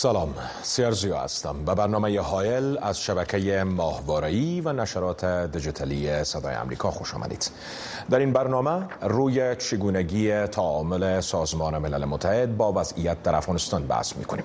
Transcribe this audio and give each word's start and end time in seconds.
سلام. 0.00 0.34
سیرزیو 0.62 1.16
هستم 1.16 1.64
به 1.64 1.74
برنامه 1.74 2.20
هایل 2.20 2.78
از 2.82 3.00
شبکه 3.00 3.64
ماهواره‌ای 3.64 4.60
و 4.60 4.72
نشرات 4.72 5.24
دیجیتالی 5.24 6.24
صدای 6.24 6.54
امریکا. 6.54 6.90
خوش 6.90 7.14
آمدید. 7.14 7.50
در 8.10 8.18
این 8.18 8.32
برنامه 8.32 8.86
روی 9.02 9.56
چگونگی 9.56 10.46
تعامل 10.46 11.20
سازمان 11.20 11.78
ملل 11.78 12.04
متحد 12.04 12.56
با 12.56 12.72
وضعیت 12.72 13.22
در 13.22 13.36
افغانستان 13.36 13.86
بحث 13.86 14.16
می‌کنیم. 14.16 14.44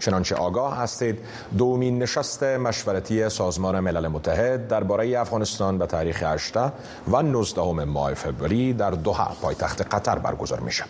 چنانچه 0.00 0.34
آگاه 0.34 0.76
هستید 0.76 1.18
دومین 1.58 2.02
نشست 2.02 2.42
مشورتی 2.42 3.28
سازمان 3.28 3.80
ملل 3.80 4.08
متحد 4.08 4.68
درباره 4.68 5.20
افغانستان 5.20 5.78
به 5.78 5.86
تاریخ 5.86 6.22
8 6.22 6.56
و 6.56 7.22
19 7.22 7.62
ماه 7.84 8.14
فوریه 8.14 8.72
در 8.72 8.90
دوحه 8.90 9.34
پایتخت 9.42 9.94
قطر 9.94 10.18
برگزار 10.18 10.60
میشه. 10.60 10.84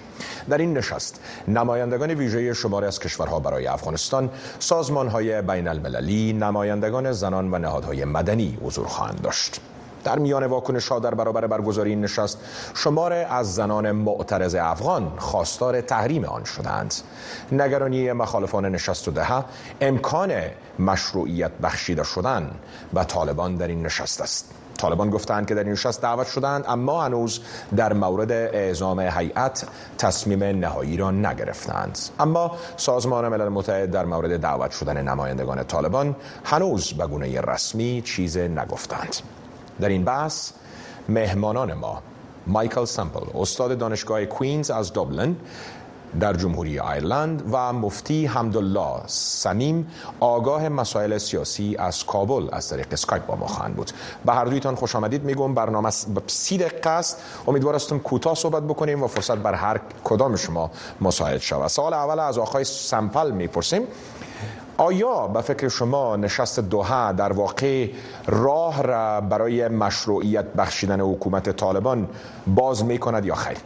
در 0.51 0.59
این 0.59 0.77
نشست 0.77 1.21
نمایندگان 1.49 2.11
ویژه 2.11 2.55
شماری 2.55 2.87
از 2.87 2.99
کشورها 2.99 3.41
برای 3.41 3.66
افغانستان 3.66 4.30
سازمان 4.59 5.09
های 5.09 5.43
بین 5.43 5.69
المللی 5.69 6.33
نمایندگان 6.33 7.13
زنان 7.13 7.55
و 7.55 7.59
نهادهای 7.59 8.05
مدنی 8.05 8.59
حضور 8.63 8.87
خواهند 8.87 9.23
داشت. 9.23 9.61
در 10.05 10.19
میان 10.19 10.47
واکنش 10.47 10.93
در 10.93 11.15
برابر 11.15 11.47
برگزاری 11.47 11.91
این 11.91 12.01
نشست 12.01 12.39
شمار 12.75 13.13
از 13.13 13.55
زنان 13.55 13.91
معترض 13.91 14.55
افغان 14.55 15.13
خواستار 15.19 15.81
تحریم 15.81 16.25
آن 16.25 16.45
شدند. 16.45 16.95
نگرانی 17.53 18.13
مخالفان 18.13 18.67
نشست 18.67 19.09
و 19.09 19.11
دهه 19.11 19.45
امکان 19.81 20.33
مشروعیت 20.79 21.51
بخشیده 21.63 22.02
شدن 22.02 22.51
و 22.95 23.05
طالبان 23.05 23.57
در 23.57 23.69
این 23.69 23.87
نشست 23.87 24.21
است. 24.21 24.51
طالبان 24.79 25.11
گفتند 25.11 25.47
که 25.47 25.55
در 25.55 25.65
این 25.65 25.73
نشست 25.73 26.02
دعوت 26.02 26.27
شدند 26.27 26.65
اما 26.69 27.02
هنوز 27.02 27.41
در 27.77 27.93
مورد 27.93 28.33
اعزام 28.33 29.01
هیئت 29.01 29.67
تصمیم 29.99 30.45
نهایی 30.45 30.96
را 30.96 31.11
نگرفتند. 31.11 31.99
اما 32.21 32.57
سازمان 32.77 33.29
ملل 33.29 33.49
متحد 33.49 33.91
در 33.91 34.05
مورد 34.05 34.41
دعوت 34.41 34.71
شدن 34.71 35.09
نمایندگان 35.09 35.65
طالبان 35.65 36.17
هنوز 36.45 36.93
به 36.93 37.07
گونه 37.07 37.41
رسمی 37.41 38.02
چیزی 38.02 38.38
نگفتند. 38.39 39.17
در 39.81 39.89
این 39.89 40.05
بحث 40.05 40.51
مهمانان 41.09 41.75
ما. 41.75 42.03
مایکل 42.47 42.85
سمپل 42.85 43.39
استاد 43.39 43.79
دانشگاه 43.79 44.25
کوینز 44.25 44.71
از 44.71 44.93
دوبلن 44.93 45.37
در 46.21 46.35
جمهوری 46.35 46.81
ایرلند 46.81 47.43
و 47.53 47.73
مفتی 47.73 48.27
حمدالله 48.27 49.01
سمیم 49.07 49.87
آگاه 50.21 50.69
مسائل 50.69 51.19
سیاسی 51.19 51.77
از 51.79 52.05
کابل 52.05 52.49
از 52.53 52.69
طریق 52.69 52.87
اسکایپ 52.93 53.27
با 53.27 53.37
ما 53.37 53.47
خواهند 53.47 53.77
بود. 53.77 53.91
به 54.25 54.33
هر 54.33 54.45
دویتان 54.45 54.75
خوش 54.75 54.97
آمدید 54.97 55.25
میگم 55.25 55.55
برنامه 55.55 55.91
سی 56.27 56.59
دقیقه 56.59 56.91
است. 56.91 57.17
امیدوار 57.47 57.75
هستم 57.75 57.99
کوتاه 57.99 58.35
صحبت 58.35 58.63
بکنیم 58.63 59.03
و 59.03 59.07
فرصت 59.07 59.37
بر 59.37 59.55
هر 59.55 59.81
کدام 60.05 60.37
شما 60.37 60.71
مساعد 61.01 61.41
شود. 61.41 61.69
سوال 61.69 61.95
اول 61.95 62.19
از 62.19 62.39
آقای 62.39 62.65
سمپل 62.65 63.31
می‌پرسیم. 63.31 63.83
آیا 64.81 65.27
به 65.27 65.41
فکر 65.41 65.69
شما 65.69 66.17
نشست 66.17 66.61
دوحه 66.61 67.12
در 67.12 67.33
واقع 67.33 67.89
راه 68.27 68.83
را 68.83 69.21
برای 69.21 69.69
مشروعیت 69.69 70.45
بخشیدن 70.45 71.00
حکومت 71.00 71.50
طالبان 71.50 72.09
باز 72.47 72.84
می 72.84 72.99
کند 72.99 73.25
یا 73.25 73.34
خیر؟ 73.34 73.56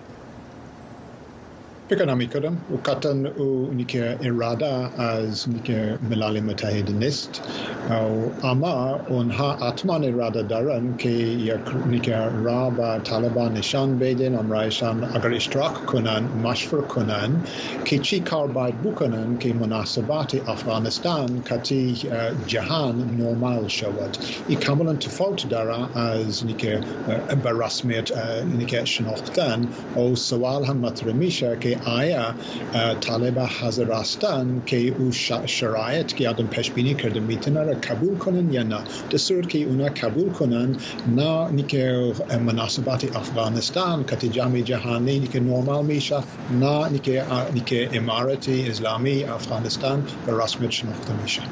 فکر 1.88 2.04
نمی 2.04 2.28
کردم 2.28 2.58
و 2.70 2.76
قطعا 2.90 3.28
او 3.36 3.74
که 3.88 4.18
اراده 4.22 5.00
از 5.02 5.46
که 5.64 5.98
ملل 6.10 6.40
متحد 6.40 6.90
نیست. 6.90 7.42
اما 8.42 9.00
اونها 9.08 9.52
حتما 9.52 9.94
اراده 9.94 10.42
دارن 10.42 10.96
که 10.96 11.08
یک 11.08 12.08
را 12.44 12.70
به 12.70 13.00
طالبان 13.04 13.52
نشان 13.52 13.98
بدن 13.98 14.34
امرایشان 14.34 15.04
اگر 15.14 15.34
اشتراک 15.34 15.86
کنن 15.86 16.22
مشور 16.42 16.82
کنن 16.82 17.30
که 17.84 17.98
چی 17.98 18.20
کار 18.20 18.46
باید 18.46 18.82
بکنن 18.82 19.38
که 19.38 19.52
مناسبات 19.52 20.48
افغانستان 20.48 21.42
کتی 21.42 21.96
جهان 22.46 23.16
نرمال 23.18 23.68
شود. 23.68 24.16
این 24.48 24.60
کاملا 24.60 24.94
تفاوت 24.94 25.48
داره 25.48 25.98
از 25.98 26.44
که 26.58 26.80
به 27.42 27.50
رسمیت 27.64 28.10
که 28.66 28.84
شناختن. 28.84 29.68
او 29.94 30.16
سوال 31.82 32.10
هم 32.10 32.14
مطرح 32.14 32.24
میشه 32.24 32.34
که 32.74 32.80
آیا 32.80 32.94
طالب 33.00 33.38
حاضر 33.38 33.92
هستن 33.92 34.62
که 34.66 34.94
او 34.98 35.12
شرایط 35.46 36.12
که 36.12 36.28
آدم 36.28 36.46
پیش 36.46 36.70
بینی 36.70 36.94
کرده 36.94 37.20
می‌تونه 37.20 37.62
را 37.62 37.74
قبول 37.74 38.18
کنن 38.18 38.52
یا 38.52 38.62
نه. 38.62 38.78
دستور 39.12 39.46
که 39.46 39.58
اونا 39.58 39.88
قبول 39.88 40.32
کنن 40.32 40.76
نه 41.16 41.62
که 41.62 42.12
مناسبات 42.46 43.16
افغانستان 43.16 44.04
که 44.04 44.28
جامعه 44.28 44.62
جهانی 44.62 45.20
که 45.20 45.40
نرمال 45.40 45.84
میشه 45.84 46.22
نه 46.60 46.98
که 46.98 47.88
امارت 47.92 48.48
اسلامی 48.48 49.24
افغانستان 49.24 50.06
به 50.26 50.44
رسمیت 50.44 50.70
شناخته 50.70 51.12
میشه. 51.22 51.42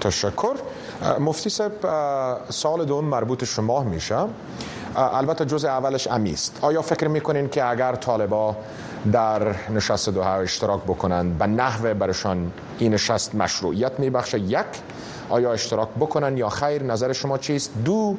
تشکر. 0.00 0.54
مفتی 1.20 1.50
صاحب 1.50 1.72
سال 2.50 2.84
دوم 2.84 3.04
مربوط 3.04 3.44
شما 3.44 3.84
میشه. 3.84 4.16
البته 4.96 5.44
جزء 5.44 5.68
اولش 5.68 6.08
امیست 6.08 6.58
آیا 6.62 6.82
فکر 6.82 7.08
می‌کنین 7.08 7.48
که 7.48 7.64
اگر 7.64 7.94
طالبا 7.94 8.56
در 9.12 9.70
نشست 9.70 10.08
دوها 10.08 10.34
اشتراک 10.34 10.82
بکنند 10.82 11.38
به 11.38 11.46
نحو 11.46 11.94
برشان 11.94 12.52
این 12.78 12.94
نشست 12.94 13.34
مشروعیت 13.34 14.00
میبخشه 14.00 14.38
یک 14.38 14.66
آیا 15.30 15.52
اشتراک 15.52 15.88
بکنن 16.00 16.36
یا 16.36 16.48
خیر 16.48 16.82
نظر 16.82 17.12
شما 17.12 17.38
چیست؟ 17.38 17.72
دو 17.84 18.16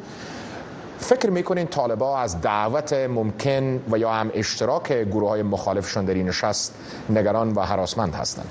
فکر 0.99 1.29
می‌کنین 1.29 1.67
طالبا 1.67 2.19
از 2.19 2.41
دعوت 2.41 2.93
ممکن 2.93 3.81
و 3.91 3.97
یا 3.97 4.11
هم 4.11 4.31
اشتراک 4.33 4.91
گروه 4.91 5.29
های 5.29 5.43
مخالفشان 5.43 6.05
در 6.05 6.13
این 6.13 6.27
نشست 6.27 6.75
نگران 7.09 7.53
و 7.53 7.61
حراسمند 7.61 8.15
هستند؟ 8.15 8.47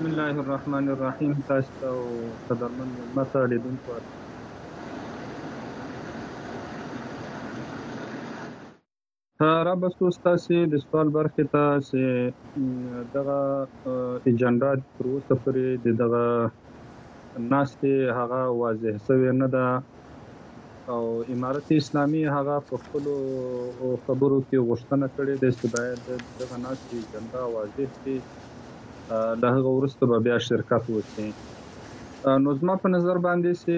بسم 0.00 0.06
الله 0.06 0.38
الرحمن 0.38 0.88
الرحیم. 0.88 1.44
تاسو 1.48 1.66
قدرمن 2.50 2.88
مته 3.16 3.38
را 9.40 9.74
بسو 9.82 10.06
ستاسو 10.18 10.56
د 10.72 10.74
سوال 10.84 11.08
برخه 11.16 11.44
ته 11.52 11.62
چې 11.88 12.00
دغه 13.16 13.38
ایجنډا 14.28 14.72
تر 14.96 15.06
اوسه 15.12 15.34
پورې 15.44 15.66
د 15.84 15.96
دغه 16.02 16.24
ناستې 17.52 17.94
هغه 18.18 18.40
واضح 18.62 18.94
شوی 19.06 19.30
نه 19.42 19.48
ده. 19.54 19.66
او 20.92 21.02
امارت 21.34 21.68
اسلامي 21.78 22.22
هغه 22.36 22.56
په 22.68 22.76
خپل 22.82 23.04
خبرو 24.04 24.38
کې 24.48 24.58
غوښتنه 24.68 25.06
کړې 25.16 25.34
ده 25.42 25.50
چې 25.58 25.66
باید 25.76 26.00
دغه 26.40 26.56
ناستې 26.66 26.92
ایجنډا 27.00 27.42
واضح 27.56 27.88
شي 28.00 28.16
له 29.42 29.48
هغه 29.56 29.70
وروسته 29.78 30.02
به 30.10 30.18
بیا 30.26 30.36
شرکت 30.48 30.84
وکړي 30.96 31.28
نو 32.20 32.52
زما 32.60 32.74
په 32.80 32.88
نظر 32.92 33.18
باندې 33.24 33.50
چې 33.60 33.76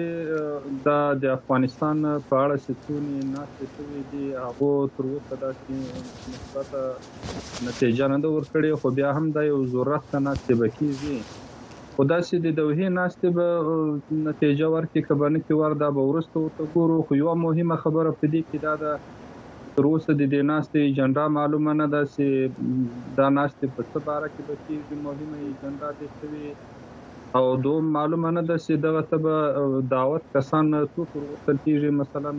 دا 0.87 0.95
د 1.19 1.29
افغانستان 1.33 1.99
په 2.31 2.39
اړه 2.43 2.57
چې 2.63 2.71
څونی 2.87 3.19
ناشې 3.35 3.65
شوې 3.75 4.01
دي 4.11 4.25
هغه 4.39 4.71
تر 4.97 5.07
اوسه 5.11 5.37
دا 5.43 5.51
چې 5.59 5.73
مثبت 6.33 6.73
نتیجه 7.67 8.09
نه 8.13 8.33
ورکړي 8.33 8.81
خو 8.81 8.91
بیا 8.97 9.13
هم 9.19 9.31
دا 9.37 9.45
یو 9.45 9.61
ضرورت 9.75 10.19
نه 10.25 10.33
چې 10.43 10.59
بکیږي 10.63 11.17
خدا 11.95 12.17
چې 12.27 12.35
د 12.47 12.59
دوه 12.59 12.91
ناشته 12.97 13.33
به 13.39 13.47
نتیجه 14.27 14.67
ورکړي 14.75 15.01
کبنه 15.07 15.43
کې 15.45 15.53
وردا 15.63 15.91
به 15.99 16.07
ورسته 16.11 16.43
ورته 16.43 16.69
ګورو. 16.75 16.99
خو 17.07 17.21
یو 17.21 17.39
مهمه 17.45 17.81
خبره 17.87 18.15
په 18.19 18.33
دې 18.33 18.41
کې 18.49 18.57
دا 18.67 18.73
ده 18.83 18.91
تر 19.75 19.91
اوسه 19.93 20.11
د 20.19 20.23
دې 20.33 20.41
ناشته 20.51 20.77
ایجنډا 20.85 21.25
معلومه 21.39 21.79
نه 21.81 21.91
ده 21.95 22.01
چې 22.13 22.25
دا 23.23 23.33
ناشته 23.39 23.73
په 23.75 23.89
څه 23.91 23.99
باره 24.11 24.27
کې 24.33 24.41
بکیږي 24.49 24.95
مهمه 25.07 25.37
ایجنډا 25.47 25.89
دي 25.99 26.07
چې 26.17 26.72
او 27.37 27.45
دوم 27.65 27.85
معلومه 27.93 28.31
نه 28.37 28.41
ده 28.49 28.55
چې 28.63 28.73
دغه 28.85 29.01
ته 29.11 29.17
دعوت 29.93 30.23
کسان 30.37 30.67
څوک 30.95 31.09
ورسل 31.19 31.57
کیږي. 31.65 31.89
مثلا 32.01 32.31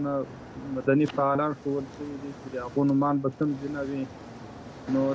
مدني 0.76 1.06
فعالان 1.16 1.56
شو 1.62 1.72
ول 1.76 1.86
دي 2.00 2.32
چې 2.40 2.48
هغه 2.66 2.84
نومان 2.90 3.22
به 3.24 3.30
کوم 3.38 3.56
جنوي 3.62 4.02
نو 4.96 5.06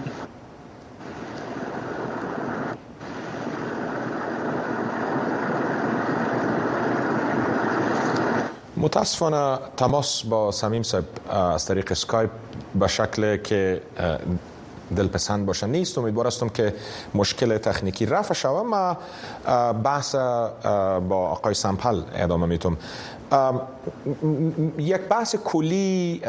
متاسفانه 8.85 9.43
تماس 9.83 10.25
با 10.33 10.51
سمیم 10.51 10.83
صاحب 10.83 11.05
از 11.29 11.65
طریق 11.71 11.91
اسکایپ 11.91 12.31
به 12.83 12.87
شکل 12.87 13.37
که 13.37 13.81
دلپسند 14.95 15.45
باشه 15.45 15.67
نیست. 15.67 15.97
امیدوار 15.97 16.27
هستم 16.27 16.49
که 16.49 16.73
مشکل 17.15 17.57
تکنیکی 17.57 18.05
رفع 18.05 18.33
شود. 18.33 18.65
ما 18.65 18.97
بحث 19.83 20.15
با 21.09 21.29
آقای 21.31 21.53
سمپل 21.53 22.01
ادامه 22.15 22.45
می‌تونم 22.45 22.77
یک 24.77 25.01
بحث 25.01 25.35
کلی 25.35 26.21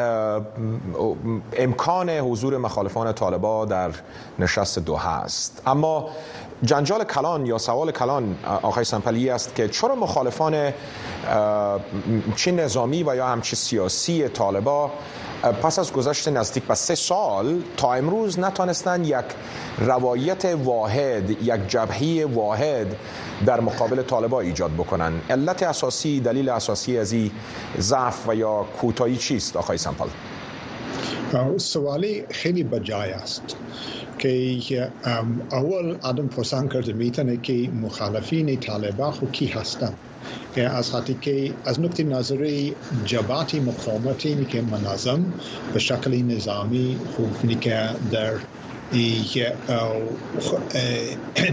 امکان 1.56 2.10
حضور 2.10 2.58
مخالفان 2.58 3.12
طالبا 3.12 3.64
در 3.64 3.90
نشست 4.38 4.78
دو 4.78 4.96
هست 4.96 5.62
اما 5.66 6.08
جنجال 6.62 7.04
کلان 7.04 7.46
یا 7.46 7.58
سوال 7.58 7.92
کلان 7.92 8.36
آقای 8.44 8.84
سنپلی 8.84 9.30
است 9.30 9.54
که 9.54 9.68
چرا 9.68 9.94
مخالفان 9.94 10.72
چه 12.36 12.52
نظامی 12.52 13.02
و 13.02 13.16
یا 13.16 13.26
همچه 13.26 13.56
سیاسی 13.56 14.28
طالبا 14.28 14.90
پس 15.62 15.78
از 15.78 15.92
گذشت 15.92 16.28
نزدیک 16.28 16.64
به 16.64 16.74
سه 16.74 16.94
سال 16.94 17.62
تا 17.76 17.94
امروز 17.94 18.38
نتانستند 18.38 19.06
یک 19.06 19.24
روایت 19.78 20.44
واحد 20.44 21.30
یک 21.30 21.68
جبهه 21.68 22.26
واحد 22.34 22.96
در 23.46 23.60
مقابل 23.60 24.02
طالبا 24.02 24.40
ایجاد 24.40 24.70
بکنن؟ 24.70 25.12
علت 25.30 25.62
اساسی 25.62 26.20
دلیل 26.20 26.48
اساسی 26.48 26.98
از 26.98 27.12
این 27.12 27.30
ضعف 27.78 28.28
و 28.28 28.34
یا 28.34 28.64
کوتاهی 28.80 29.16
چیست 29.16 29.56
آقای 29.56 29.78
سمپل 29.78 30.08
سوالی 31.56 32.24
خیلی 32.30 32.62
بجای 32.62 33.10
است 33.10 33.56
که 34.18 34.88
اول 35.52 35.96
آدم 36.02 36.26
پرسان 36.26 36.68
کرده 36.68 36.92
میتونه 36.92 37.36
که 37.36 37.68
مخالفین 37.82 38.60
طالبا 38.60 39.10
خو 39.10 39.26
کی 39.26 39.46
هستند 39.46 39.96
از 40.56 40.94
حتی 40.94 41.16
که 41.20 41.52
از 41.64 41.80
نقطه 41.80 42.04
نظری 42.04 42.74
جباتی 43.04 43.60
مقاومتی 43.60 44.44
که 44.44 44.62
منظم 44.62 45.32
به 45.72 45.78
شکل 45.78 46.22
نظامی 46.22 46.96
خوب 47.16 47.60
که 47.60 47.88
در 48.12 48.32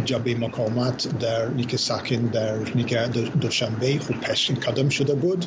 جبه 0.05 0.35
مقاومت 0.35 1.19
در 1.19 1.47
نیک 1.47 1.75
ساکن 1.75 2.15
در 2.15 2.55
نیک 2.75 2.93
دوشنبه 3.41 3.99
خوب 3.99 4.19
پیش 4.19 4.51
قدم 4.51 4.89
شده 4.89 5.13
بود 5.15 5.45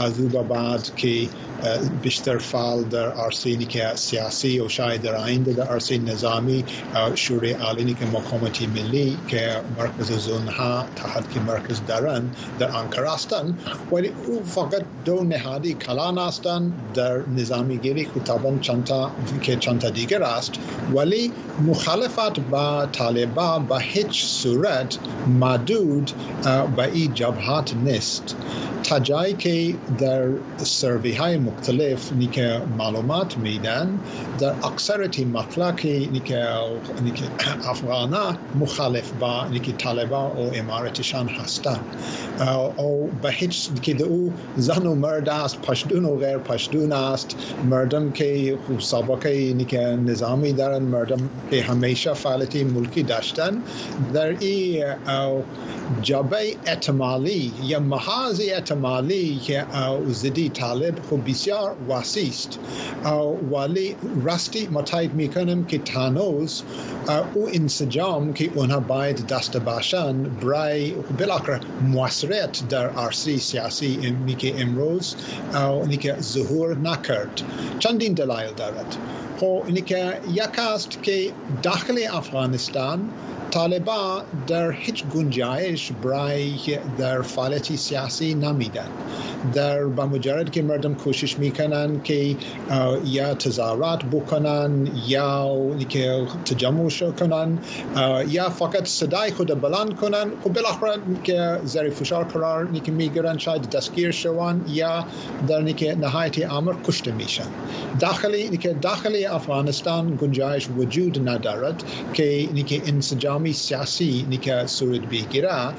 از 0.00 0.20
او 0.20 0.28
بعد 0.28 0.94
که 0.96 1.28
بیشتر 2.02 2.38
فعال 2.38 2.84
در 2.84 3.12
عرصه 3.12 3.56
که 3.56 3.92
سیاسی 3.94 4.60
و 4.60 4.68
شاید 4.68 5.02
در 5.02 5.14
آینده 5.14 5.52
در 5.52 5.62
عرصه 5.64 5.98
نظامی 5.98 6.64
شورای 7.14 7.52
عالی 7.52 7.94
که 7.94 8.06
مقامتی 8.06 8.66
ملی 8.66 9.18
که 9.28 9.60
مرکز 9.78 10.12
زونها 10.12 10.84
تحت 10.96 11.30
که 11.30 11.40
مرکز 11.40 11.80
دارن 11.86 12.30
در 12.58 12.70
آنکر 12.70 13.04
هستند 13.04 13.60
ولی 13.92 14.12
او 14.26 14.44
فقط 14.44 14.82
دو 15.04 15.24
نهادی 15.24 15.74
کلان 15.74 16.18
هستند 16.18 16.72
در 16.94 17.18
نظامی 17.36 17.78
گیری 17.78 18.04
که 18.04 18.20
طبعا 18.20 18.58
چند 18.60 18.90
که 19.42 19.56
چند 19.56 19.88
دیگر 19.90 20.22
است 20.22 20.52
ولی 20.94 21.03
مخالفت 21.66 22.40
با 22.40 22.86
طالبا 22.92 23.58
به 23.58 23.80
هیچ 23.80 24.24
صورت 24.24 24.98
محدود 25.40 26.10
به 26.76 26.82
این 26.92 27.14
جبهات 27.14 27.74
نیست 27.84 28.36
تا 28.84 29.00
جایی 29.00 29.34
که 29.34 29.74
در 29.98 30.28
سروی 30.56 31.12
های 31.12 31.38
مختلف 31.38 32.12
نیکه 32.12 32.62
معلومات 32.78 33.38
میدن 33.38 33.98
در 34.38 34.54
اکثرتی 34.64 35.24
مطلقی 35.24 36.10
نیکه 36.12 36.46
افغانا 37.64 38.36
مخالف 38.60 39.12
با 39.20 39.46
نیکه 39.46 39.72
طالبا 39.72 40.28
و 40.28 40.50
امارتشان 40.54 41.28
هستند 41.28 41.84
او 42.76 43.10
به 43.22 43.30
هیچ 43.30 43.68
که 43.82 44.02
او 44.02 44.32
زن 44.56 44.86
و 44.86 44.94
مرد 44.94 45.28
است 45.28 45.60
پشتون 45.60 46.04
و 46.04 46.16
غیر 46.16 46.38
پشتون 46.38 46.92
است 46.92 47.36
مردم 47.70 48.10
که 48.10 48.58
خوب 48.66 48.80
سابقه 48.80 49.54
نیکه 49.54 49.78
نظامی 49.78 50.52
دارن 50.52 50.82
مردم 50.94 51.30
که 51.50 51.62
همیشه 51.62 52.14
فعالیت 52.14 52.56
ملکی 52.56 53.02
داشتن 53.02 53.62
در 54.14 54.26
این 54.26 54.84
جبه 56.02 56.56
اعتمالی 56.66 57.52
یا 57.62 57.80
محاض 57.80 58.40
احتمالی 58.44 59.40
که 59.44 59.64
زدی 60.08 60.48
طالب 60.48 60.94
خب 61.10 61.30
بسیار 61.30 61.76
وسیع 61.88 62.28
است 62.28 62.58
ولی 63.52 63.96
راستی 64.24 64.68
متایید 64.72 65.14
میکنم 65.14 65.64
که 65.64 65.78
تانوز 65.78 66.62
او 67.34 67.48
انسجام 67.52 68.32
که 68.32 68.50
اونها 68.54 68.80
باید 68.80 69.26
دست 69.26 69.56
باشن 69.56 70.22
برای 70.22 70.92
بالاخره 71.18 71.60
موثریت 71.82 72.68
در 72.68 72.90
عرصه 72.90 73.36
سیاسی 73.36 74.14
که 74.38 74.60
امروز 74.60 75.16
که 76.00 76.16
ظهور 76.20 76.76
نکرد 76.76 77.42
چندین 77.78 78.12
دلایل 78.12 78.54
دارد 78.56 78.96
خب 79.40 79.62
اینی 79.66 79.80
که 79.80 80.20
یک 80.32 80.58
است 80.84 81.02
که 81.02 81.32
داخل 81.62 82.00
افغانستان 82.10 83.10
طالبا 83.50 84.22
در 84.46 84.70
هیچ 84.70 85.04
گنجایش 85.04 85.92
برای 86.02 86.78
در 86.98 87.22
فعالیت 87.22 87.76
سیاسی 87.76 88.34
نمیدن 88.34 88.88
در 89.52 89.84
با 89.84 90.06
مجرد 90.06 90.50
که 90.50 90.62
مردم 90.62 90.94
کوشش 90.94 91.38
میکنن 91.38 92.02
که 92.02 92.36
یا 93.04 93.34
تظاهرات 93.34 94.04
بکنن 94.04 94.88
یا 95.06 95.56
که 95.88 96.26
تجمع 96.44 96.88
کنن 96.90 97.58
یا 98.28 98.50
فقط 98.50 98.86
صدای 98.86 99.30
خود 99.30 99.60
بلند 99.60 99.96
کنن. 99.96 100.24
خب 100.44 100.52
بالاخره 100.52 100.92
که 101.24 101.58
زیر 101.64 101.90
فشار 101.90 102.24
قرار 102.24 102.68
نیکه 102.70 102.92
میگیرن 102.92 103.38
شاید 103.38 103.70
دستگیر 103.70 104.10
شون 104.10 104.64
یا 104.68 105.04
در 105.48 105.60
نیکه 105.60 105.94
نهایت 105.94 106.52
امر 106.52 106.74
کشته 106.84 107.12
میشن. 107.12 107.44
داخلی 108.00 108.56
که 108.56 108.72
داخل 108.72 109.24
افغانستان 109.30 110.18
گنجایش 110.20 110.68
وجود 110.76 111.28
ندارد 111.28 111.82
که 112.12 112.48
نیکه 112.52 112.82
انسجام 112.86 113.43
نظامی 113.44 113.52
سیاسی 113.52 114.26
نیکه 114.30 114.66
صورت 114.66 115.00
بگیره 115.00 115.74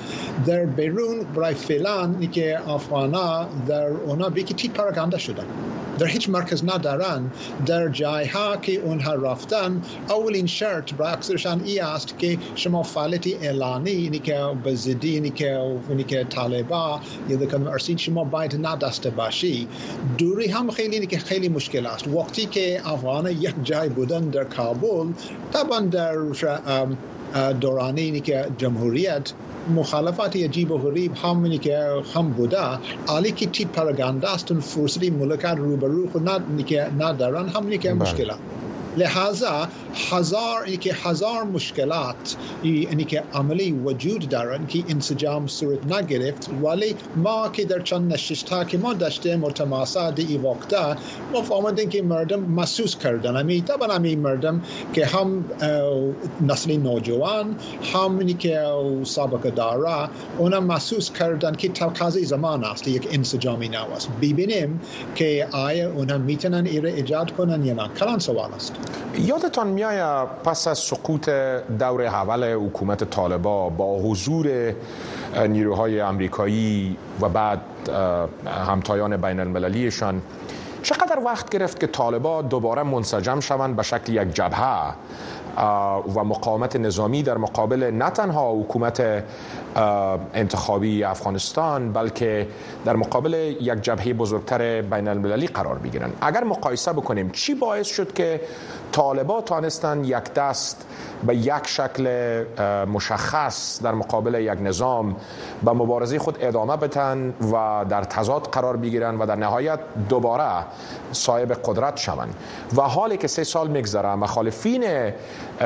در 0.45 0.65
بیرون 0.65 1.19
برای 1.35 1.53
فعلا 1.53 2.05
نیکه 2.05 2.69
افغانا 2.69 3.47
در 3.67 3.87
اونا 3.87 4.29
بیکی 4.29 4.69
پراگنده 4.69 5.17
شدن 5.17 5.45
در 5.99 6.07
هیچ 6.07 6.29
مرکز 6.29 6.63
ندارن 6.63 7.31
در 7.65 7.89
جای 7.89 8.25
ها 8.25 8.57
که 8.57 8.71
اونها 8.71 9.13
رفتن 9.13 9.81
اولین 10.09 10.45
شرط 10.45 10.93
برای 10.93 11.13
اکثرشان 11.13 11.61
ای 11.63 11.79
است 11.79 12.19
که 12.19 12.37
شما 12.55 12.83
فعالیت 12.83 13.27
اعلانی 13.43 14.09
نیکه 14.09 14.39
به 14.63 14.75
زدی 14.75 15.19
نیکه 15.19 15.59
نیکه 15.89 16.23
طالبا 16.23 16.99
یا 17.29 17.37
دکن 17.37 17.67
ارسید 17.67 17.97
شما 17.97 18.23
باید 18.23 18.65
ندسته 18.65 19.09
باشی 19.09 19.67
دوری 20.17 20.47
هم 20.47 20.71
خیلی 20.71 20.99
نیکه 20.99 21.17
خیلی 21.17 21.49
مشکل 21.49 21.85
است 21.85 22.07
وقتی 22.07 22.45
که 22.45 22.81
افغان 22.85 23.31
یک 23.31 23.53
جای 23.63 23.89
بودن 23.89 24.21
در 24.21 24.43
کابل 24.43 25.11
طبعا 25.53 25.79
در 25.79 26.17
دورانی 27.35 28.19
که 28.19 28.45
جمهوریت 28.57 29.33
مخالفت 29.75 30.35
عجیب 30.35 30.71
و 30.71 30.77
غریب 30.77 31.11
همونی 31.23 31.57
که 31.57 31.89
هم 32.15 32.29
بوده. 32.29 32.57
علی 33.07 33.31
که 33.31 33.47
تی 33.47 33.65
پرگنده 33.65 34.33
است 34.33 34.53
فرصتی 34.53 35.09
ملکت 35.09 35.55
روبرو 35.57 36.09
خود 36.09 36.29
ندارن 36.99 37.49
همونی 37.49 37.77
که 37.77 37.93
مشکلات 37.93 38.37
لحاظا 38.97 39.67
هزار 40.11 40.65
که 40.65 40.93
هزار 40.93 41.43
مشکلات 41.43 42.35
یعنی 42.63 43.03
که 43.03 43.23
عملی 43.33 43.71
وجود 43.71 44.29
دارن 44.29 44.67
که 44.67 44.83
انسجام 44.89 45.47
صورت 45.47 45.93
نگرفت 45.93 46.49
ولی 46.63 46.95
ما 47.15 47.49
که 47.49 47.65
در 47.65 47.79
چند 47.79 48.13
نشست 48.13 48.49
ها 48.49 48.63
که 48.63 48.77
ما 48.77 48.93
داشتیم 48.93 49.43
و 49.43 49.51
تماسات 49.51 50.19
ای 50.19 50.37
وقتا 50.37 50.95
ما 51.33 51.71
که 51.71 52.01
مردم 52.01 52.39
محسوس 52.39 52.97
کردن. 52.97 53.35
امی 53.35 53.61
طبعا 53.61 53.95
امی 53.95 54.15
مردم 54.15 54.61
که 54.93 55.05
هم 55.05 55.45
نسل 56.41 56.77
نوجوان 56.77 57.55
هم 57.93 58.27
که 58.27 58.63
سابقه 59.03 59.49
داره 59.49 60.09
اونا 60.37 60.59
محسوس 60.59 61.11
کردن 61.11 61.55
که 61.55 61.69
تقاضی 61.69 62.25
زمان 62.25 62.63
است. 62.63 62.87
یک 62.87 63.07
انسجامی 63.11 63.69
نو 63.69 63.91
است. 63.95 64.09
ببینیم 64.21 64.79
که 65.15 65.47
آیا 65.51 65.91
اونا 65.91 66.17
می‌تونن 66.17 66.65
ایره 66.65 66.93
ایجاد 66.93 67.31
کنن 67.31 67.65
یا 67.65 67.73
نه. 67.73 67.89
کلان 67.99 68.19
سوال 68.19 68.51
است. 68.55 68.73
یادتان 69.17 69.67
میآید 69.67 70.27
پس 70.43 70.67
از 70.67 70.77
سقوط 70.77 71.29
دور 71.79 72.01
اول 72.01 72.53
حکومت 72.53 73.03
طالبا 73.03 73.69
با 73.69 73.97
حضور 73.99 74.73
نیروهای 75.47 76.01
امریکایی 76.01 76.97
و 77.21 77.29
بعد 77.29 77.61
همتایان 78.67 79.17
بین 79.17 79.39
المللیشان 79.39 80.21
چقدر 80.83 81.19
وقت 81.25 81.49
گرفت 81.49 81.79
که 81.79 81.87
طالبا 81.87 82.41
دوباره 82.41 82.83
منسجم 82.83 83.39
شوند 83.39 83.75
به 83.75 83.83
شکل 83.83 84.13
یک 84.13 84.33
جبهه؟ 84.33 84.93
و 86.15 86.23
مقاومت 86.23 86.75
نظامی 86.75 87.23
در 87.23 87.37
مقابل 87.37 87.83
نه 87.83 88.09
تنها 88.09 88.53
حکومت 88.53 89.23
انتخابی 90.33 91.03
افغانستان 91.03 91.93
بلکه 91.93 92.47
در 92.85 92.95
مقابل 92.95 93.33
یک 93.61 93.81
جبهه 93.81 94.13
بزرگتر 94.13 94.81
بین 94.81 95.07
المللی 95.07 95.47
قرار 95.47 95.77
بگیرن 95.77 96.11
اگر 96.21 96.43
مقایسه 96.43 96.93
بکنیم 96.93 97.29
چی 97.29 97.55
باعث 97.55 97.87
شد 97.87 98.13
که 98.13 98.41
طالبا 98.91 99.41
تانستن 99.41 100.03
یک 100.03 100.33
دست 100.33 100.85
به 101.27 101.35
یک 101.35 101.67
شکل 101.67 102.05
مشخص 102.85 103.81
در 103.83 103.91
مقابل 103.91 104.33
یک 104.33 104.61
نظام 104.61 105.15
به 105.65 105.71
مبارزه 105.71 106.19
خود 106.19 106.37
ادامه 106.41 106.77
بتن 106.77 107.33
و 107.51 107.85
در 107.89 108.03
تضاد 108.03 108.47
قرار 108.47 108.77
بگیرن 108.77 109.17
و 109.17 109.25
در 109.25 109.35
نهایت 109.35 109.79
دوباره 110.09 110.65
صاحب 111.11 111.53
قدرت 111.53 111.97
شوند؟ 111.97 112.35
و 112.75 112.81
حالی 112.81 113.17
که 113.17 113.27
سه 113.27 113.43
سال 113.43 113.67
میگذره 113.67 114.15
مخالفین 114.15 114.83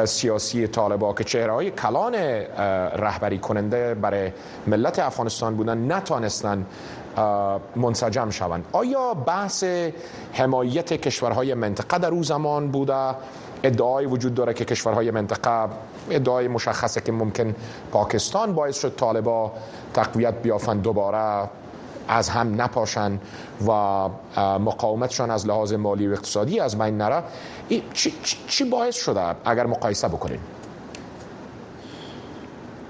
سیاسی 0.05 0.67
طالبا 0.67 1.13
که 1.13 1.23
چهره 1.23 1.53
های 1.53 1.71
کلان 1.71 2.15
رهبری 2.95 3.37
کننده 3.37 3.93
برای 3.93 4.31
ملت 4.67 4.99
افغانستان 4.99 5.55
بودن 5.55 5.91
نتانستن 5.91 6.65
منسجم 7.75 8.29
شوند. 8.29 8.65
آیا 8.71 9.13
بحث 9.13 9.63
حمایت 10.33 10.93
کشورهای 10.93 11.53
منطقه 11.53 11.97
در 11.97 12.09
او 12.09 12.23
زمان 12.23 12.67
بوده؟ 12.71 13.15
ادعای 13.63 14.05
وجود 14.05 14.33
داره 14.33 14.53
که 14.53 14.65
کشورهای 14.65 15.11
منطقه 15.11 15.69
ادعای 16.09 16.47
مشخصه 16.47 17.01
که 17.01 17.11
ممکن 17.11 17.55
پاکستان 17.91 18.53
باعث 18.53 18.79
شد 18.79 18.95
طالبا 18.95 19.51
تقویت 19.93 20.33
بیافن 20.33 20.77
دوباره. 20.77 21.49
از 22.09 22.29
هم 22.29 22.61
نپاشن 22.61 23.19
و 23.67 23.71
مقاومتشان 24.37 25.31
از 25.31 25.47
لحاظ 25.47 25.73
مالی 25.73 26.07
و 26.07 26.11
اقتصادی 26.11 26.59
از 26.59 26.77
بین 26.77 26.97
نره. 26.97 27.23
چی, 27.93 28.13
چی 28.47 28.63
باعث 28.63 28.95
شده؟ 28.95 29.35
اگر 29.45 29.65
مقایسه 29.65 30.07
بکنیم 30.07 30.39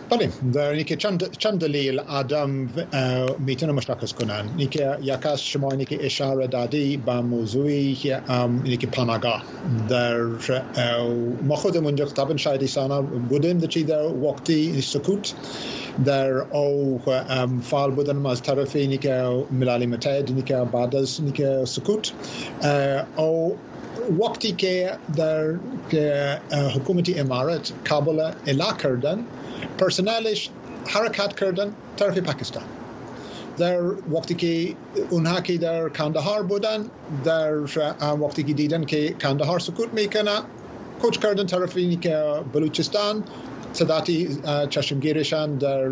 بله 0.09 0.29
در 0.53 0.69
اینکه 0.69 0.95
چند, 0.95 1.37
چند 1.37 1.59
دلیل 1.59 1.99
آدم 1.99 2.69
میتونه 3.39 3.71
مشخص 3.71 4.13
کنن 4.13 4.45
اینکه 4.57 4.97
یک 5.01 5.25
از 5.25 5.41
شما 5.41 5.71
اینکه 5.71 6.05
اشاره 6.05 6.47
دادی 6.47 6.97
به 6.97 7.21
موضوعی 7.21 7.95
که 7.95 8.21
اینکه 8.63 8.87
پناهگاه 8.87 9.43
در 9.89 10.19
ما 11.43 11.55
خودمون 11.55 11.95
طبعا 11.95 12.37
شاید 12.37 12.61
ایسانا 12.61 13.01
بودیم 13.01 13.57
در 13.57 13.83
در 13.83 14.03
وقتی 14.03 14.81
سکوت 14.81 15.33
در 16.05 16.31
او 16.31 17.01
فعال 17.61 17.91
بودن 17.91 18.25
از 18.25 18.41
طرف 18.41 18.75
اینی 18.75 18.97
که 18.97 19.43
ملل 19.51 19.85
متحد 19.85 20.29
اینی 20.29 20.41
که 20.41 20.55
بعد 20.55 20.95
از 20.95 21.19
اینی 21.19 21.31
که 21.31 21.61
سکوت 21.65 22.11
او 23.15 23.57
وقتی 24.19 24.51
که 24.51 24.91
در 25.15 25.53
حکومت 26.75 27.19
امارت 27.19 27.71
کابل 27.89 28.31
الا 28.47 28.73
کردن 28.73 29.17
پرسنلش 29.77 30.49
حرکت 30.87 31.39
کردن 31.39 31.73
طرف 31.97 32.17
پاکستان. 32.17 32.63
در 33.57 33.81
وقتی 34.13 34.33
که 34.33 34.75
اونها 35.09 35.41
که 35.41 35.57
در 35.57 35.89
کندهار 35.89 36.43
بودن 36.43 36.85
در 37.23 37.53
وقتی 38.21 38.43
که 38.43 38.53
دیدن 38.53 38.85
که 38.85 39.13
کندهار 39.21 39.59
سکوت 39.59 39.93
میکنه 39.93 40.39
کوچ 41.01 41.17
کردن 41.19 41.45
طرف 41.45 41.77
اینی 41.77 41.95
که 41.95 42.23
بلوچستان 42.53 43.23
صداتی 43.73 44.37
چشمگیرشان 44.69 45.55
در 45.55 45.89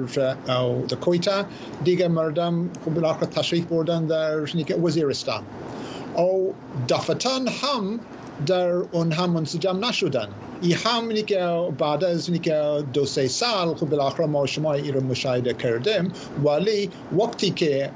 کویتا 1.01 1.46
دیگه 1.84 2.08
مردم 2.08 2.70
بالاخره 2.96 3.27
تشریف 3.27 3.65
بردن 3.65 4.06
در 4.06 4.39
وزیرستان 4.84 5.44
او 6.18 6.54
دفتان 6.90 7.48
هم 7.48 8.00
در 8.46 8.70
اونها 8.70 9.28
منسجم 9.28 9.86
نشدن. 9.86 10.28
ای 10.62 10.74
هم 10.74 11.14
که 11.14 11.68
بعد 11.78 12.04
از 12.04 12.32
که 12.32 12.84
دو 12.94 13.06
سه 13.06 13.28
سال 13.28 13.76
خب 13.76 13.90
بالاخره 13.90 14.26
ما 14.26 14.46
شما 14.46 14.74
ای 14.74 14.92
رو 14.92 15.04
مشاهده 15.04 15.54
کردیم 15.54 16.12
ولی 16.46 16.90
وقتی 17.20 17.50
که 17.50 17.92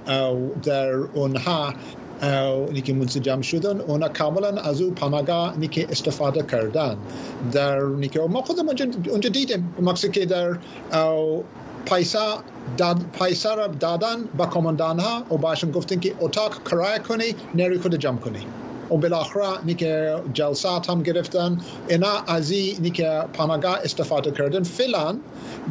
در 0.64 0.94
اونها 0.94 1.74
نیکی 2.72 2.94
منسجم 2.94 3.42
شدن 3.42 3.82
اونا 3.82 4.10
کاملا 4.10 4.48
از 4.48 4.82
او 4.82 4.92
پناهگاه 4.92 5.60
نیکی 5.60 5.84
استفاده 5.84 6.44
کردن. 6.44 6.98
در 7.52 7.80
نیکی 7.80 8.20
ما 8.20 8.42
خودم 8.42 8.68
اونجا 9.10 9.30
دیدیم 9.30 9.76
مقصد 9.82 10.12
که 10.12 10.26
در 10.26 10.58
پیسا 13.20 13.56
را 13.56 13.68
دادن 13.68 14.24
با 14.38 14.46
کماندان 14.46 15.00
ها 15.00 15.24
و 15.32 15.38
باشم 15.38 15.72
گفتن 15.72 16.00
که 16.00 16.16
اتاق 16.20 16.64
کرایه 16.70 17.00
کنی 17.00 17.36
نری 17.56 17.78
خود 17.80 17.96
جمع 17.96 18.18
کنی. 18.18 18.48
و 18.92 18.98
بالاخره 18.98 19.66
نیکه 19.66 20.16
جلسات 20.34 20.90
هم 20.90 21.04
گرفتن. 21.04 21.58
اینا 21.90 22.12
از 22.28 22.52
نیکه 22.52 23.24
پناهگاه 23.34 23.80
استفاده 23.84 24.32
کردن. 24.32 24.64
فعلا 24.64 25.18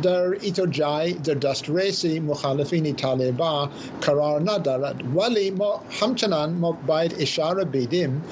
در 0.02 0.24
ایتر 0.40 0.66
جای 0.66 1.12
در 1.12 1.34
دسترسی 1.34 2.20
مخالفین 2.20 2.96
طالبا 2.96 3.68
قرار 4.00 4.40
ندارد. 4.40 5.16
ولی 5.16 5.50
ما 5.50 5.80
همچنان 6.00 6.52
ما 6.52 6.78
باید 6.86 7.16
اشاره 7.18 7.64
بدیم 7.64 8.22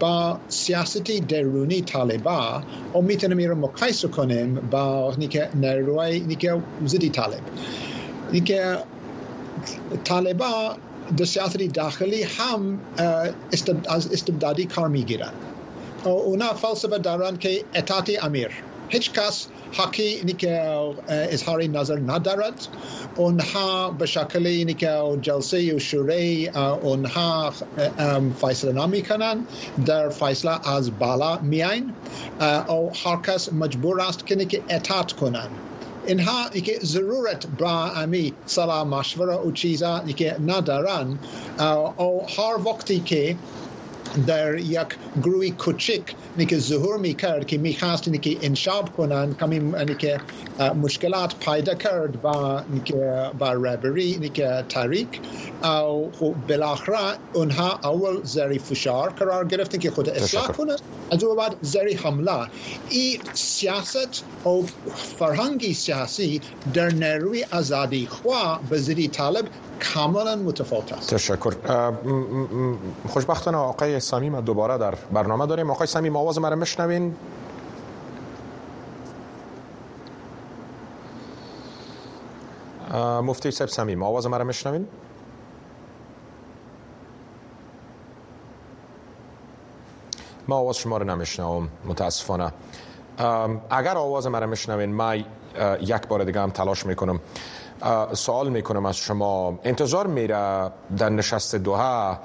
با 0.00 0.38
سیاستی 0.48 1.20
درونی 1.20 1.80
طالبا 1.80 2.62
و 2.94 3.00
می‌تونیم 3.00 3.38
این 3.38 3.52
مقایسه 3.52 4.08
کنیم 4.08 4.54
با 4.70 5.14
نیکه 5.18 5.48
نیروی 5.54 6.20
نیکه 6.20 6.56
زدی 6.86 7.10
طالب. 7.10 7.40
نیکه 8.32 8.78
طالبا 10.04 10.76
سیاست 11.24 11.58
داخلی 11.58 12.22
هم 12.22 12.80
از 13.88 14.12
استبدادی 14.12 14.66
کار 14.66 14.88
می‌گیرن. 14.88 15.32
اونا 16.04 16.54
فلسفه 16.54 16.98
دارن 16.98 17.36
که 17.36 17.64
اطاعت 17.74 18.24
امیر. 18.24 18.50
هیچ 18.88 19.12
کس 19.12 19.46
حقی 19.72 20.32
که 20.32 20.78
اظهاری 21.08 21.68
نظر 21.68 21.98
ندارد. 22.06 22.68
اونها 23.16 23.90
به 23.90 24.06
شکل 24.06 24.46
اینی 24.46 24.74
که 24.74 25.00
جلسه 25.22 25.74
و 25.74 25.78
شوره 25.78 26.50
اونها 26.82 27.52
فیصله 28.40 28.72
نمی 28.72 29.02
کنن 29.02 29.46
در 29.86 30.08
فیصله 30.08 30.68
از 30.68 30.98
بالا 30.98 31.38
میاین 31.38 31.92
او 32.68 32.92
هر 33.04 33.16
کس 33.26 33.52
مجبور 33.52 34.00
است 34.00 34.26
که 34.26 34.62
اطاعت 34.68 35.12
کنن. 35.12 35.48
اینها 36.06 36.48
که 36.48 36.78
ضرورت 36.82 37.46
با 37.58 37.90
امی 37.90 38.32
سلام 38.46 38.88
مشوره 38.88 39.36
و 39.36 39.52
چیزا 39.52 40.00
که 40.00 40.36
ندارن 40.46 41.18
او 41.96 42.22
هر 42.36 42.68
وقتی 42.68 43.00
که 43.00 43.36
در 44.26 44.58
یک 44.58 44.86
گروه 45.22 45.50
کوچک 45.50 46.02
که 46.48 46.58
ظهور 46.58 46.98
میکرد 46.98 47.46
که 47.46 47.58
میخواست 47.58 48.22
که 48.22 48.36
انشاب 48.42 48.96
کنن 48.96 49.34
کمی 49.34 49.96
که 49.98 50.20
مشکلات 50.82 51.34
پیدا 51.40 51.74
کرد 51.74 52.22
با 52.22 52.62
با 53.38 53.52
ربری 53.52 54.28
که 54.28 54.64
تاریک 54.68 55.08
او 55.64 56.10
خب 56.20 56.34
بالاخره 56.48 57.16
اونها 57.32 57.80
اول 57.84 58.20
زری 58.22 58.58
فشار 58.58 59.10
قرار 59.10 59.46
گرفتن 59.46 59.78
که 59.78 59.90
خود 59.90 60.08
اصلاح 60.08 60.46
کنند. 60.46 60.80
از 61.10 61.24
او 61.24 61.34
بعد 61.34 61.56
زری 61.62 61.94
حمله. 61.94 62.46
این 62.90 63.20
سیاست 63.34 64.24
او 64.44 64.66
فرهنگی 65.18 65.74
سیاسی 65.74 66.40
در 66.74 66.90
نیروی 66.90 67.46
ازادی 67.50 68.06
خواه 68.06 68.60
به 68.70 68.78
زیری 68.78 69.08
طالب 69.08 69.44
کاملا 69.94 70.36
متفاوت 70.36 70.92
است. 70.92 71.14
تشکر. 71.14 71.54
خوشبختانه 73.08 73.58
آقای 73.58 74.00
سمیم 74.00 74.40
دوباره 74.40 74.78
در 74.78 74.94
برنامه 75.12 75.46
داریم. 75.46 75.70
آقای 75.70 75.86
سمیم 75.86 76.16
آواز 76.16 76.38
مرا 76.38 76.56
مشنوین 76.56 77.16
مفتی 83.22 83.50
سب 83.50 83.66
سمیم 83.66 84.02
آواز 84.02 84.26
مرا 84.26 84.44
مشنوین 84.44 84.88
ما 90.48 90.56
آواز 90.56 90.76
شما 90.76 90.96
رو 90.96 91.04
نمیشنوم 91.04 91.68
متاسفانه. 91.84 92.52
اگر 93.70 93.96
آواز 93.96 94.26
مرا 94.26 94.46
میشنوین 94.46 94.92
ما 94.94 95.14
یک 95.80 96.06
بار 96.08 96.24
دیگه 96.24 96.40
هم 96.40 96.50
تلاش 96.50 96.86
می‌کنم. 96.86 97.20
سوال 98.12 98.48
می‌کنم 98.48 98.86
از 98.86 98.96
شما. 98.96 99.58
انتظار 99.64 100.06
میره 100.06 100.70
در 100.98 101.08
نشست 101.08 101.54
دوها 101.54 102.18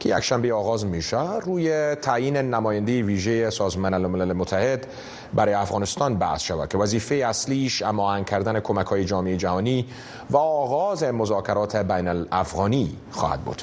که 0.00 0.16
یک 0.16 0.20
شنبه 0.20 0.54
آغاز 0.54 0.86
میشه 0.86 1.38
روی 1.38 1.94
تعیین 1.94 2.36
نماینده 2.36 3.02
ویژه 3.02 3.50
سازمان 3.50 3.96
ملل 3.96 4.32
متحد 4.32 4.86
برای 5.34 5.54
افغانستان 5.54 6.14
بحث 6.14 6.42
شود 6.42 6.68
که 6.68 6.78
وظیفه 6.78 7.14
اصلیش 7.14 7.82
اما 7.82 8.20
کردن 8.20 8.60
کمک 8.60 8.86
های 8.86 9.04
جامعه 9.04 9.36
جهانی 9.36 9.86
و 10.30 10.36
آغاز 10.36 11.02
مذاکرات 11.02 11.76
بین 11.76 12.08
الافغانی 12.08 12.96
خواهد 13.10 13.40
بود. 13.40 13.62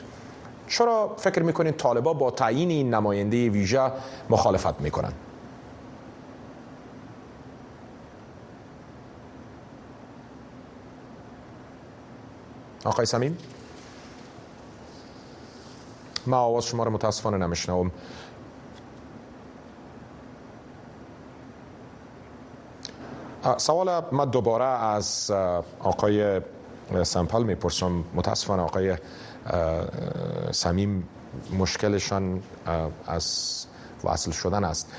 چرا 0.68 1.16
فکر 1.18 1.44
می‌کنید 1.44 1.78
طالبا 1.78 2.14
با 2.14 2.32
تعیین 2.32 2.70
این 2.70 2.94
نماینده 2.94 3.50
ویژه 3.50 3.92
مخالفت 4.30 4.82
می‌کنند 4.82 5.14
آقای 12.86 13.06
سمیم؟ 13.06 13.38
ما 16.28 16.38
آواز 16.38 16.66
شما 16.66 16.84
رو 16.84 16.92
متاسفانه 16.92 17.38
نمیشنوم. 17.38 17.92
سوال 23.58 24.02
ما 24.12 24.26
دوباره 24.26 24.66
از 24.66 25.32
آقای 25.80 26.42
سمپل 27.04 27.44
می‌پرسم. 27.44 28.04
متاسفانه 28.16 28.64
آقای 28.64 28.98
سمیم 30.52 31.08
مشکلشان 31.58 32.44
از 33.08 33.66
وصل 34.04 34.32
شدن 34.32 34.64
است. 34.64 34.92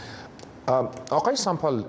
آقای 1.10 1.36
سامپال 1.36 1.84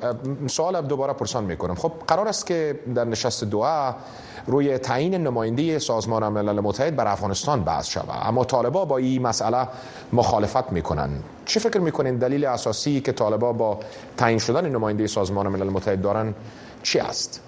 سوال 0.47 0.81
دوباره 0.81 1.13
پرسان 1.13 1.43
می‌کنم. 1.43 1.75
خب 1.75 1.91
قرار 2.07 2.27
است 2.27 2.45
که 2.45 2.79
در 2.95 3.05
نشست 3.05 3.43
دوها 3.43 3.95
روی 4.47 4.77
تعیین 4.77 5.13
نماینده 5.13 5.79
سازمان 5.79 6.27
ملل 6.27 6.59
متحد 6.59 6.95
بر 6.95 7.07
افغانستان 7.07 7.63
بحث 7.63 7.87
شود. 7.87 8.09
اما 8.23 8.43
طالبا 8.43 8.85
با 8.85 8.97
این 8.97 9.21
مسئله 9.21 9.67
مخالفت 10.13 10.71
می‌کنن 10.71 11.09
چه 11.45 11.59
فکر 11.59 11.79
می‌کنین؟ 11.79 12.17
دلیل 12.17 12.45
اساسی 12.45 13.01
که 13.01 13.11
طالبا 13.11 13.53
با 13.53 13.79
تعیین 14.17 14.39
شدن 14.39 14.69
نماینده 14.69 15.07
سازمان 15.07 15.47
ملل 15.47 15.69
متحد 15.69 16.01
دارن 16.01 16.33
چی 16.83 16.99
است؟ 16.99 17.41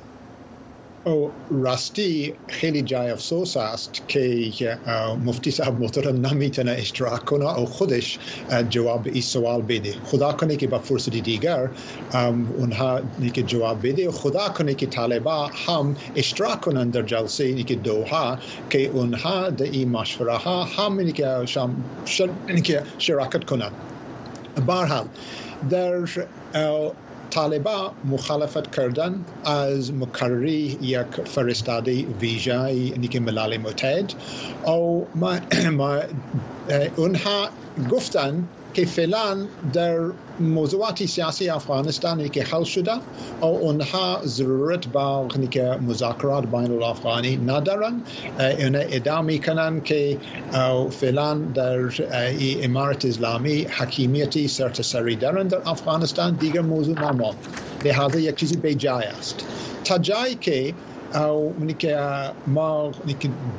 او 1.05 1.31
راستی 1.51 2.33
خیلی 2.47 2.81
جای 2.81 3.09
افسوس 3.09 3.57
است 3.57 4.01
که 4.07 4.77
مفتی 5.25 5.51
صاحب 5.51 5.81
محترم 5.81 6.25
نمی‌تونه 6.25 6.71
اشتراک 6.71 7.25
کنه 7.25 7.57
او 7.57 7.65
خودش 7.65 8.19
جواب 8.69 9.07
این 9.07 9.21
سوال 9.21 9.61
بده. 9.61 9.95
خدا 10.05 10.31
کنه 10.31 10.55
که 10.55 10.67
با 10.67 10.79
فرصتی 10.79 11.21
دیگر 11.21 11.69
اونها 12.57 13.01
که 13.33 13.43
جواب 13.43 13.87
بده. 13.87 14.11
خدا 14.11 14.49
کنه 14.49 14.73
که 14.73 14.85
طالبا 14.85 15.49
هم 15.67 15.95
اشتراک 16.15 16.61
کنند 16.61 16.91
در 16.91 17.01
جلسه 17.01 17.63
که 17.63 17.75
دوها 17.75 18.37
که 18.69 18.87
اونها 18.87 19.49
در 19.49 19.65
این 19.65 19.89
مشوره 19.89 20.37
ها 20.37 20.63
هم 20.63 21.11
که 22.63 22.83
شراکت 22.97 23.43
کنند 23.43 23.71
برحال 24.67 25.05
در 25.69 26.05
طالبا 27.33 27.91
مخالفت 28.11 28.75
کردن 28.75 29.25
از 29.45 29.93
مکرری 29.93 30.77
یک 30.81 31.07
فرستاده 31.25 32.05
ویژه 32.21 33.07
که 33.07 33.19
ملل 33.19 33.57
متحد. 33.57 34.13
او 34.65 35.07
ما, 35.15 35.35
ما 35.71 35.99
اونها 36.95 37.49
گفتن 37.91 38.47
که 38.73 38.85
فعلا 38.85 39.37
در 39.73 39.99
موضوعات 40.39 41.05
سیاسی 41.05 41.49
افغانستان 41.49 42.29
که 42.29 42.43
حل 42.43 42.63
شده 42.63 42.91
و 43.41 43.45
اونها 43.45 44.21
ضرورت 44.25 44.87
با 44.87 45.27
که 45.51 45.63
مذاکرات 45.63 46.45
بین 46.45 46.71
الافغانی 46.71 47.37
ندارن 47.37 48.01
اون 48.39 48.75
ادامه 48.75 49.37
کنن 49.37 49.81
که 49.81 50.17
فعلا 50.91 51.33
در 51.33 51.79
امارت 52.63 53.05
اسلامی 53.05 53.61
حکیمیتی 53.63 54.47
سرتسری 54.47 55.15
دارن 55.15 55.47
در 55.47 55.61
افغانستان 55.65 56.35
دیگر 56.35 56.61
موضوع 56.61 56.99
نمان 56.99 57.35
لحاظا 57.85 58.19
یک 58.19 58.35
چیزی 58.35 58.57
به 58.57 58.75
جای 58.75 59.05
است. 59.05 59.45
تا 59.83 59.97
جایی 59.97 60.35
که 60.35 60.73
او 61.15 61.55
که 61.79 61.97
ما 62.47 62.91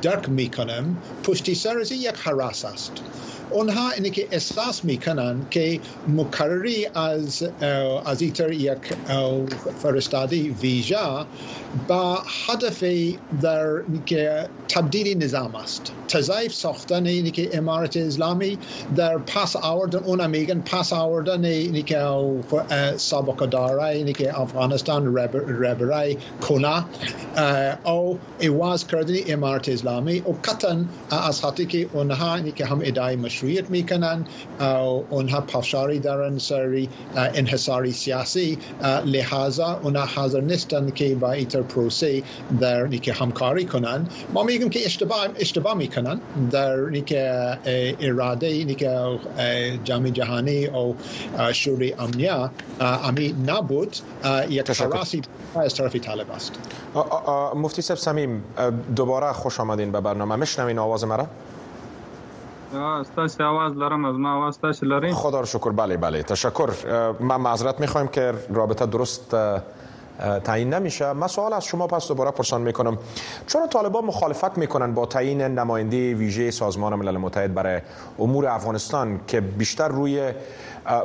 درک 0.01 0.29
میکنم 0.29 0.97
پشتی 1.23 1.55
سر 1.55 1.81
یک 1.91 2.15
حراس 2.23 2.65
است 2.65 2.91
اونها 3.51 3.91
اینه 3.91 4.09
که 4.09 4.27
احساس 4.31 4.85
میکنن 4.85 5.45
که 5.49 5.79
مکرری 6.07 6.87
از 6.95 7.43
از 8.05 8.21
ایتر 8.21 8.51
یک 8.51 8.77
فرستاده 9.81 10.51
ویژه 10.51 10.97
با 11.87 12.19
هدف 12.47 12.83
در 13.41 13.81
که 14.05 14.47
تبدیل 14.67 15.23
نظام 15.23 15.55
است. 15.55 15.91
تضعیف 16.07 16.53
ساختن 16.53 17.05
اینه 17.05 17.31
که 17.31 17.57
امارت 17.57 17.97
اسلامی 17.97 18.57
در 18.95 19.17
پس 19.17 19.55
آوردن 19.55 19.99
اون 19.99 20.27
میگن 20.27 20.59
پس 20.59 20.93
آوردن 20.93 21.45
اینه 21.45 21.81
که 21.81 22.07
سابقه 22.97 23.45
داره 23.45 23.83
اینه 23.83 24.13
که 24.13 24.39
افغانستان 24.41 25.15
ربرای 25.47 26.17
کنه 26.41 26.85
او 27.85 28.19
ایواز 28.39 28.87
کردن 28.87 29.13
امارت 29.27 29.69
اسلامی. 29.69 30.19
و 30.19 30.31
قطعا 30.43 30.85
از 31.11 31.45
حتی 31.45 31.65
که 31.65 31.89
اونها 31.93 32.35
اینه 32.35 32.51
که 32.51 32.65
هم 32.65 32.81
ادعای 32.83 33.15
مشروعیت 33.35 33.69
می‌کنن 33.69 34.25
اونها 35.09 35.41
پافشاری 35.41 35.99
دارن 35.99 36.37
سری 36.37 36.89
انحصاری 37.15 37.91
سیاسی 37.91 38.57
لحاظا 39.05 39.79
اونها 39.83 40.05
حاضر 40.05 40.41
نیستن 40.41 40.89
که 40.89 41.15
با 41.15 41.31
ایتر 41.31 41.61
پروسه 41.61 42.23
در 42.59 42.83
نیکه 42.83 43.13
همکاری 43.13 43.65
کنن. 43.65 44.07
ما 44.33 44.43
میگیم 44.43 44.69
که 44.69 44.85
اشتباه 44.85 45.27
اشتباه 45.39 45.73
می‌کنن 45.73 46.19
در 46.51 46.75
نیکه 46.75 47.57
اراده 47.99 48.63
نیکه 48.63 49.19
جامعه 49.83 50.11
جهانی 50.11 50.65
او 50.65 50.95
شوری 51.53 51.93
امنیه 51.93 52.49
امی 52.79 53.35
نبود. 53.47 53.97
یک 54.49 54.69
حراسی 54.69 55.21
از 55.55 55.75
طرف 55.75 55.95
طالب 55.95 56.31
است. 56.31 56.53
مفتی 57.55 57.81
سب 57.81 57.95
سمیم 57.95 58.43
دوباره 58.95 59.33
خوش 59.33 59.59
آمدین 59.59 59.91
به 59.91 60.01
برنامه. 60.01 60.35
مشنوین 60.35 60.79
آواز 60.79 61.03
مرا؟ 61.03 61.27
ستاسو 63.04 63.42
आवाज 63.42 63.76
لرم 63.76 64.04
از 64.04 64.16
ما 64.16 64.34
आवाज 64.34 64.58
تاسو 64.58 64.86
لرین 64.86 65.14
خدا 65.14 65.40
رو 65.40 65.46
شکر 65.46 65.70
بله 65.70 65.96
بله 65.96 66.22
تشکر 66.22 66.70
من 67.20 67.36
معذرت 67.36 67.80
میخوایم 67.80 68.08
که 68.08 68.34
رابطه 68.50 68.86
درست 68.86 69.36
تعیین 70.44 70.74
نمیشه 70.74 71.12
من 71.12 71.26
سوال 71.26 71.52
از 71.52 71.64
شما 71.64 71.86
پس 71.86 72.08
دوباره 72.08 72.30
پرسان 72.30 72.60
میکنم 72.60 72.98
چرا 73.46 73.66
طالبان 73.66 74.04
مخالفت 74.04 74.58
میکنن 74.58 74.94
با 74.94 75.06
تعیین 75.06 75.42
نماینده 75.42 76.14
ویژه 76.14 76.50
سازمان 76.50 76.94
ملل 76.94 77.16
متحد 77.16 77.54
برای 77.54 77.80
امور 78.18 78.46
افغانستان 78.46 79.20
که 79.26 79.40
بیشتر 79.40 79.88
روی 79.88 80.32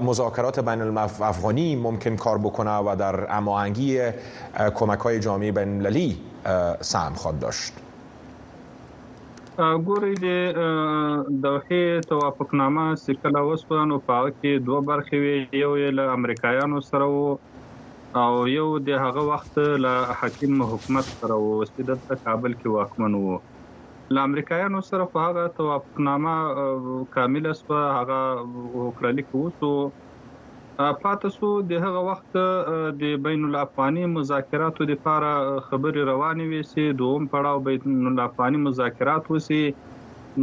مذاکرات 0.02 0.60
بین 0.60 0.82
الافغانی 0.82 1.76
ممکن 1.76 2.16
کار 2.16 2.38
بکنه 2.38 2.78
و 2.78 2.96
در 3.00 3.36
اماهنگی 3.38 4.02
کمک 4.76 5.00
های 5.00 5.20
جامعه 5.20 5.52
بین 5.52 5.68
المللی 5.70 6.18
سهم 6.82 7.14
خواد 7.14 7.40
داشت 7.40 7.74
ګوري 9.87 10.15
د 10.25 10.27
دوحه 11.45 11.81
توافقنامه 12.11 12.85
سکه 13.05 13.29
وسوه. 13.49 13.81
نو 13.91 13.97
په 14.07 14.13
کې 14.41 14.51
دوه 14.69 14.81
برخې 14.91 15.17
وي 15.25 15.37
یو 15.63 15.73
یې 15.83 15.91
له 15.99 16.05
امریکایانو 16.19 16.79
سره 16.91 17.07
وو 17.15 17.29
او 18.23 18.33
یو 18.57 18.69
د 18.89 18.91
هغه 19.05 19.23
وخت 19.31 19.55
له 19.85 19.95
حکیم 20.21 20.63
حکومت 20.71 21.07
سره 21.19 21.35
وو 21.45 21.53
د 21.91 21.91
کابل 22.27 22.53
کې 22.61 22.69
واکمن 22.77 23.13
وو 23.23 23.37
له 24.15 24.21
امریکایانو 24.29 24.81
سره 24.91 25.05
په 25.15 25.27
هغه 25.27 25.45
توافقنامه 25.59 26.35
کامل 27.19 27.53
سو 27.63 27.81
هغه 27.99 28.21
وکړل 28.85 29.19
کوو 30.81 30.93
پاتسو 31.01 31.49
د 31.71 31.81
هغه 31.85 32.01
وخت 32.05 32.37
د 33.01 33.17
بین 33.25 33.43
الافغاني 33.47 34.05
مذاکراتو 34.13 34.85
د 34.91 34.97
لپاره 34.97 35.31
خبري 35.67 36.05
روانې 36.11 36.47
وي 36.53 36.61
چې 36.69 36.99
دوم 37.01 37.27
پړاو 37.33 37.65
بین 37.67 38.11
الافغاني 38.11 38.61
مذاکرات 38.67 39.29
وسی 39.33 39.59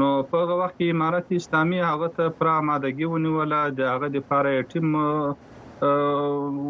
نو 0.02 0.10
په 0.34 0.44
هغه 0.44 0.58
وخت 0.60 0.76
کې 0.76 0.96
امارت 0.96 1.34
اسلامي 1.38 1.80
هغه 1.86 2.10
ته 2.20 2.36
پر 2.42 2.52
آمادګي 2.52 3.10
ونیوله 3.14 3.62
د 3.80 3.90
هغه 3.94 4.12
د 4.16 4.22
لپاره 4.22 4.68
ټیم 4.74 4.94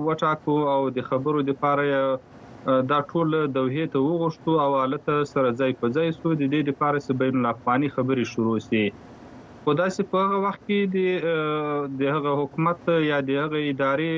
وټاکو 0.07 0.57
او 0.75 0.79
د 0.99 1.07
خبرو 1.09 1.43
د 1.49 1.57
لپاره 1.57 2.81
دا 2.93 3.01
ټول 3.11 3.37
دوه 3.57 3.89
ته 3.97 4.05
وغوښتو 4.05 4.57
او 4.67 4.71
حالت 4.79 5.11
سره 5.33 5.51
ځای 5.59 5.71
په 5.83 5.91
ځای 5.99 6.15
سو. 6.19 6.27
د 6.41 6.43
دې 6.53 6.61
لپاره 6.71 7.19
بین 7.25 7.43
الافغاني 7.43 7.91
خبري 7.99 8.25
شروع 8.35 8.57
سي 8.69 8.85
خو 9.67 9.73
داسې 9.77 10.03
په 10.11 10.19
هغه 10.23 10.37
وخت 10.43 10.61
کې 10.67 10.79
د 12.01 12.01
هغه 12.15 12.31
حکومت 12.41 12.85
یا 13.05 13.15
د 13.29 13.39
هغه 13.39 13.59
ادارې 13.71 14.13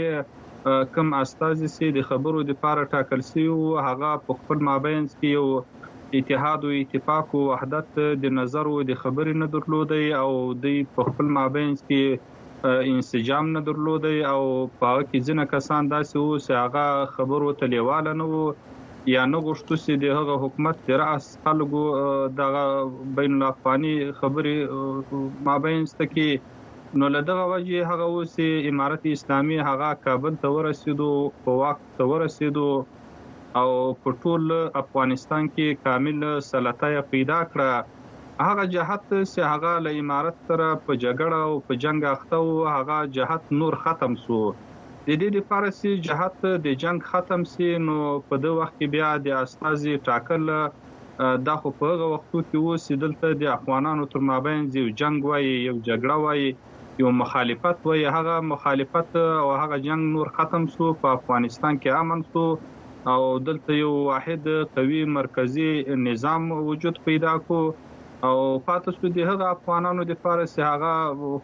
کم 0.97 1.07
استازي 1.19 1.69
سي 1.75 1.87
د 1.95 2.05
خبرو 2.09 2.43
د 2.49 2.57
پاره 2.65 2.83
ټاکل 2.91 3.23
سي 3.29 3.45
او 3.53 3.55
هغه 3.85 4.11
په 4.27 4.35
خپل 4.41 4.61
مابین 4.67 5.07
کې 5.13 5.27
یو 5.37 5.47
اتحاد 6.19 6.67
او 6.69 6.75
اتفاق 6.81 7.33
او 7.39 7.41
وحدت 7.47 7.97
د 8.25 8.35
نظر 8.39 8.69
او 8.73 8.77
د 8.91 8.99
خبرې 9.01 9.33
نه 9.41 9.47
درلودي 9.55 10.05
او 10.19 10.29
د 10.67 10.77
په 10.99 11.07
خپل 11.09 11.33
مابین 11.39 11.73
کې 11.87 12.03
انسجام 12.93 13.51
نه 13.55 13.65
درلودي 13.71 14.17
او 14.33 14.43
په 14.79 14.93
کې 15.09 15.17
ځینې 15.27 15.45
کسان 15.55 15.93
داسې 15.95 16.15
وو 16.25 16.37
چې 16.45 16.53
هغه 16.63 16.85
خبرو 17.17 17.55
ته 17.63 17.73
لیواله 17.73 18.13
نه 18.21 18.29
وو 18.33 18.45
یا 19.13 19.23
نه 19.31 19.39
غوښتو 19.45 19.75
چې 19.83 19.93
د 20.03 20.05
هغه 20.17 20.35
حکومت 20.43 20.79
د 20.87 20.97
راس 21.01 21.27
خلکو 21.43 21.83
د 22.39 22.41
بین 23.17 23.35
الافغاني 23.37 23.95
خبرې 24.19 24.57
مابین 25.47 25.85
ستکي 25.91 26.29
نو 26.99 27.07
له 27.15 27.21
دغه 27.29 27.43
وجه 27.53 27.89
هغه 27.91 28.05
اوسې 28.13 28.47
امارت 28.71 29.03
اسلامي 29.15 29.57
هغه 29.69 29.89
کابل 30.05 30.39
ته 30.43 30.53
ورسېدو 30.55 31.11
په 31.43 31.51
وخت 31.61 31.85
ته 31.97 32.09
ورسېدو 32.11 32.69
او 33.61 33.69
په 34.03 34.09
ټول 34.21 34.43
افغانستان 34.83 35.43
کې 35.53 35.67
کامل 35.85 36.19
سلطه 36.51 37.03
پیدا 37.13 37.39
کړه. 37.51 37.71
هغه 38.47 38.63
جهت 38.73 39.05
چې 39.11 39.41
هغه 39.51 39.71
له 39.85 39.91
امارت 40.01 40.37
سره 40.49 40.67
په 40.85 40.97
جګړه 41.03 41.39
او 41.47 41.53
په 41.67 41.73
جنگ 41.83 42.09
اخته 42.15 42.35
او 42.43 42.49
هغه 42.75 42.97
جهت 43.15 43.55
نور 43.61 43.73
ختم 43.85 44.13
سو 44.25 44.41
د 45.09 45.13
دې 45.21 45.29
لپاره 45.37 45.69
چې 45.75 46.01
جهاد 46.05 46.33
د 46.63 46.73
جنگ 46.81 47.05
ختم 47.11 47.43
سي 47.51 47.67
نو 47.85 47.93
په 48.31 48.37
دغه 48.41 48.57
وخت 48.57 48.75
کې 48.79 48.87
بیا 48.95 49.07
د 49.27 49.37
استازي 49.37 49.93
ټاکل 50.07 50.43
دا 51.47 51.55
خو 51.61 51.71
په 51.79 51.87
هغه 51.91 52.09
وختو 52.11 52.41
کې 52.49 52.57
وو 52.65 52.75
چې 52.83 52.99
دلته 53.03 53.39
د 53.39 53.49
افغانانو 53.53 54.05
تر 54.11 54.21
مابین 54.27 54.67
یو 54.81 54.91
جنگ 55.01 55.25
وای 55.29 55.47
یو 55.47 55.73
جګړه 55.87 56.17
وای 56.25 56.43
یو 57.01 57.15
مخالفت 57.23 57.89
وای 57.89 58.05
هغه 58.17 58.45
مخالفت 58.51 59.17
او 59.23 59.49
هغه 59.61 59.81
جنگ 59.87 60.11
نور 60.13 60.31
ختم 60.37 60.69
سو 60.75 60.93
په 61.01 61.17
افغانستان 61.17 61.81
کې 61.81 61.89
امن 62.03 62.23
سو 62.31 62.45
او 63.15 63.19
دلته 63.49 63.81
یو 63.81 63.91
واحد 64.11 64.47
قوي 64.77 65.03
مرکزی 65.17 65.69
نظام 66.05 66.49
وجود 66.71 67.03
پیدا 67.09 67.37
کو 67.51 67.61
او 68.27 68.37
پاتې 68.67 69.01
سو 69.01 69.15
د 69.19 69.29
هغه 69.33 69.51
افغانانو 69.57 70.09
د 70.13 70.23
فارس 70.23 70.57
هغه 70.69 70.95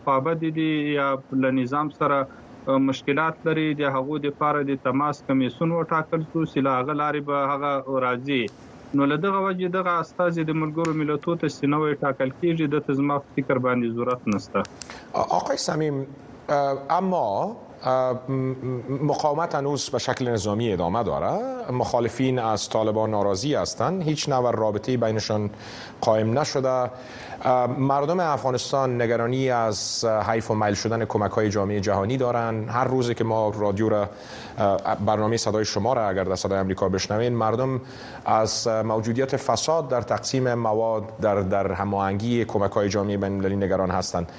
خوابه 0.05 0.39
دي 0.45 0.71
یا 0.95 1.13
له 1.43 1.57
نظام 1.61 1.95
سره 2.01 2.25
مشکلات 2.67 3.49
لري 3.49 3.65
د 3.79 3.97
هغو 3.97 4.21
د 4.21 4.31
لپاره 4.33 4.61
د 4.69 4.77
تماس 4.85 5.23
کمیسون 5.31 5.75
وټاکل 5.79 6.23
شو 6.29 6.45
سلاغه 6.53 6.95
لاري 7.01 7.21
به 7.31 7.43
هغه 7.51 7.73
راځي. 8.05 8.43
نو 8.97 9.05
له 9.11 9.17
دغه 9.25 9.39
وجه 9.45 9.69
دغه 9.75 9.93
استاد 10.01 10.39
د 10.49 10.57
ملګرو 10.61 10.97
ملتونو 10.99 11.39
ته 11.43 11.53
سینوي 11.55 11.95
ټاکل 12.03 12.29
کیږي 12.41 12.65
د 12.73 12.83
تزما 12.89 13.17
فکر 13.37 13.61
باندې 13.65 13.87
ضرورت 13.95 14.21
نشته 14.33 14.63
آقای 15.39 15.57
سمیم 15.63 15.97
اما 16.97 17.23
مقاومت 18.89 19.55
هنوز 19.55 19.89
به 19.89 19.99
شکل 19.99 20.29
نظامی 20.29 20.73
ادامه 20.73 21.03
داره. 21.03 21.39
مخالفین 21.71 22.39
از 22.39 22.69
طالبان 22.69 23.11
ناراضی 23.11 23.55
هستند. 23.55 24.03
هیچ 24.03 24.29
نوع 24.29 24.51
رابطه 24.51 24.97
بینشان 24.97 25.49
قائم 26.01 26.39
نشده. 26.39 26.91
مردم 27.77 28.19
افغانستان 28.19 29.01
نگرانی 29.01 29.49
از 29.49 30.05
حیف 30.05 30.51
و 30.51 30.55
میل 30.55 30.73
شدن 30.73 31.05
کمک 31.05 31.31
های 31.31 31.49
جامعه 31.49 31.79
جهانی 31.79 32.17
دارن. 32.17 32.69
هر 32.69 32.83
روزی 32.83 33.13
که 33.13 33.23
ما 33.23 33.49
رادیو 33.49 33.89
را 33.89 34.09
برنامه 35.05 35.37
صدای 35.37 35.65
شما 35.65 35.93
را 35.93 36.09
اگر 36.09 36.23
در 36.23 36.35
صدای 36.35 36.59
امریکا 36.59 36.89
بشنوین 36.89 37.33
مردم 37.33 37.81
از 38.25 38.67
موجودیت 38.67 39.37
فساد 39.37 39.89
در 39.89 40.01
تقسیم 40.01 40.53
مواد 40.53 41.03
در 41.21 41.41
در 41.41 41.71
هماهنگی 41.71 42.45
کمک 42.45 42.71
های 42.71 42.89
جامعه 42.89 43.17
بین 43.17 43.63
نگران 43.63 43.91
هستند. 43.91 44.31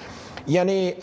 یعنی 0.47 0.95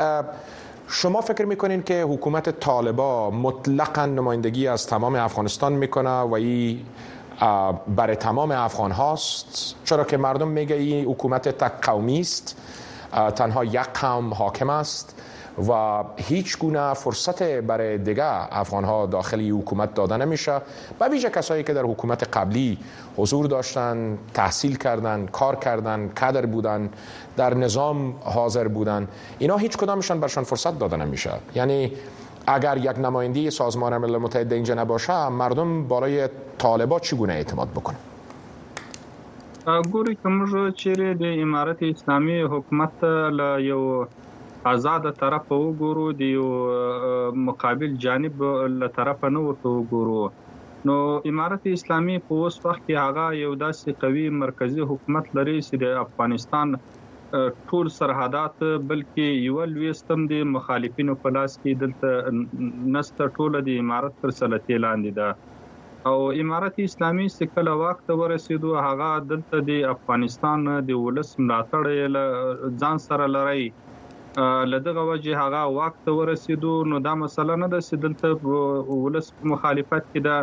شما 0.88 1.22
فکر 1.22 1.46
می‌کنین 1.46 1.84
که 1.84 2.02
حکومت 2.04 2.60
طالبا 2.60 3.30
مطلقا 3.32 4.06
نمایندگی 4.06 4.68
از 4.68 4.88
تمام 4.88 5.16
افغانستان 5.16 5.74
می‌کنه 5.74 6.10
و 6.10 6.34
این 6.34 6.86
برای 7.88 8.16
تمام 8.16 8.52
افغان 8.52 8.92
هاست؟ 8.92 9.76
چرا 9.86 10.04
که 10.04 10.18
مردم 10.18 10.48
میگه 10.48 10.76
این 10.76 11.06
حکومت 11.06 11.50
تک 11.50 11.86
قومی 11.86 12.20
است 12.20 12.58
تنها 13.36 13.66
یک 13.66 13.80
قوم 14.02 14.34
حاکم 14.34 14.70
است. 14.70 15.16
و 15.58 16.04
هیچ 16.18 16.58
گونه 16.58 16.94
فرصت 16.94 17.44
برای 17.44 17.98
دیگه 17.98 18.58
افغان 18.60 18.84
ها 18.84 19.06
داخلی 19.06 19.50
حکومت 19.50 19.94
داده 19.94 20.18
نمیشه. 20.18 20.62
و 21.00 21.08
ویژه 21.08 21.30
کسایی 21.30 21.64
که 21.64 21.74
در 21.74 21.84
حکومت 21.84 22.38
قبلی 22.38 22.78
حضور 23.18 23.46
داشتن 23.48 24.18
تحصیل 24.34 24.78
کردن 24.78 25.26
کار 25.26 25.56
کردن 25.56 26.10
کادر 26.16 26.46
بودن 26.46 26.90
در 27.38 27.54
نظام 27.54 28.16
حاضر 28.24 28.68
بودن 28.68 29.08
اینا 29.40 29.58
هیچ 29.58 29.78
کدامشان 29.78 30.20
برشان 30.20 30.44
فرصت 30.44 30.80
داده 30.80 30.98
نمیشه. 30.98 31.32
یعنی 31.56 31.92
اگر 32.48 32.78
یک 32.78 33.00
نماینده 33.00 33.50
سازمان 33.50 33.98
ملل 33.98 34.18
متحد 34.18 34.54
اینجا 34.54 34.74
نباشه 34.74 35.30
مردم 35.30 35.84
بالای 35.88 36.30
طالبا 36.58 37.00
چگونه 37.00 37.34
اعتماد 37.34 37.68
بکنه 37.70 37.96
ګوري 39.66 40.16
کوم 40.22 40.40
چې 40.80 41.20
د 41.20 41.42
امارت 41.42 41.84
اسلامي 41.90 42.40
حکومت 42.54 43.04
له 43.36 43.62
یو 43.66 44.08
آزاد 44.72 45.06
طرف 45.22 45.50
وګورو 45.52 46.04
د 46.20 46.30
یو 46.34 46.50
مقابل 47.48 47.96
جانب 48.04 48.44
له 48.76 48.88
طرف 48.98 49.26
نه 49.36 49.42
ورته 49.48 49.72
وګورو. 49.74 50.22
نو 50.90 50.96
امارت 51.32 51.68
اسلامي 51.72 52.16
په 52.30 52.38
اوس 52.44 52.60
وخت 52.68 52.84
کې 52.86 52.96
هغه 53.06 53.26
یو 53.40 53.52
داسې 53.64 53.98
قوي 54.04 54.24
مرکزی 54.44 54.88
حکومت 54.94 55.28
لري 55.40 55.58
چې 55.58 55.82
د 55.84 56.00
افغانستان 56.06 56.74
ټول 57.72 57.92
سرحدات 57.98 58.66
بلکې 58.94 59.28
یو 59.50 59.68
لويستم 59.74 60.26
د 60.34 60.50
مخالفینو 60.56 61.18
په 61.26 61.36
لاس 61.38 61.60
کې 61.62 61.72
دلته 61.84 62.90
نست 62.98 63.22
ټوله 63.22 63.66
د 63.70 63.84
امارت 63.86 64.20
پر 64.26 64.36
سلطې 64.40 64.84
لاندې 64.86 65.12
ده. 65.20 65.30
او 66.10 66.18
امارت 66.44 66.84
اسلامي 66.88 67.30
سکل 67.38 67.76
وخت 67.86 68.18
ورسېدو 68.20 68.72
هغه 68.88 69.12
دلته 69.32 69.64
د 69.70 69.88
افغانستان 69.96 70.68
د 70.92 71.06
ولس 71.06 71.38
ملاتړ 71.46 71.84
ځان 72.84 73.08
سره 73.12 73.34
لري 73.38 73.72
لدغه 74.42 75.02
وجه 75.12 75.38
هغه 75.44 75.62
واک 75.78 75.96
ته 76.06 76.12
ورسېدو 76.20 76.74
نو 76.92 77.00
دا 77.08 77.14
مسله 77.24 77.56
نه 77.64 77.68
ده 77.74 77.80
چې 77.88 77.96
دلته 78.06 78.28
ولس 79.04 79.28
مخالفت 79.54 80.04
کې 80.12 80.22
ده. 80.28 80.38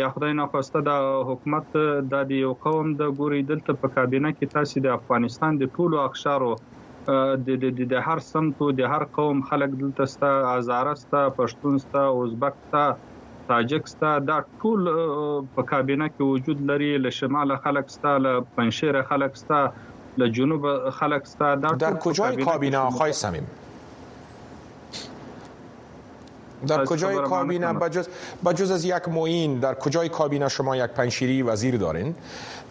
یا 0.00 0.06
خدای 0.14 0.32
نه 0.38 0.46
خواسته 0.52 0.80
د 0.86 0.90
حکومت 1.28 1.76
د 2.12 2.32
یو 2.36 2.52
قوم 2.64 2.94
د 3.00 3.12
ګوري 3.18 3.42
دلته 3.50 3.74
په 3.82 3.88
کابینه 3.96 4.32
کې 4.36 4.46
تاسو 4.54 4.82
د 4.86 4.88
افغانستان 4.98 5.60
د 5.60 5.70
ټولو 5.76 6.00
اخشارو 6.04 6.50
د 7.48 7.60
د 7.64 7.84
د 7.92 8.02
هر 8.06 8.24
سمتو 8.30 8.70
د 8.80 8.90
هر 8.92 9.06
قوم 9.18 9.44
خلک 9.50 9.76
دلته 9.82 10.06
ستا 10.14 10.32
ازارستا 10.54 11.22
پښتونستا 11.38 12.02
ازبکستا 12.22 12.84
تاجکستا 13.52 14.10
دا 14.30 14.38
ټول 14.62 14.90
په 15.54 15.62
کابینه 15.70 16.08
کې 16.14 16.32
وجود 16.32 16.64
لري 16.70 16.90
له 17.04 17.16
شمال 17.20 17.54
خلک 17.66 17.94
ستا 17.96 18.16
له 18.24 18.42
پنځیر 18.58 19.00
خلک 19.12 19.38
ستا 19.42 19.60
له 20.18 20.30
جنوب 20.30 20.90
خلق 20.90 21.24
ستا 21.24 21.54
در, 21.54 21.68
در 21.68 21.94
کجای 21.94 22.44
کابینه 22.44 22.78
آقای 22.78 23.12
سمیم 23.12 23.46
در 26.66 26.84
کجای 26.84 27.16
کابینه؟ 27.16 27.72
بجز, 27.72 28.08
بجز 28.46 28.70
از 28.70 28.84
یک 28.84 29.08
معین 29.08 29.58
در 29.58 29.74
کجای 29.74 30.08
کابینه 30.08 30.48
شما 30.48 30.76
یک 30.76 30.90
پنشیری 30.90 31.42
وزیر 31.42 31.76
دارین؟ 31.76 32.14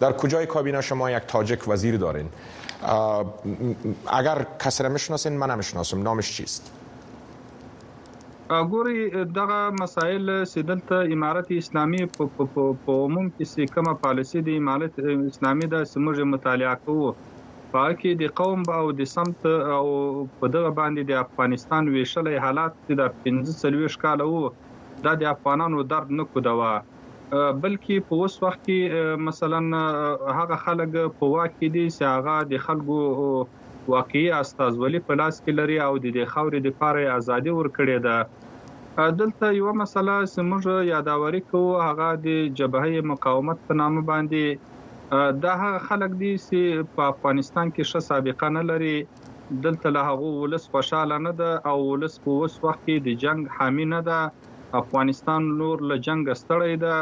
در 0.00 0.12
کجای 0.12 0.46
کابینه 0.46 0.80
شما 0.80 1.10
یک 1.10 1.22
تاجک 1.28 1.68
وزیر 1.68 1.96
دارین؟ 1.96 2.28
اگر 4.06 4.46
کسی 4.64 4.82
را 4.82 4.88
می‌شناسین 4.88 5.36
من 5.36 5.50
نمی‌شناسم 5.50 6.02
نامش 6.02 6.36
چیست؟ 6.36 6.72
ګوري 8.50 9.24
دغه 9.36 9.70
مسایل 9.80 10.44
سیدلته 10.50 10.98
امارت 11.14 11.50
اسلامي 11.56 12.06
په 12.18 12.92
عموم 12.92 13.26
کې 13.38 13.72
کومه 13.74 13.92
پالیسی 14.04 14.40
د 14.46 14.56
امارت 14.60 15.00
اسلامي 15.06 15.66
د 15.74 15.84
سمجه 15.90 16.24
مطالعه 16.34 16.74
کوو. 16.86 17.10
پاکي 17.72 18.12
د 18.22 18.32
قوم 18.40 18.60
او 18.78 18.84
د 19.00 19.10
سمت 19.14 19.46
او 19.76 19.84
په 20.40 20.46
دغه 20.54 20.70
باندې 20.78 21.02
د 21.10 21.12
افغانستان 21.24 21.82
ویشلې 21.94 22.44
حالات 22.44 22.72
د 23.00 23.02
15 23.26 24.00
کال 24.04 24.24
وو. 24.30 24.44
دا 25.04 25.12
د 25.22 25.28
افغانانو 25.34 25.82
درد 25.92 26.08
نه 26.20 26.24
کودوا 26.32 26.72
بلکې 27.62 28.04
په 28.08 28.18
اوس 28.24 28.34
وخت 28.44 28.60
کې 28.66 29.20
مثلا 29.28 29.60
هغه 30.38 30.56
خلک 30.64 30.94
په 31.18 31.26
واکې 31.34 31.68
دي 31.74 31.86
چې 31.96 32.04
هغه 32.14 32.36
د 32.52 32.62
خلکو 32.66 32.98
واقعي 33.94 34.26
استازولي 34.38 35.00
په 35.08 35.18
لاس 35.20 35.40
کې 35.42 35.52
لري 35.60 35.78
او 35.86 35.92
د 36.04 36.18
خاورې 36.32 36.60
د 36.66 36.76
پاره 36.80 37.04
ازادي 37.18 37.52
ورکړي 37.58 37.98
ده. 38.06 38.18
دلته 39.20 39.52
یو 39.58 39.72
مسله 39.80 40.14
سمجه 40.34 40.76
یاداوري 40.92 41.42
کوو 41.50 41.76
هغه 41.86 42.08
د 42.24 42.40
جبهه 42.60 43.04
مقاومت 43.12 43.62
په 43.68 43.78
نامه 43.80 44.02
باندې 44.10 44.44
دا 45.44 45.52
هغه 45.62 45.78
خلک 45.88 46.10
دي 46.22 46.32
چې 46.46 46.60
په 46.96 47.02
افغانستان 47.12 47.66
کې 47.74 47.82
ښه 47.90 48.00
سابقه 48.10 48.48
نه 48.56 48.62
لري. 48.70 48.96
دلته 49.66 49.88
له 49.96 50.00
هغه 50.08 50.26
ولس 50.42 50.64
خوشاله 50.72 51.16
نه 51.26 51.32
ده 51.40 51.50
او 51.70 51.76
ولس 51.92 52.14
په 52.24 52.30
اوس 52.40 52.54
وخت 52.66 52.80
کې 52.86 52.96
د 53.06 53.08
جنگ 53.22 53.40
حامی 53.56 53.86
نه 53.94 54.00
ده. 54.08 54.18
افغانستان 54.80 55.42
نور 55.60 55.76
له 55.90 55.96
جنگ 56.06 56.24
ستړی 56.42 56.74
ده. 56.84 56.96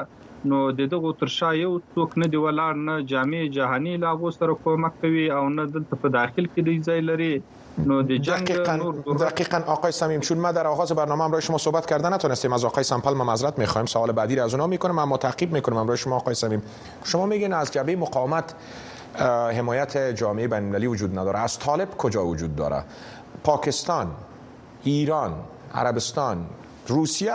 نو 0.50 0.58
د 0.78 0.80
دغه 0.92 1.10
ترشا 1.20 1.50
یو 1.64 1.72
څوک 1.94 2.10
نه 2.22 2.26
دی 2.32 2.38
ولاړ 2.46 2.72
نه 2.88 2.94
جامع 3.12 3.42
جهاني 3.56 3.94
لاغو 4.04 4.30
سره 4.38 4.52
کومک 4.64 4.94
کوي 5.02 5.26
او 5.38 5.44
نه 5.56 5.64
دلته 5.74 5.94
په 6.02 6.08
داخل 6.18 6.44
کې 6.52 6.60
دی 6.68 6.76
ځای 6.88 7.00
لري 7.10 7.32
نو 7.78 8.02
د 8.02 8.16
جنگ 8.16 8.52
دقیقاً, 8.52 8.92
دقیقاً 9.20 9.62
آقای 9.66 9.92
سمیم 9.92 10.20
چون 10.20 10.38
ما 10.38 10.52
در 10.52 10.66
آغاز 10.66 10.92
برنامه 10.92 11.24
همراه 11.24 11.40
شما 11.40 11.58
صحبت 11.58 11.86
کردن 11.86 12.14
نتونستیم. 12.14 12.52
از 12.52 12.64
آقای 12.64 12.84
سمپل 12.84 13.12
ما 13.12 13.24
معذرت 13.24 13.58
می‌خوایم. 13.58 13.86
سوال 13.86 14.12
بعدی 14.12 14.36
را 14.36 14.44
از 14.44 14.54
اونها 14.54 14.66
می‌کنم 14.66 14.98
اما 14.98 15.16
تعقیب 15.16 15.52
می‌کنم. 15.52 15.78
همراه 15.78 15.96
شما 15.96 16.16
آقای 16.16 16.34
سمیم 16.34 16.62
شما 17.04 17.26
میگین 17.26 17.52
از 17.52 17.72
جبهه 17.72 17.96
مقاومت 17.96 18.54
حمایت 19.58 19.98
جامعه 19.98 20.48
بین 20.48 20.58
المللی 20.58 20.86
وجود 20.86 21.18
نداره. 21.18 21.38
از 21.38 21.58
طالب 21.58 21.96
کجا 21.96 22.26
وجود 22.26 22.56
داره؟ 22.56 22.84
پاکستان 23.44 24.10
ایران 24.82 25.34
عربستان 25.74 26.46
روسیه 26.88 27.34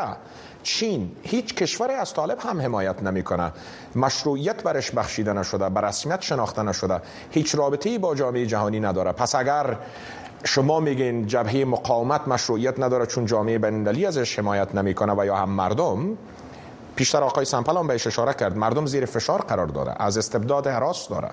چین. 0.64 1.12
هیچ 1.24 1.56
کشوری 1.56 1.94
از 1.94 2.14
طالب 2.14 2.38
هم 2.40 2.62
حمایت 2.62 3.04
نمی‌کنه. 3.04 3.52
مشروعیت 3.96 4.64
برش 4.64 4.92
بخشیده 4.92 5.34
نشده 5.34 5.70
بر 5.70 5.82
رسمیت 5.82 6.22
شناخته 6.22 6.64
نشده. 6.64 7.02
هیچ 7.32 7.56
رابطه‌ای 7.56 7.98
با 7.98 8.16
جامعه 8.16 8.46
جهانی 8.46 8.80
نداره. 8.80 9.12
پس 9.12 9.36
اگر 9.36 9.78
شما 10.44 10.80
میگین 10.80 11.28
جبهه 11.28 11.66
مقاومت 11.66 12.28
مشروعیت 12.28 12.80
نداره 12.80 13.06
چون 13.06 13.26
جامعه 13.26 13.58
بین‌المللی 13.58 14.06
ازش 14.06 14.40
حمایت 14.40 14.76
نمی‌کنه 14.76 15.14
و 15.18 15.26
یا 15.26 15.36
هم 15.36 15.50
مردم؟ 15.50 16.18
پیشتر 16.96 17.24
آقای 17.24 17.46
سمپل 17.46 17.88
بهش 17.88 18.08
اشاره 18.08 18.34
کرد. 18.34 18.58
مردم 18.58 18.86
زیر 18.86 19.06
فشار 19.06 19.42
قرار 19.42 19.68
داره. 19.68 19.96
از 20.00 20.18
استبداد 20.18 20.68
حراس 20.68 21.10
داره. 21.10 21.30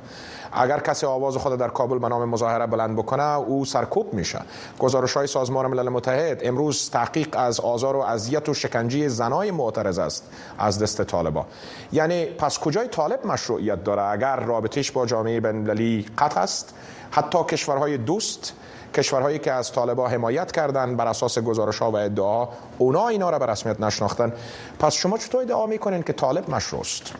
اگر 0.52 0.80
کسی 0.80 1.06
آواز 1.06 1.36
خود 1.36 1.58
در 1.58 1.68
کابل 1.68 1.98
به 1.98 2.08
نام 2.08 2.28
مظاهره 2.28 2.66
بلند 2.66 2.96
بکنه 2.96 3.22
او 3.22 3.64
سرکوب 3.64 4.14
میشه. 4.14 4.40
گزارش 4.78 5.12
های 5.12 5.26
سازمان 5.26 5.66
ملل 5.66 5.88
متحد 5.88 6.40
امروز 6.44 6.90
تحقیق 6.90 7.28
از 7.32 7.60
آزار 7.60 7.96
و 7.96 8.00
اذیت 8.00 8.48
و 8.48 8.54
شکنجه 8.54 9.08
زنای 9.08 9.50
معترض 9.50 9.98
است 9.98 10.30
از 10.58 10.82
دست 10.82 11.02
طالبا. 11.02 11.46
یعنی 11.92 12.24
پس 12.24 12.58
کجای 12.58 12.88
طالب 12.88 13.26
مشروعیت 13.26 13.84
داره؟ 13.84 14.02
اگر 14.02 14.36
رابطش 14.36 14.90
با 14.90 15.06
جامعه 15.06 15.40
بین‌المللی 15.40 16.06
قطع 16.18 16.40
است 16.40 16.74
حتی 17.10 17.38
کشورهای 17.44 17.96
دوست 17.96 18.52
کشورهایی 18.94 19.38
که 19.38 19.52
از 19.52 19.72
طالبا 19.72 20.08
حمایت 20.08 20.52
کردن 20.52 20.96
بر 20.96 21.06
اساس 21.06 21.38
گزارش 21.38 21.78
ها 21.78 21.90
و 21.90 21.96
ادعا 21.96 22.48
اونا 22.78 23.08
اینا 23.08 23.30
را 23.30 23.38
به 23.38 23.46
رسمیت 23.46 23.80
نشناختن. 23.80 24.32
پس 24.78 24.94
شما 24.94 25.18
چطور 25.18 25.42
ادعا 25.42 25.66
می‌کنین 25.66 26.02
که 26.02 26.12
طالب 26.12 26.50
مشروع 26.50 26.80
است 26.80 27.14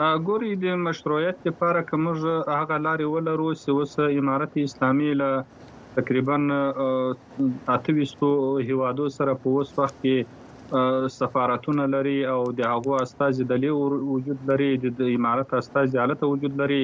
ګوري 0.00 0.56
د 0.62 0.64
مشروعیت 0.86 1.46
لپاره 1.48 1.82
کومه 1.90 2.12
هغه 2.54 2.76
لارې 2.86 3.06
ولرو 3.12 3.54
چې 3.54 3.68
اوس 3.68 3.98
امارت 3.98 4.56
اسلامي 4.62 5.12
له 5.20 5.44
تقریبا 5.98 6.36
اتويستو 7.74 8.32
هیوادو 8.70 9.08
سره 9.14 9.34
په 9.44 9.54
اوس 9.60 9.72
وخت 9.78 9.96
کې 10.02 10.16
سفارتونه 11.16 11.86
لري 11.94 12.16
او 12.30 12.38
د 12.60 12.70
هغو 12.72 12.94
استاذ 13.02 13.42
دلی 13.50 13.68
وجود 13.80 14.38
لري 14.50 14.70
د 14.84 15.02
امارت 15.16 15.54
استاذ 15.58 15.98
حالت 16.02 16.24
وجود 16.30 16.56
لري 16.62 16.80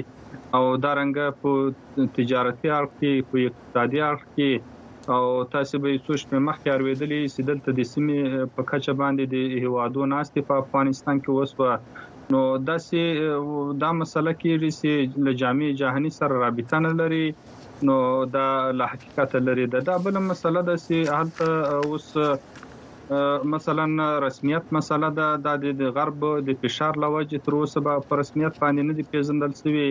او 0.58 0.62
دا 0.84 0.92
رنګ 1.00 1.16
په 1.42 2.06
تجارتي 2.18 2.68
اړخ 2.78 2.92
کې 3.00 3.12
په 3.32 3.48
اقتصادي 3.48 4.04
اړخ 4.10 4.22
کې 4.36 4.50
او 5.14 5.22
تاسو 5.52 5.78
به 5.84 5.98
څو 6.06 6.16
شپې 6.22 6.38
مخکې 6.48 6.68
اړویدلې 6.74 7.20
چې 7.34 7.40
دلته 7.50 7.68
د 7.78 7.88
سیمې 7.92 8.18
په 8.58 8.62
کچه 8.70 8.92
باندې 9.00 9.24
د 9.34 9.64
هوادو 9.64 10.06
ناستې 10.14 10.40
په 10.50 10.54
افغانستان 10.62 11.22
کې 11.24 11.30
وسوه. 11.38 11.72
نو 12.32 12.42
داسې 12.70 13.00
دا 13.82 13.90
مسله 14.02 14.32
کېږي 14.42 14.70
چې 14.78 15.24
له 15.26 15.32
جامع 15.40 15.70
جهاني 15.80 16.12
سره 16.18 16.38
رابطه 16.44 16.82
نه 16.86 16.92
لري. 17.00 17.26
نو 17.88 17.96
دا 18.36 18.46
له 18.78 18.86
حقیقت 18.92 19.36
لري. 19.48 19.66
دا 19.90 19.96
بل 20.06 20.18
مسله 20.30 20.62
ده 20.68 20.76
چې 20.84 20.96
هلته 21.18 21.46
اوس 21.90 22.08
مثلا 23.54 23.86
رسمیت 24.26 24.64
مسله 24.76 25.08
ده 25.18 25.26
د 25.80 25.82
غرب 25.96 26.24
د 26.48 26.58
فشار 26.62 26.98
لوجه 27.04 27.38
تر 27.46 27.56
اوسه 27.60 27.82
په 28.08 28.18
رسمیت 28.22 28.54
باندې 28.62 28.82
نه 28.88 28.94
دی 28.98 29.04
پیژندل 29.12 29.52
شوی 29.62 29.86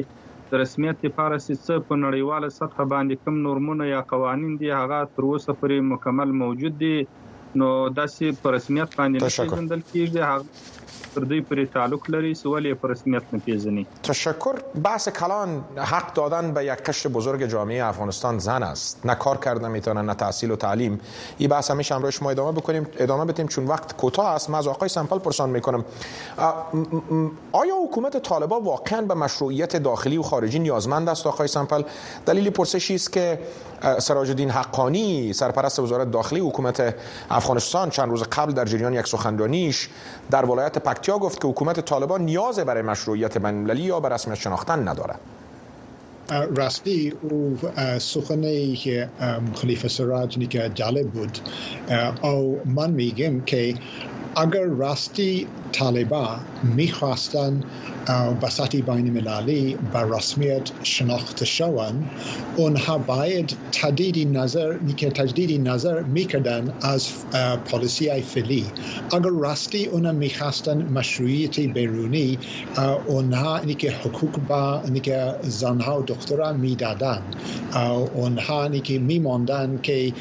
د 0.52 0.62
رسمیت 0.64 0.98
لپاره 1.08 1.36
چې 1.46 1.84
په 1.90 2.00
نړیواله 2.06 2.50
سطح 2.60 2.88
باندې 2.94 3.16
کوم 3.24 3.36
نورمونه 3.48 3.90
یا 3.94 4.02
قوانين 4.14 4.54
دي 4.64 4.72
هغه 4.80 5.00
تر 5.16 5.30
اوسه 5.32 5.58
پرې 5.62 5.78
مکمل 5.94 6.30
موجود 6.44 6.80
دي. 6.84 6.96
نو 7.60 7.68
داسې 8.00 8.26
په 8.42 8.48
رسمیت 8.56 8.90
باندې 9.00 9.20
نه 9.26 9.30
پیژندل 9.40 9.82
کیږي 9.92 10.22
تر 11.16 11.22
دوی 11.22 11.66
تعلق 11.66 12.10
لري 12.10 12.34
سوالی 12.34 12.74
پر 12.74 12.90
رسمیت 12.90 13.24
نپیزنی 13.34 13.88
تشکر. 14.04 14.56
بحث 14.84 15.10
کلان 15.10 15.64
حق 15.78 16.14
دادن 16.14 16.54
به 16.54 16.66
یک 16.66 16.72
قشر 16.72 17.10
بزرگ 17.10 17.46
جامعه 17.46 17.86
افغانستان 17.86 18.40
زن 18.40 18.64
است. 18.64 19.06
نه 19.06 19.16
کار 19.16 19.38
کردن 19.38 19.72
می‌تونن 19.72 20.06
نه 20.06 20.14
تحصیل 20.14 20.52
و 20.52 20.56
تعلیم. 20.56 21.00
این 21.38 21.50
بحث 21.50 21.72
همیشه 21.72 21.96
همراه 21.96 22.12
شما 22.12 22.30
ادامه 22.30 22.52
بکنیم 22.52 22.88
ادامه 22.98 23.26
بدیم 23.26 23.48
چون 23.48 23.68
وقت 23.68 23.98
کوتاه 23.98 24.28
است. 24.28 24.50
من 24.50 24.60
از 24.60 24.68
آقای 24.68 24.90
سمپل 24.90 25.18
پرسان 25.18 25.50
می‌کنم. 25.50 25.86
آیا 27.52 27.76
حکومت 27.84 28.18
طالبان 28.18 28.64
واقعا 28.64 29.02
به 29.02 29.14
مشروعیت 29.14 29.76
داخلی 29.76 30.18
و 30.18 30.22
خارجی 30.22 30.60
نیازمند 30.60 31.10
است؟ 31.10 31.28
آقای 31.28 31.48
سمپل 31.48 31.84
دلیل 32.26 32.50
پرسشی 32.50 32.96
است 32.96 33.14
که 33.14 33.40
سراج 34.00 34.30
الدین 34.30 34.50
حقانی 34.50 35.34
سرپرست 35.34 35.80
وزارت 35.80 36.12
داخلی 36.12 36.40
حکومت 36.40 36.96
افغانستان. 37.30 37.90
چند 37.90 38.10
روز 38.10 38.24
قبل 38.24 38.54
در 38.54 38.66
جریان 38.66 38.94
یک 38.94 39.08
سخنرانیش 39.08 39.90
در 40.32 40.46
ولایت 40.46 40.78
پکتیا 40.78 41.18
گفت 41.18 41.42
که 41.42 41.48
حکومت 41.48 41.80
طالبان 41.80 42.22
نیاز 42.22 42.60
برای 42.60 42.82
مشروعیت 42.82 43.38
بین‌المللی 43.38 43.82
یا 43.82 44.00
به 44.00 44.10
رسمیت 44.10 44.38
شناختن 44.38 44.88
نداره 44.88 45.16
راستی 46.56 47.14
او 47.22 47.58
سخنی 48.00 48.76
که 48.76 49.10
خلیفه 49.56 49.88
سراج 49.88 50.48
که 50.48 50.72
جالب 50.74 51.10
بود. 51.10 51.40
او 52.22 52.60
من 52.66 52.92
میگم 52.92 53.42
که 53.42 53.76
اگر 54.36 54.64
راستی 54.64 55.48
طالبا 55.72 56.40
می‌خواستن 56.64 57.64
به 58.42 58.50
سطح 58.50 58.82
بین 58.82 59.18
المللی 59.18 59.78
به 59.94 60.00
رسمیت 60.18 60.72
شناخته 60.84 61.46
شوند 61.46 62.10
اونها 62.56 62.98
باید 62.98 63.58
تجدید 63.72 64.38
نظر 64.38 64.78
که 64.98 65.10
تجدید 65.10 65.68
نظر 65.68 66.02
می‌کردن 66.02 66.74
از 66.82 67.08
پالیسی 67.66 68.22
فعلی 68.22 68.66
اگر 69.14 69.30
راستی 69.30 69.86
اونا 69.86 70.12
می‌خواستن 70.12 70.82
مشروعیت 70.82 71.60
بیرونی 71.60 72.40
اونها 73.08 73.60
که 73.60 73.92
حقوق 73.92 74.40
با 74.48 74.82
که 75.04 75.34
زنها 75.44 76.00
و 76.00 76.04
دخترها 76.04 76.54
می‌دادن 76.54 77.22
اونها 78.14 78.70
که 78.70 79.00
میماندن 79.00 79.80
که 79.84 80.14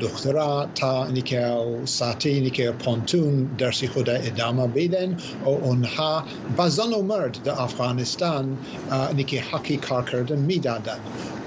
دخترها 0.00 0.68
تا 0.74 1.12
که 1.12 1.54
ساعتی 1.84 2.50
که 2.50 2.70
پانتون 2.70 3.29
درسی 3.58 3.88
خود 3.88 4.10
ادامه 4.10 4.66
بدن 4.66 5.16
و 5.44 5.48
اونها 5.48 6.24
به 6.56 6.68
زن 6.68 6.92
و 6.92 7.02
مرد 7.02 7.38
در 7.44 7.60
افغانستان 7.60 8.58
که 9.26 9.40
حقی 9.40 9.76
کار 9.76 10.04
کردن 10.04 10.38
میدادن 10.38 10.98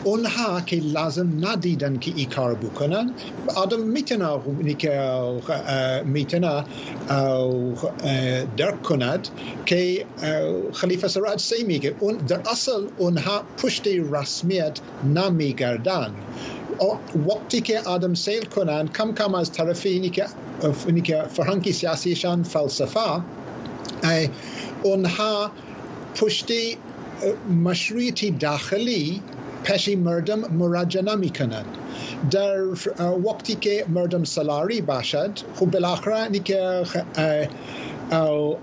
اونها 0.03 0.61
که 0.61 0.75
لازم 0.75 1.29
ندیدن 1.41 1.99
که 1.99 2.13
ای 2.15 2.25
کار 2.25 2.55
بکنن 2.55 3.13
آدم 3.55 3.81
میتونه 3.81 4.39
که 4.77 5.13
میتونه 6.05 6.63
درک 8.57 8.81
کند 8.81 9.27
که 9.65 10.05
خلیفه 10.73 11.07
سراج 11.07 11.39
سی 11.39 11.63
میگه 11.63 11.95
اون 11.99 12.17
در 12.17 12.41
اصل 12.51 12.87
اونها 12.97 13.43
پشت 13.57 13.87
رسمیت 14.11 14.79
نمیگردن 15.15 16.13
وقتی 17.28 17.60
که 17.60 17.80
آدم 17.80 18.14
سیل 18.14 18.44
کنن 18.44 18.88
کم 18.88 19.14
کم 19.14 19.34
از 19.34 19.52
طرف 19.52 19.86
اینی 19.86 20.10
که 20.10 20.26
اینی 20.86 21.00
که 21.00 21.22
فرهنگی 21.30 21.72
سیاسیشان 21.72 22.42
فلسفه 22.42 23.00
اونها 24.82 25.50
پشتی 26.14 26.76
مشروعیتی 27.64 28.30
داخلی 28.30 29.22
پیش 29.64 29.88
مردم 29.88 30.40
مراجعه 30.40 31.02
نمی 31.02 31.30
کنند 31.30 31.66
در 32.31 32.61
وقتی 33.25 33.55
که 33.55 33.85
مردم 33.89 34.23
سلاری 34.23 34.81
باشد 34.81 35.31
خب 35.55 35.65
بالاخره 35.65 36.39
که 36.39 36.83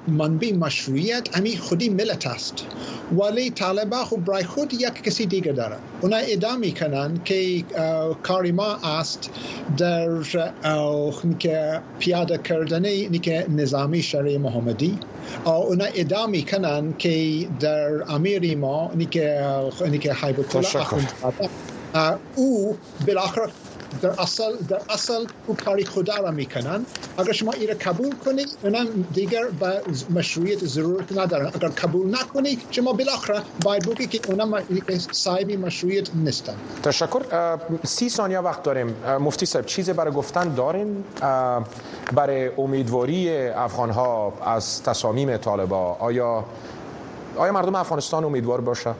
منبع 0.08 0.52
مشروعیت 0.52 1.28
امی 1.34 1.56
خودی 1.56 1.88
ملت 1.88 2.26
است. 2.26 2.66
ولی 3.18 3.50
طالبا 3.50 4.04
خب 4.04 4.16
برای 4.16 4.44
خود 4.44 4.74
یک 4.74 5.02
کسی 5.02 5.26
دیگر 5.26 5.52
داره. 5.52 5.76
اونا 6.00 6.16
ادامه 6.16 6.70
کنن 6.70 7.20
که 7.24 7.64
کاری 8.22 8.52
ما 8.52 8.78
است 8.84 9.30
در 9.78 10.22
که 11.38 11.80
پیاده 11.98 12.38
کردن 12.38 12.82
که 13.18 13.46
نظامی 13.48 14.02
شرعی 14.02 14.38
محمدی. 14.38 14.98
اونا 15.44 15.84
ادامه 15.94 16.42
کنن 16.42 16.94
که 16.98 17.46
در 17.60 18.12
امیر 18.12 18.56
ما 18.56 18.90
که 19.10 20.12
حیبت 20.22 20.56
الله 20.56 21.08
او 22.37 22.76
بالاخره 23.07 23.53
در 24.03 24.20
اصل 24.20 24.57
در 24.68 24.81
اصل 24.90 25.26
او 25.46 25.57
کاری 25.57 25.85
خدا 25.85 26.16
را 26.16 26.31
می‌کنن. 26.31 26.87
اگر 27.18 27.33
شما 27.33 27.53
ایره 27.53 27.74
قبول 27.74 28.14
کنید 28.24 28.48
اونم 28.62 28.87
دیگر 29.14 29.44
به 29.61 29.83
مشروعیت 30.11 30.64
ضرورت 30.64 31.18
ندارن. 31.18 31.46
اگر 31.46 31.68
قبول 31.68 32.14
نکنید 32.14 32.62
شما 32.70 32.92
بالاخره 32.92 33.42
باید 33.64 33.88
بگی 33.88 34.07
که 34.07 34.31
اونم 34.31 34.62
صاحب 35.12 35.50
مشروعیت 35.50 36.14
نیستن. 36.14 36.55
تشکر. 36.83 37.20
سی 37.85 38.09
ثانیه 38.09 38.38
وقت 38.38 38.62
داریم. 38.62 38.96
مفتی 39.20 39.46
صاحب 39.46 39.66
چیزی 39.66 39.92
برای 39.92 40.12
گفتن 40.12 40.55
داریم 40.55 41.05
برای 42.14 42.50
امیدواری 42.59 43.48
افغان 43.48 43.90
ها 43.90 44.33
از 44.46 44.83
تصامیم 44.83 45.37
طالبا 45.37 45.96
آیا 46.00 46.44
آیا 47.37 47.53
مردم 47.53 47.74
افغانستان 47.74 48.24
امیدوار 48.24 48.61
باشه؟ 48.61 48.94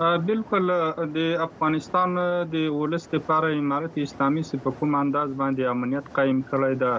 بالکل 0.00 0.70
د 1.12 1.18
افغانستان 1.42 2.18
د 2.54 2.64
ولس 2.78 3.04
لپاره 3.12 3.52
امارت 3.60 3.94
اسلامي 4.02 4.42
په 4.64 4.72
کوم 4.80 4.96
انداز 4.98 5.30
باندې 5.38 5.70
امنیت 5.74 6.10
قائم 6.18 6.42
کړی 6.50 6.74
دا 6.82 6.90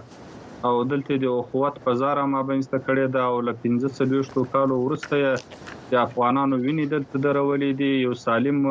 او 0.70 0.72
دلته 0.94 1.18
د 1.24 1.36
قوت 1.52 1.78
بازار 1.90 2.22
ما 2.32 2.42
بینسته 2.48 2.80
کړی 2.88 3.14
دا 3.18 3.26
او 3.34 3.36
ل 3.50 3.56
15 3.68 4.48
کالو 4.56 4.80
ورسته 4.86 5.36
د 5.92 6.00
افغانانو 6.06 6.60
ویني 6.66 6.88
دلته 6.96 7.22
درولې 7.28 7.72
دي 7.84 7.92
یو 8.06 8.18
سالم 8.24 8.66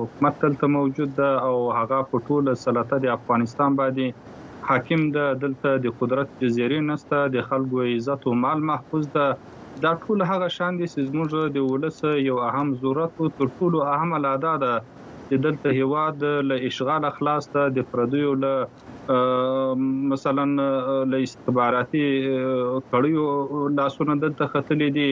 حکومت 0.00 0.42
دلته 0.46 0.72
موجود 0.78 1.14
ده 1.20 1.30
او 1.50 1.54
هغه 1.78 2.02
په 2.10 2.24
ټوله 2.26 2.58
سلطه 2.64 3.00
د 3.06 3.14
افغانستان 3.18 3.78
باندې 3.82 4.06
حاکم 4.70 5.06
ده. 5.18 5.30
دلته 5.44 5.78
د 5.86 5.96
قدرت 6.02 6.34
جزیره 6.42 6.82
نسته 6.90 7.22
د 7.36 7.48
خلکو 7.52 7.86
عزت 7.94 8.28
او 8.32 8.34
مال 8.44 8.68
محفوظ 8.72 9.08
ده 9.16 9.26
دا 9.84 9.92
ټول 10.06 10.18
هغه 10.30 10.48
شان 10.56 10.72
دي 10.80 10.86
چې 10.92 11.00
زموږ 11.10 11.28
د 11.56 11.58
ولس 11.72 11.98
یو 12.28 12.36
اهم 12.48 12.68
ضرورت 12.82 13.12
او 13.20 13.26
تر 13.38 13.48
ټولو 13.58 13.78
اهم 13.92 14.10
الادا 14.18 14.54
ده. 14.64 14.74
چې 15.28 15.36
دلته 15.44 15.68
هواد 15.80 16.24
له 16.48 16.56
اشغال 16.70 17.04
خلاص 17.18 17.44
ته 17.52 17.62
د 17.76 17.86
پردیو 17.92 18.32
له 18.44 18.54
مثلا 20.14 20.44
له 21.12 21.18
استخباراتي 21.28 22.06
کړیو 22.92 23.24
لاسونه 23.78 24.16
دلته 24.24 24.50
ختلې 24.54 24.88
دي. 24.98 25.10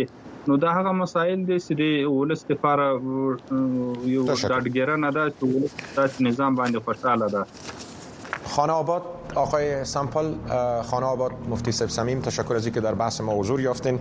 نو 0.48 0.56
دا 0.64 0.70
هغه 0.78 0.92
مسایل 0.98 1.40
دي 1.48 1.58
چې 1.66 1.72
د 1.80 2.12
ولس 2.18 2.44
لپاره 2.50 2.86
یو 4.14 4.22
دادګرانه 4.26 5.10
ده 5.16 5.24
چې 5.36 5.44
ولس 5.54 6.14
نظام 6.28 6.52
باندې 6.60 6.78
خوشاله 6.86 7.26
ده 7.34 7.42
خانه 8.50 8.72
آباد 8.72 9.02
آقای 9.34 9.84
سمپل 9.84 10.34
خانه 10.82 11.06
آباد 11.06 11.32
مفتی 11.48 11.72
سب 11.72 11.88
سمیم 11.88 12.20
تشکر 12.20 12.54
از 12.54 12.66
اینکه 12.66 12.80
در 12.80 12.94
بحث 12.94 13.20
ما 13.20 13.32
حضور 13.32 13.60
یافتین. 13.60 13.98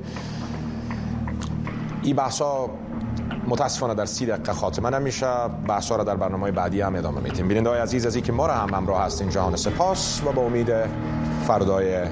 این 2.04 2.16
بحثا 2.16 2.70
متاسفانه 3.48 3.94
در 3.94 4.06
سی 4.06 4.26
دقیقه 4.26 4.54
خاتمه 4.54 4.90
نمیشه. 4.90 5.28
بحثا 5.68 5.96
را 5.96 6.04
در 6.04 6.16
برنامه 6.16 6.52
بعدی 6.52 6.82
هم 6.82 6.96
ادامه 6.96 7.22
میدیم. 7.22 7.48
بیننده 7.48 7.70
های 7.70 7.80
عزیز 7.80 8.06
از 8.06 8.16
اینکه 8.16 8.32
ما 8.32 8.48
را 8.48 8.54
هم 8.54 8.74
همراه 8.74 9.02
هستین 9.02 9.30
جهان 9.30 9.56
سپاس 9.56 10.22
و 10.26 10.32
با 10.32 10.42
امید 10.42 10.74
فردای 11.48 12.04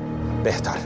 بهتر. 0.44 0.78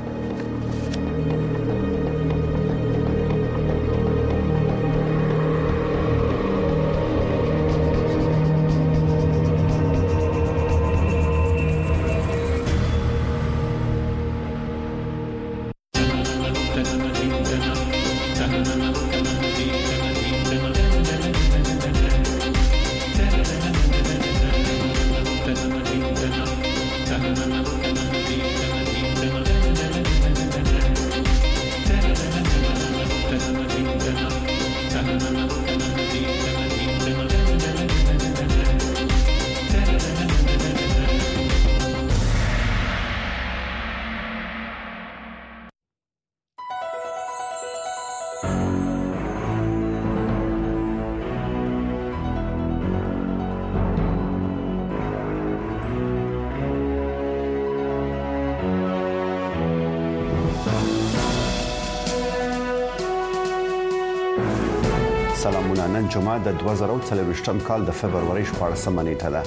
نن 66.02 66.10
جمعه 66.10 66.38
د 66.46 66.56
2023م 66.60 67.60
کال 67.66 67.84
د 67.88 67.96
فبرवरी 67.98 68.46
14 68.46 69.04
نیټه 69.08 69.30
ده. 69.34 69.44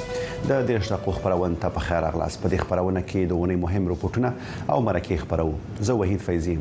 د 0.50 0.60
دیش 0.66 0.90
دقیقو 0.92 1.14
خبرونه 1.16 1.58
ته 1.64 1.70
په 1.78 1.86
خیر 1.86 2.06
اغلاس 2.10 2.36
په 2.42 2.52
دې 2.52 2.68
خبرونه 2.68 3.02
کې 3.08 3.32
د 3.32 3.40
ونی 3.40 3.56
مهم 3.62 3.88
رپورټونه 3.94 4.30
او 4.74 4.84
مرکه 4.88 5.18
خبرو 5.24 5.48
زه 5.90 5.98
وحید 6.02 6.24
فیضی 6.28 6.56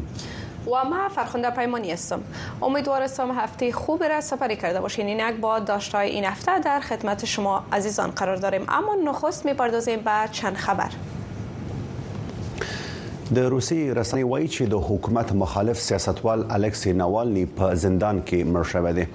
و 0.71 0.83
ما 0.95 1.09
فرخنده 1.19 1.49
پیمانی 1.61 1.91
هستم. 1.91 2.27
امیدوارم 2.61 3.31
هفته 3.31 3.71
خوبی 3.71 4.13
را 4.15 4.21
سپری 4.21 4.55
کرده 4.55 4.81
باشین. 4.81 5.07
اینک 5.07 5.41
با 5.47 5.59
داشتهای 5.59 6.09
این 6.09 6.25
هفته 6.25 6.59
در 6.59 6.79
خدمت 6.79 7.25
شما 7.25 7.63
عزیزان 7.73 8.11
قرار 8.11 8.35
داریم. 8.35 8.65
اما 8.69 8.95
نخست 9.05 9.45
می‌پردازیم 9.45 9.99
به 9.99 10.29
چند 10.31 10.55
خبر. 10.55 10.89
د 13.35 13.45
روسي 13.51 13.75
رسنۍ 13.97 14.23
وایي 14.29 14.47
چې 14.47 14.71
د 14.71 14.81
حکومت 14.87 15.31
مخالف 15.41 15.79
سیاستوال 15.83 16.41
الکسی 16.55 16.91
ناوالني 16.97 17.45
په 17.59 17.77
زندان 17.83 18.19
کې 18.31 18.49
مړ 18.55 18.67
شوی 18.71 18.91
دی. 18.97 19.05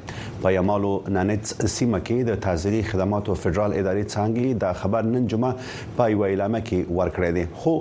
په 0.44 0.52
یمالو 0.54 0.92
نانټس 1.16 1.68
سیمه 1.74 2.00
کې 2.08 2.28
د 2.28 2.40
تازري 2.46 2.80
خدماتو 2.88 3.36
فدرال 3.42 3.76
ادارې 3.80 4.04
څنګه 4.14 4.62
د 4.64 4.80
خبر 4.80 5.10
نن 5.10 5.28
جمعه 5.34 5.52
په 6.00 6.08
یو 6.14 6.24
اعلان 6.30 6.58
کې 6.60 6.96
ورکړی 6.98 7.30
دی. 7.38 7.44
خو 7.60 7.76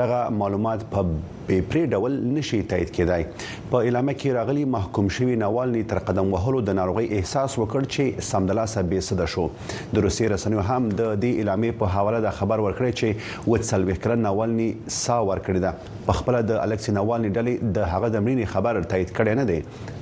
دغه 0.00 0.22
معلومات 0.42 0.86
په 0.94 1.41
په 1.46 1.66
پرې 1.70 1.92
ډول 1.96 2.18
نشي 2.36 2.60
تایید 2.72 2.92
کېدای 2.96 3.50
په 3.72 3.82
اعلان 3.88 4.10
کې 4.12 4.36
راغلي 4.38 4.64
محکوم 4.76 5.08
شوی 5.16 5.36
ناوالني 5.42 5.82
تر 5.92 6.02
قدم 6.10 6.32
وهلو 6.34 6.60
د 6.68 6.76
ناروغي 6.78 7.06
احساس 7.18 7.56
وکړ 7.58 7.88
چې 7.94 8.26
سمدلاسه 8.30 8.82
به 8.92 9.06
صد 9.08 9.24
شو. 9.34 9.46
د 9.94 10.06
روسي 10.06 10.28
رسنیو 10.34 10.66
هم 10.70 10.90
د 11.00 11.12
دې 11.22 11.42
اعلان 11.42 11.66
په 11.82 11.94
حواله 11.96 12.20
د 12.26 12.36
خبر 12.40 12.64
ورکړی 12.66 12.92
چې 13.00 13.48
وڅلوي 13.52 13.96
کړه 14.02 14.16
ناوالني 14.26 14.68
سا 14.98 15.18
ورکړی 15.30 15.60
ده. 15.66 16.00
په 16.08 16.18
خپل 16.20 16.38
د 16.50 16.60
الکسی 16.66 16.96
ناوالني 16.98 17.32
ډلې 17.36 17.74
د 17.78 17.90
هغه 17.92 18.12
د 18.16 18.24
مړینې 18.26 18.52
خبر 18.54 18.80
تایید 18.94 19.14
کړی 19.18 19.34
نه 19.40 19.44
دی. 19.50 19.60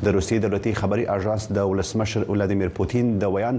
د 0.08 0.16
روسي 0.18 0.38
دولتي 0.46 0.72
خبري 0.82 1.06
اژانس 1.16 1.48
د 1.58 1.70
ولسمشر 1.72 2.28
ولادیمیر 2.28 2.74
پوتین 2.80 3.12
د 3.24 3.34
ویان 3.34 3.58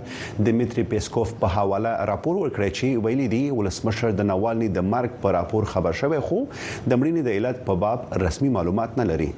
دمیتري 0.50 0.84
پیسکوف 0.94 1.34
په 1.44 1.56
حواله 1.58 1.94
راپور 2.12 2.40
ورکړی 2.42 2.70
چې 2.78 3.06
ویلي 3.08 3.28
دی 3.36 3.42
ولسمشر 3.60 4.18
د 4.20 4.30
ناوالني 4.32 4.70
د 4.78 4.88
مرګ 4.94 5.22
په 5.26 5.36
راپور 5.38 5.70
خبر 5.74 6.00
شوی 6.02 6.22
خو 6.30 6.40
د 6.46 6.94
مړینې 7.02 7.22
د 7.30 7.40
علت 7.40 7.62
په 7.70 7.71
باب 7.76 8.00
رسمي 8.14 8.50
معلومات 8.50 8.98
نه 8.98 9.04
لري 9.04 9.34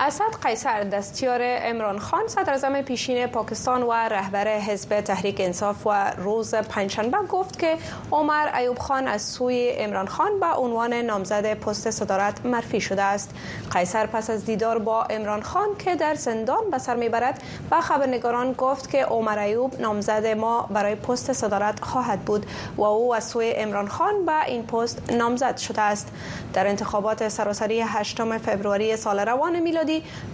اسد 0.00 0.36
قیصر 0.42 0.84
دستیار 0.84 1.40
عمران 1.42 1.98
خان 1.98 2.28
صدر 2.28 2.82
پیشین 2.82 3.26
پاکستان 3.26 3.82
و 3.82 3.92
رهبر 3.92 4.48
حزب 4.48 5.00
تحریک 5.00 5.36
انصاف 5.40 5.86
و 5.86 6.10
روز 6.10 6.54
پنجشنبه 6.54 7.18
گفت 7.18 7.58
که 7.58 7.76
عمر 8.12 8.56
ایوب 8.58 8.78
خان 8.78 9.08
از 9.08 9.22
سوی 9.22 9.72
عمران 9.76 10.06
خان 10.06 10.40
به 10.40 10.46
عنوان 10.46 10.94
نامزد 10.94 11.54
پست 11.54 11.90
صدارت 11.90 12.46
معرفی 12.46 12.80
شده 12.80 13.02
است. 13.02 13.30
قیصر 13.70 14.06
پس 14.06 14.30
از 14.30 14.44
دیدار 14.44 14.78
با 14.78 15.04
امران 15.04 15.42
خان 15.42 15.68
که 15.78 15.94
در 15.94 16.14
زندان 16.14 16.70
به 16.70 16.78
سر 16.78 16.96
می‌برد 16.96 17.42
و 17.70 17.80
خبرنگاران 17.80 18.52
گفت 18.52 18.90
که 18.90 19.04
عمر 19.04 19.38
ایوب 19.38 19.80
نامزد 19.80 20.26
ما 20.26 20.62
برای 20.62 20.94
پست 20.94 21.32
صدارت 21.32 21.84
خواهد 21.84 22.20
بود 22.20 22.46
و 22.76 22.82
او 22.82 23.14
از 23.14 23.24
سوی 23.24 23.52
امران 23.56 23.88
خان 23.88 24.26
به 24.26 24.44
این 24.46 24.66
پست 24.66 25.12
نامزد 25.12 25.56
شده 25.56 25.82
است. 25.82 26.12
در 26.52 26.66
انتخابات 26.66 27.28
سراسری 27.28 27.80
8 27.80 28.38
فوریه 28.38 28.96
سال 28.96 29.20
روان 29.20 29.60
میلادی 29.60 29.83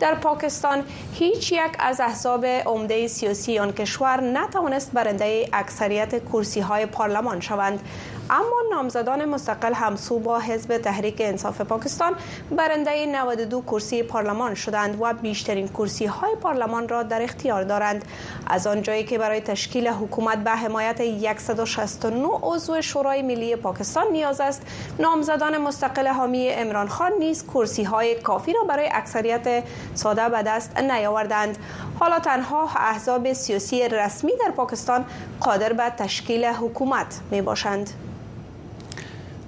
در 0.01 0.15
پاکستان 0.15 0.85
هیچ 1.15 1.53
یک 1.53 1.77
از 1.79 2.01
احزاب 2.01 2.47
عمده 2.47 3.07
سیاسی 3.09 3.59
آن 3.59 3.73
کشور 3.73 4.21
نتوانست 4.21 4.93
برنده 4.93 5.49
اکثریت 5.53 6.25
کرسی 6.33 6.61
های 6.61 6.87
پارلمان 6.87 7.41
شوند. 7.41 7.81
اما 8.33 8.63
نامزدان 8.71 9.25
مستقل 9.25 9.75
همسو 9.75 10.19
با 10.19 10.39
حزب 10.39 10.79
تحریک 10.79 11.17
انصاف 11.21 11.61
پاکستان 11.61 12.15
برنده 12.51 13.07
92 13.07 13.63
کرسی 13.63 14.03
پارلمان 14.03 14.55
شدند 14.55 14.99
و 15.01 15.13
بیشترین 15.13 15.69
کرسی 15.69 16.07
های 16.07 16.37
پارلمان 16.37 16.89
را 16.89 17.03
در 17.03 17.23
اختیار 17.23 17.63
دارند 17.65 18.05
از 18.47 18.67
آنجایی 18.67 19.05
که 19.05 19.19
برای 19.19 19.41
تشکیل 19.41 19.89
حکومت 19.89 20.39
به 20.39 20.51
حمایت 20.51 21.39
169 21.39 22.29
عضو 22.43 22.83
شورای 22.83 23.23
ملی 23.23 23.57
پاکستان 23.57 24.07
نیاز 24.13 24.41
است 24.41 24.63
نامزدان 24.99 25.59
مستقل 25.59 26.07
حامی 26.07 26.49
عمران 26.49 26.89
خان 26.89 27.13
نیز 27.19 27.45
کرسی 27.47 27.83
های 27.83 28.15
کافی 28.15 28.53
را 28.53 28.65
برای 28.65 28.89
اکثریت 28.93 29.65
ساده 29.95 30.29
به 30.29 30.43
دست 30.43 30.79
نیاوردند 30.79 31.59
حالا 32.01 32.19
تنها 32.19 32.69
احزاب 32.77 33.33
سیاسی 33.33 33.89
رسمی 33.89 34.33
در 34.47 34.51
پاکستان 34.51 35.05
قادر 35.41 35.73
به 35.73 35.91
تشکیل 35.99 36.45
حکومت 36.45 37.21
می 37.31 37.43
باشند. 37.43 37.91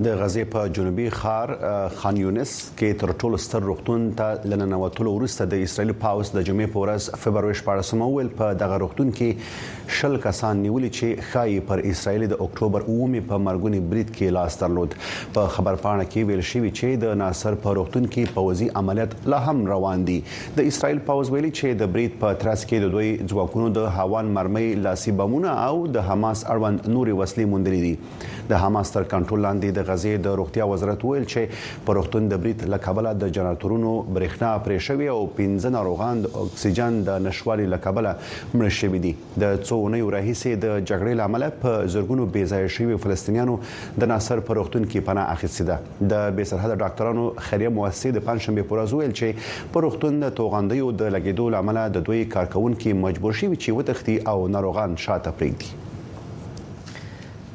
د 0.05 0.15
غزې 0.19 0.45
په 0.53 0.69
جنوبي 0.77 1.09
ښار 1.17 1.51
خان 1.97 2.17
یونس 2.21 2.53
کې 2.79 3.01
تر 3.01 3.11
ټولو 3.23 3.39
ستر 3.43 3.63
روغتون 3.71 4.07
ته 4.21 4.53
لننوتلو 4.53 5.11
وروسته 5.17 5.47
د 5.53 5.61
اسرایل 5.67 5.93
پوځ 6.05 6.31
د 6.37 6.47
جمعې 6.49 6.73
په 6.77 6.85
ورځ 6.85 7.21
فبروري 7.25 7.59
14 7.59 8.03
ویل 8.15 8.31
په 8.41 8.57
دغه 8.63 8.79
روغتون 8.83 9.13
کې 9.19 9.93
شل 9.99 10.17
کسان 10.25 10.63
نیولي 10.67 10.91
چې 10.91 11.29
ښايي 11.33 11.59
پر 11.69 11.83
اسرایل 11.91 12.25
د 12.33 12.43
اکتوبر 12.47 12.87
9 12.95 13.21
په 13.33 13.39
مرګونی 13.49 13.83
برید 13.93 14.11
کې 14.15 14.37
لاس 14.39 14.57
درلود. 14.63 14.97
په 15.37 15.53
خبر 15.59 15.79
پاڼه 15.85 16.09
کې 16.09 16.31
ویل 16.31 16.43
شوی 16.51 16.73
چې 16.73 17.05
د 17.05 17.21
ناصر 17.23 17.59
په 17.67 17.77
روغتون 17.81 18.09
کې 18.09 18.35
پوځي 18.39 18.69
عملیات 18.83 19.15
لا 19.35 19.41
هم 19.51 19.67
روان 19.75 20.07
دي. 20.11 20.19
د 20.59 20.73
اسرایل 20.73 21.03
پوځ 21.11 21.33
ویلي 21.37 21.53
چې 21.53 21.83
د 21.85 21.93
برید 21.99 22.19
په 22.25 22.41
ترڅ 22.43 22.67
کې 22.73 22.87
د 22.87 22.93
دوی 22.97 23.13
ځواکونو 23.31 23.71
د 23.79 23.89
هوان 24.01 24.35
مرمۍ 24.41 24.83
لاسي 24.89 25.17
بمونه 25.23 25.55
او 25.69 25.87
د 25.99 26.11
حماس 26.11 26.45
اړوند 26.57 26.93
نوري 26.97 27.19
وسلې 27.23 27.55
موندلې 27.55 27.81
دي. 27.89 28.51
د 28.55 28.67
حماس 28.67 28.97
تر 28.99 29.09
کنټرول 29.15 29.47
لاندې 29.49 29.81
د 29.81 29.92
غزې 29.93 30.25
د 30.27 30.37
روغتیا 30.43 30.69
وزارت 30.73 31.05
ویل 31.05 31.27
چې 31.33 31.87
په 31.89 31.99
روغتون 32.01 32.29
د 32.33 32.43
برید 32.45 32.69
له 32.75 32.86
کبله 32.86 33.15
د 33.23 33.33
جنراتورونو 33.39 33.93
برېښنا 34.15 34.51
پرې 34.67 34.79
شوی 34.89 35.09
او 35.15 35.21
15 35.41 35.75
ناروغان 35.77 36.23
د 36.27 36.37
اکسیجن 36.45 37.01
د 37.09 37.23
نشتوالي 37.27 37.67
له 37.75 37.86
کبله 37.86 38.15
مړ 38.55 38.69
شوی 38.81 39.03
دي. 39.07 39.13
د 39.45 39.57
څو 39.67 39.79
اونیو 39.85 40.11
راهیسې 40.17 40.63
د 40.65 40.83
جګړې 40.89 41.21
لامل 41.23 41.47
په 41.65 41.87
زورګونو 41.95 42.29
بې 42.35 42.45
ځای 42.55 42.73
شوی 42.79 43.01
فلسطینیانو 43.07 43.59
د 44.05 44.13
ناصر 44.15 44.45
په 44.49 44.59
روغتون 44.61 44.89
کې 44.91 45.07
پناه 45.11 45.37
اخیستې 45.37 45.65
ده. 45.71 45.77
د 46.15 46.37
بې 46.37 46.45
سرحد 46.53 46.77
ډاکټرانو 46.85 47.29
خیریه 47.49 47.75
مؤسسې 47.79 48.19
د 48.19 48.27
پنځشنبه 48.31 48.71
پر 48.73 48.83
ورځ 48.83 48.93
ویل 48.99 49.17
چې 49.21 49.71
په 49.77 49.87
روغتون 49.87 50.21
د 50.25 50.35
توغندیو 50.43 50.91
د 51.03 51.15
لګیدو 51.19 51.49
لامل 51.57 51.85
د 51.99 52.09
دوی 52.11 52.25
کارکونکو 52.37 52.99
مجبور 53.07 53.41
شوي 53.43 53.57
چې 53.63 53.79
وتښتي 53.79 54.17
او 54.35 54.53
ناروغان 54.59 55.01
شاته 55.07 55.39
پرېږدي 55.39 55.82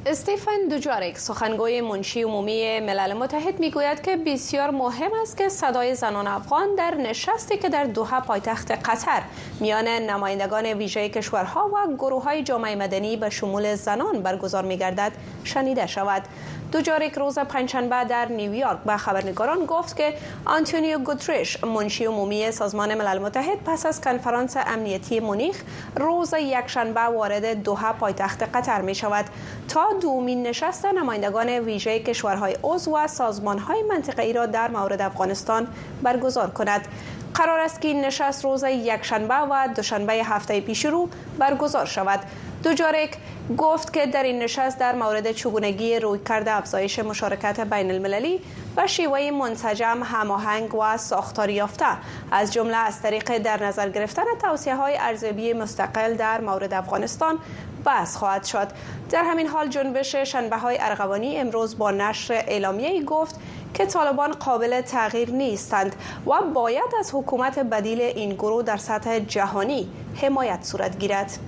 استیفن 0.10 0.68
دوجارک 0.70 1.18
سخنگوی 1.18 1.82
منشی 1.82 2.22
عمومی 2.22 2.80
ملل 2.80 3.14
متحد 3.14 3.60
می‌گوید 3.60 4.02
که 4.02 4.18
بسیار 4.18 4.70
مهم 4.70 5.12
است 5.22 5.38
که 5.38 5.50
صدای 5.50 5.96
زنان 5.96 6.28
افغان 6.28 6.76
در 6.76 6.96
نشستی 6.96 7.58
که 7.58 7.70
در 7.70 7.84
دوحه 7.84 8.20
پایتخت 8.20 8.72
قطر. 8.72 9.22
میان 9.60 9.88
نمایندگان 9.88 10.66
ویژه 10.66 11.10
کشورها 11.10 11.72
و 11.74 11.94
گروه 11.94 12.24
های 12.24 12.44
جامعه 12.44 12.76
مدنی 12.76 13.18
به 13.18 13.30
شمول 13.30 13.76
زنان 13.76 14.22
برگزار 14.22 14.66
میگردد 14.66 15.12
شنیده 15.44 15.88
شود. 15.88 16.22
دوجاریک 16.72 17.14
روز 17.14 17.40
پنجشنبه 17.40 18.04
در 18.04 18.26
نیویورک 18.26 18.78
به 18.86 18.98
خبرنگاران 18.98 19.66
گفت 19.66 19.98
که 19.98 20.14
آنتونیو 20.46 21.00
گوتریش 21.00 21.64
منشی 21.64 22.06
عمومی 22.06 22.52
سازمان 22.52 22.96
ملل 22.96 23.18
متحد 23.18 23.58
پس 23.66 23.86
از 23.86 24.02
کنفرانس 24.02 24.58
امنیتی 24.58 25.20
مونیخ 25.20 25.64
روز 25.96 26.34
یکشنبه 26.34 27.02
وارد 27.02 27.64
دوحه 27.64 27.92
پایتخت 27.92 28.44
قطر 28.44 28.82
می 28.82 28.96
شود 28.96 29.26
تا 29.68 29.88
دومین 30.02 30.48
نشست 30.48 30.86
نمایندگان 30.86 31.50
ویژه 31.50 32.00
کشورهای 32.00 32.58
عضو 32.64 32.98
و 32.98 33.08
سازمانهای 33.08 33.84
منطقه 33.90 34.24
ای 34.24 34.34
را 34.34 34.46
در 34.46 34.68
مورد 34.68 35.02
افغانستان 35.02 35.68
برگزار 36.04 36.50
کند. 36.50 36.88
قرار 37.34 37.60
است 37.60 37.82
که 37.82 37.88
این 37.88 38.06
نشست 38.06 38.46
روز 38.46 38.64
یکشنبه 38.64 39.36
و 39.36 39.68
دوشنبه 39.76 40.14
هفته 40.14 40.62
پیش 40.62 40.86
رو 40.86 41.10
برگزار 41.40 41.86
شود. 41.86 42.20
دوجارک 42.68 43.18
گفت 43.58 43.94
که 43.94 44.06
در 44.06 44.24
این 44.24 44.40
نشست 44.40 44.80
در 44.80 44.96
مورد 44.96 45.32
چگونگی 45.32 46.00
رویکرد 46.00 46.48
افزایش 46.50 47.00
مشارکت 47.00 47.60
بین 47.60 47.92
المللی 47.92 48.40
و 48.78 48.88
شیوه 48.88 49.32
منسجم 49.32 50.04
هماهنگ 50.04 50.76
و 50.76 50.98
ساختاری 50.98 51.54
یافته 51.54 51.86
از 52.32 52.54
جمله 52.54 52.78
از 52.78 53.02
طریق 53.02 53.38
در 53.38 53.64
نظر 53.64 53.90
گرفتن 53.90 54.24
توصیه 54.42 54.76
های 54.76 54.98
ارزیابی 54.98 55.54
مستقل 55.54 56.14
در 56.14 56.42
مورد 56.42 56.74
افغانستان 56.74 57.40
بحث 57.86 58.16
خواهد 58.16 58.44
شد 58.44 58.68
در 59.10 59.24
همین 59.24 59.48
حال 59.48 59.68
جنبش 59.68 60.16
شنبه 60.16 60.58
های 60.58 60.78
ارغوانی 60.80 61.38
امروز 61.38 61.78
با 61.78 61.92
نشر 61.92 62.34
اعلامیه 62.34 63.04
گفت 63.04 63.36
که 63.74 63.86
طالبان 63.86 64.32
قابل 64.32 64.82
تغییر 64.82 65.32
نیستند 65.32 65.96
و 66.26 66.42
باید 66.54 66.96
از 67.00 67.10
حکومت 67.14 67.60
بدیل 67.60 68.02
این 68.02 68.34
گروه 68.34 68.64
در 68.64 68.78
سطح 68.78 69.20
جهانی 69.20 69.90
حمایت 70.22 70.60
صورت 70.64 71.00
گیرد. 71.00 71.40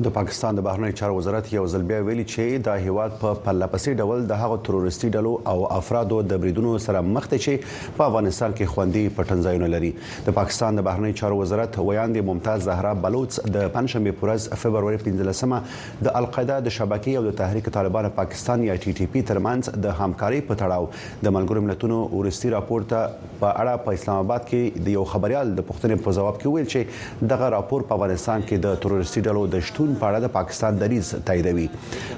د 0.00 0.08
پاکستان 0.08 0.56
د 0.56 0.64
بهرنی 0.64 0.92
چارو 0.98 1.16
وزارت 1.16 1.52
یو 1.52 1.62
ځل 1.70 1.82
بیا 1.88 1.96
ویلي 2.04 2.22
چې 2.24 2.60
دا 2.66 2.78
هیواد 2.84 3.16
په 3.22 3.40
پرلپسې 3.46 3.96
ډول 4.02 4.22
د 4.28 4.38
هغو 4.42 4.54
تروریستي 4.68 5.08
ډلو 5.16 5.32
او 5.50 5.64
افرادو 5.78 6.20
د 6.28 6.38
بریدونو 6.44 6.70
سره 6.84 7.02
مخ 7.16 7.26
دی 7.32 7.40
چې 7.46 7.90
په 7.98 8.06
افغانستان 8.12 8.54
کې 8.54 8.72
خوندي 8.74 9.02
پټنځایونه 9.18 9.68
لري. 9.74 9.90
د 10.28 10.36
پاکستان 10.38 10.78
د 10.80 10.86
بهرنی 10.86 11.10
چارو 11.22 11.40
وزارت 11.40 11.76
ویاندې 11.80 12.28
ممتاز 12.28 12.64
زهرا 12.68 12.92
بلوچ 13.02 13.36
د 13.56 13.66
پنځشنبه 13.74 14.20
په 14.22 14.46
ورځ 14.62 14.78
فبروري 14.78 15.02
15مه 15.02 16.00
د 16.08 16.16
القاعده 16.22 16.56
د 16.68 16.74
شبکې 16.78 17.20
او 17.20 17.26
د 17.28 17.36
تحریک 17.42 17.70
طالبان 17.76 18.10
پاکستان 18.22 18.64
یا 18.68 18.78
ټي 18.86 18.96
ټي 19.02 19.10
پی 19.16 19.24
ترمنځ 19.32 19.84
د 19.88 20.00
همکاري 20.00 20.40
په 20.48 20.60
تړاو. 20.64 20.88
د 21.28 21.36
ملګرو 21.38 21.66
ملتونو 21.68 22.00
وروستي 22.14 22.54
راپور 22.56 22.88
ته 22.94 23.04
په 23.44 23.52
اړه 23.52 23.84
په 23.84 24.00
اسلام 24.00 24.24
آباد 24.24 24.48
کې 24.48 24.88
د 24.88 24.96
یو 24.96 25.04
خبريال 25.12 25.54
د 25.60 25.70
پوښتنې 25.70 26.08
په 26.08 26.18
جواب 26.22 26.42
کې 26.42 26.58
ویل 26.58 26.74
چې 26.74 27.30
دغه 27.36 27.54
راپور 27.58 27.88
په 27.92 28.00
افغانستان 28.00 28.48
کې 28.48 28.66
د 28.70 28.82
تروریستي 28.88 29.26
ډلو 29.30 29.46
د 29.58 29.68
شتون 29.68 29.80
شتون 29.82 29.94
په 30.00 30.08
اړه 30.08 30.20
د 30.22 30.30
پاکستان 30.34 30.78
دریز 30.80 31.08
تاییدوي. 31.28 31.68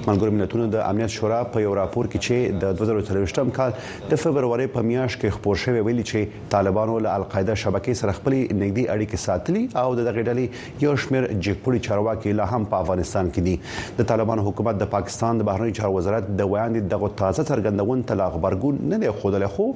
ملګرو 0.07 0.31
ملتونو 0.37 0.65
د 0.73 0.81
امنیت 0.87 1.13
شورا 1.13 1.37
په 1.53 1.61
یو 1.61 1.73
راپور 1.79 2.09
کې 2.13 2.19
چې 2.25 2.59
د 2.63 2.75
2023م 2.81 3.49
کال 3.57 3.71
د 4.11 4.21
فبروري 4.23 4.67
په 4.75 4.87
میاشت 4.89 5.19
کې 5.21 5.37
خپور 5.37 5.61
شوی 5.61 5.81
ویلي 5.87 6.05
چې 6.09 6.51
طالبانو 6.55 6.97
له 7.05 7.15
القاعده 7.19 7.55
شبکې 7.61 8.01
سره 8.01 8.17
خپل 8.17 8.35
نږدې 8.35 8.85
اړیکې 8.95 9.17
ساتلي 9.23 9.63
او 9.83 9.95
د 10.01 10.07
دغه 10.09 10.25
ډلې 10.27 10.83
یو 10.85 10.93
شمېر 11.05 11.29
جګپړي 11.45 11.79
چارواکي 11.89 12.35
لا 12.41 12.47
هم 12.53 12.69
په 12.73 12.85
افغانستان 12.85 13.31
کې 13.31 13.41
دي. 13.49 13.55
د 14.01 14.09
طالبانو 14.13 14.47
حکومت 14.49 14.81
د 14.83 14.91
پاکستان 14.93 15.41
د 15.43 15.49
بهرنی 15.51 15.77
چارو 15.81 15.97
وزارت 15.97 16.29
د 16.43 16.53
ویاند 16.53 16.89
دغه 16.95 17.11
تازه 17.23 17.47
څرګندونو 17.51 18.05
ته 18.13 18.25
غبرګون 18.37 18.93
نه 18.93 19.01
دی 19.05 19.15
خوده 19.23 19.51
خو 19.57 19.67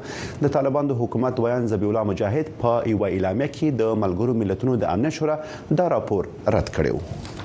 د 0.46 0.56
طالبان 0.60 0.94
د 0.94 1.02
حکومت 1.04 1.44
ویان 1.48 1.68
زبی 1.74 1.92
الله 1.92 2.12
مجاهد 2.14 2.56
په 2.64 2.94
یو 2.94 3.04
اعلامیه 3.12 3.52
کې 3.58 3.84
د 3.84 4.00
ملګرو 4.06 4.40
ملتونو 4.46 4.80
د 4.86 4.96
امنیت 4.96 5.20
شورا 5.22 5.42
دا 5.82 5.92
راپور 5.98 6.34
رد 6.58 6.76
کړو 6.80 7.39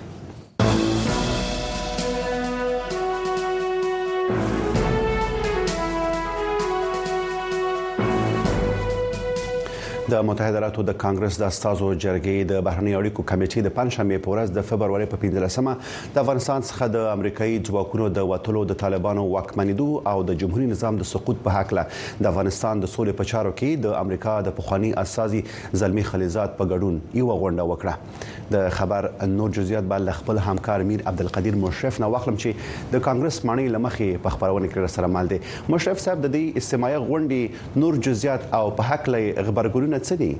د 10.13 10.21
متحده 10.29 10.59
ایالاتو 10.59 10.83
د 10.87 10.97
کانګرس 11.03 11.37
د 11.41 11.45
استازو 11.51 11.87
جرګې 11.93 12.49
د 12.49 12.59
بهرنی 12.65 12.91
اړیکو 12.97 13.23
کمیټې 13.29 13.63
د 13.67 13.73
پنځمې 13.77 14.25
پورز 14.25 14.51
د 14.57 14.65
فبرवरी 14.71 15.07
په 15.13 15.21
15مه 15.23 16.11
د 16.17 16.21
افغانستان 16.23 16.67
څخه 16.71 16.89
د 16.97 17.07
امریکایي 17.13 17.55
ځواکونو 17.69 18.09
د 18.19 18.27
وټلو 18.31 18.65
د 18.73 18.79
طالبانو 18.83 19.25
واکمنیدو 19.31 19.87
او 20.13 20.27
د 20.31 20.37
جمهوریت 20.43 20.73
نظام 20.73 20.99
د 21.03 21.09
سقوط 21.13 21.41
په 21.47 21.55
حق 21.57 21.73
له 21.79 21.87
د 22.27 22.29
افغانستان 22.33 22.83
د 22.85 22.93
سولې 22.97 23.21
په 23.23 23.31
چارو 23.31 23.55
کې 23.61 23.87
د 23.87 23.97
امریکا 24.01 24.35
د 24.51 24.55
پخوانی 24.59 24.91
اساسي 25.05 25.41
زلمی 25.85 26.05
خلیزات 26.11 26.61
په 26.61 26.69
ګډون 26.75 27.01
یو 27.23 27.31
غونډه 27.31 27.65
وکړه. 27.73 28.53
د 28.53 28.69
خبر 28.81 29.11
نور 29.39 29.57
جزئیات 29.61 29.91
بل 29.95 30.11
خپل 30.21 30.43
همکار 30.49 30.87
میر 30.93 31.07
عبدالقدیر 31.15 31.59
مشرف 31.65 32.03
نو 32.05 32.13
واخلم 32.17 32.39
چې 32.45 32.93
د 32.93 33.05
کانګرس 33.09 33.41
مانی 33.53 33.67
لمخې 33.79 34.23
په 34.29 34.37
خبرونه 34.37 34.73
کې 34.77 34.97
سره 34.99 35.13
مال 35.17 35.35
دي 35.35 35.41
مشرف 35.77 36.07
صاحب 36.07 36.25
د 36.29 36.37
دې 36.37 36.65
استماعي 36.65 37.03
غونډې 37.09 37.83
نور 37.85 38.01
جزئیات 38.11 38.49
او 38.61 38.65
په 38.83 38.91
حق 38.93 39.13
له 39.17 39.49
خبرګونونه 39.51 39.93
City. 40.03 40.38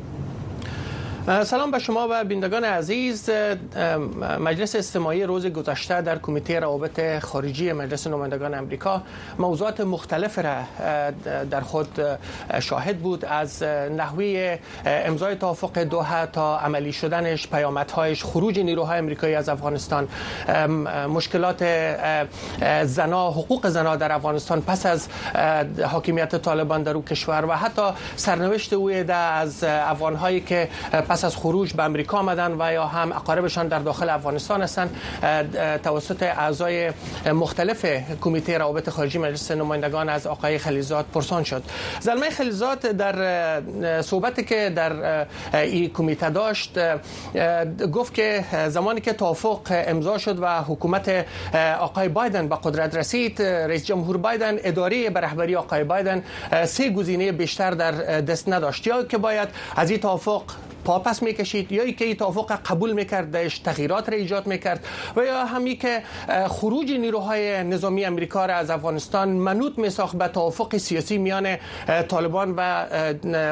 سلام 1.25 1.71
به 1.71 1.79
شما 1.79 2.09
و 2.11 2.25
بینندگان 2.25 2.65
عزیز. 2.65 3.31
مجلس 4.41 4.75
استماعی 4.75 5.25
روز 5.25 5.47
گذشته 5.47 6.01
در 6.03 6.19
کمیته 6.19 6.61
روابط 6.61 7.19
خارجی 7.19 7.73
مجلس 7.73 8.07
نمایندگان 8.07 8.55
امریکا 8.55 9.03
موضوعات 9.39 9.81
مختلف 9.81 10.39
را 10.39 10.57
در 11.51 11.61
خود 11.61 12.01
شاهد 12.61 12.99
بود. 12.99 13.25
از 13.25 13.63
نحوه 13.97 14.59
امضای 14.87 15.37
توافق 15.37 15.79
دوحه 15.79 16.27
تا 16.27 16.59
عملی 16.59 16.93
شدنش 16.93 17.49
پیامدهایش 17.49 18.25
خروج 18.25 18.61
نیروهای 18.61 18.99
امریکایی 18.99 19.35
از 19.35 19.49
افغانستان 19.49 20.09
مشکلات 21.09 21.65
زنا 22.85 23.31
حقوق 23.31 23.69
زنا 23.69 23.97
در 23.97 24.13
افغانستان 24.13 24.63
پس 24.63 24.87
از 24.87 25.09
حاکمیت 25.87 26.37
طالبان 26.37 26.83
در 26.83 26.95
او 26.95 27.05
کشور 27.05 27.45
و 27.45 27.53
حتی 27.53 27.83
سرنوشت 28.17 28.73
او 28.73 28.91
از 29.11 29.65
افغانهایی 29.65 30.41
که 30.41 30.69
پس 31.15 31.25
از 31.25 31.37
خروج 31.37 31.73
به 31.73 31.83
امریکا 31.83 32.19
آمدن 32.19 32.57
و 32.59 32.73
یا 32.73 32.87
هم 32.87 33.13
اقاربشان 33.13 33.69
در 33.69 33.79
داخل 33.79 34.09
افغانستان 34.11 34.63
هستند. 34.63 34.97
توسط 35.83 36.23
اعضای 36.23 36.93
مختلف 37.33 37.87
کمیته 38.21 38.59
روابط 38.59 38.89
خارجی 38.91 39.19
مجلس 39.19 39.51
نمایندگان 39.51 40.09
از 40.09 40.27
آقای 40.27 40.59
خلیزات 40.59 41.07
پرسان 41.15 41.45
شد. 41.45 41.63
زلمه 42.01 42.31
خلیزات 42.31 42.87
در 42.87 44.03
صحبتی 44.03 44.45
که 44.45 44.73
در 44.77 45.27
این 45.53 45.91
کمیته 45.91 46.31
داشت 46.31 46.79
گفت 47.93 48.15
که 48.15 48.45
زمانی 48.69 49.01
که 49.01 49.13
توافق 49.13 49.61
امضا 49.71 50.19
شد 50.19 50.39
و 50.43 50.63
حکومت 50.63 51.27
آقای 51.81 52.09
بایدن 52.09 52.49
به 52.49 52.57
قدرت 52.63 52.97
رسید 52.97 53.43
رئیس 53.43 53.85
جمهور 53.85 54.17
بایدن 54.17 54.57
اداره 54.65 55.11
به 55.11 55.21
رهبری 55.21 55.57
آقای 55.57 55.85
بایدن 55.85 56.23
سه 56.65 56.91
گزینه 56.91 57.33
بیشتر 57.33 57.71
در 57.71 57.93
دست 58.21 58.49
نداشت. 58.49 58.87
یا 58.87 59.05
که 59.05 59.19
باید 59.19 59.49
از 59.77 59.91
این 59.91 60.01
توافق 60.01 60.43
پاپس 60.85 61.23
می‌کشید 61.23 61.73
یا 61.73 61.91
که 61.91 62.05
این 62.05 62.17
توافق 62.17 62.53
قبول 62.53 62.93
می‌کرد 62.93 63.49
تغییرات 63.49 64.09
را 64.09 64.17
ایجاد 64.17 64.47
می‌کرد 64.47 64.87
و 65.17 65.25
یا 65.25 65.45
همی 65.45 65.77
که 65.77 66.03
خروج 66.49 66.93
نیروهای 66.93 67.65
نظامی 67.65 68.05
امریکا 68.05 68.47
را 68.47 68.55
از 68.55 68.71
افغانستان 68.71 69.29
منوط 69.29 69.79
میساخت 69.79 70.17
به 70.17 70.29
توافق 70.29 70.77
سیاسی 70.77 71.19
میان 71.19 71.57
طالبان 72.09 72.55
و 72.57 72.87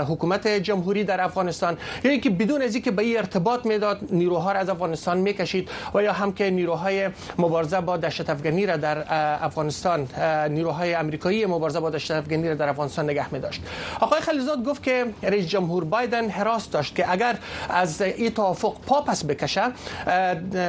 حکومت 0.05 0.49
جمهوری 0.49 1.05
در 1.05 1.21
افغانستان. 1.21 1.79
یا 2.05 2.17
که 2.17 2.31
بدون 2.31 2.63
از 2.63 2.75
اینکه 2.75 2.91
به 2.91 3.03
این 3.03 3.19
ارتباط 3.19 3.67
می‌داد 3.67 3.99
نیروها 4.11 4.53
را 4.53 4.59
از 4.59 4.69
افغانستان 4.69 5.19
می‌کشید 5.19 5.69
و 5.95 6.03
یا 6.03 6.13
هم 6.13 6.33
که 6.33 6.51
نیروهای 6.51 7.09
مبارزه 7.39 7.81
با 7.81 7.97
دهشت 7.97 8.31
افغانی 8.31 8.67
را 8.67 8.77
در 8.77 9.05
افغانستان 9.45 10.09
نیروهای 10.51 10.95
امریکایی 10.95 11.47
مبارزه 11.47 11.81
با 11.81 11.91
دهشت 11.91 12.11
افغانی 12.11 12.49
را 12.49 12.55
در 12.55 12.69
افغانستان 12.69 13.11
نگه 13.11 13.35
میداشت. 13.35 13.63
آقای 14.01 14.21
خلیزاد 14.21 14.65
گفت 14.65 14.83
که 14.83 15.07
رئیس 15.23 15.47
جمهور 15.47 15.85
بایدن 15.85 16.29
حراس 16.29 16.71
داشت 16.71 16.95
که 16.95 17.13
اگر 17.23 17.39
از 17.69 18.03
این 18.03 18.31
توافق 18.31 18.81
پا 18.87 19.01
پس 19.01 19.25
بکشه 19.25 19.63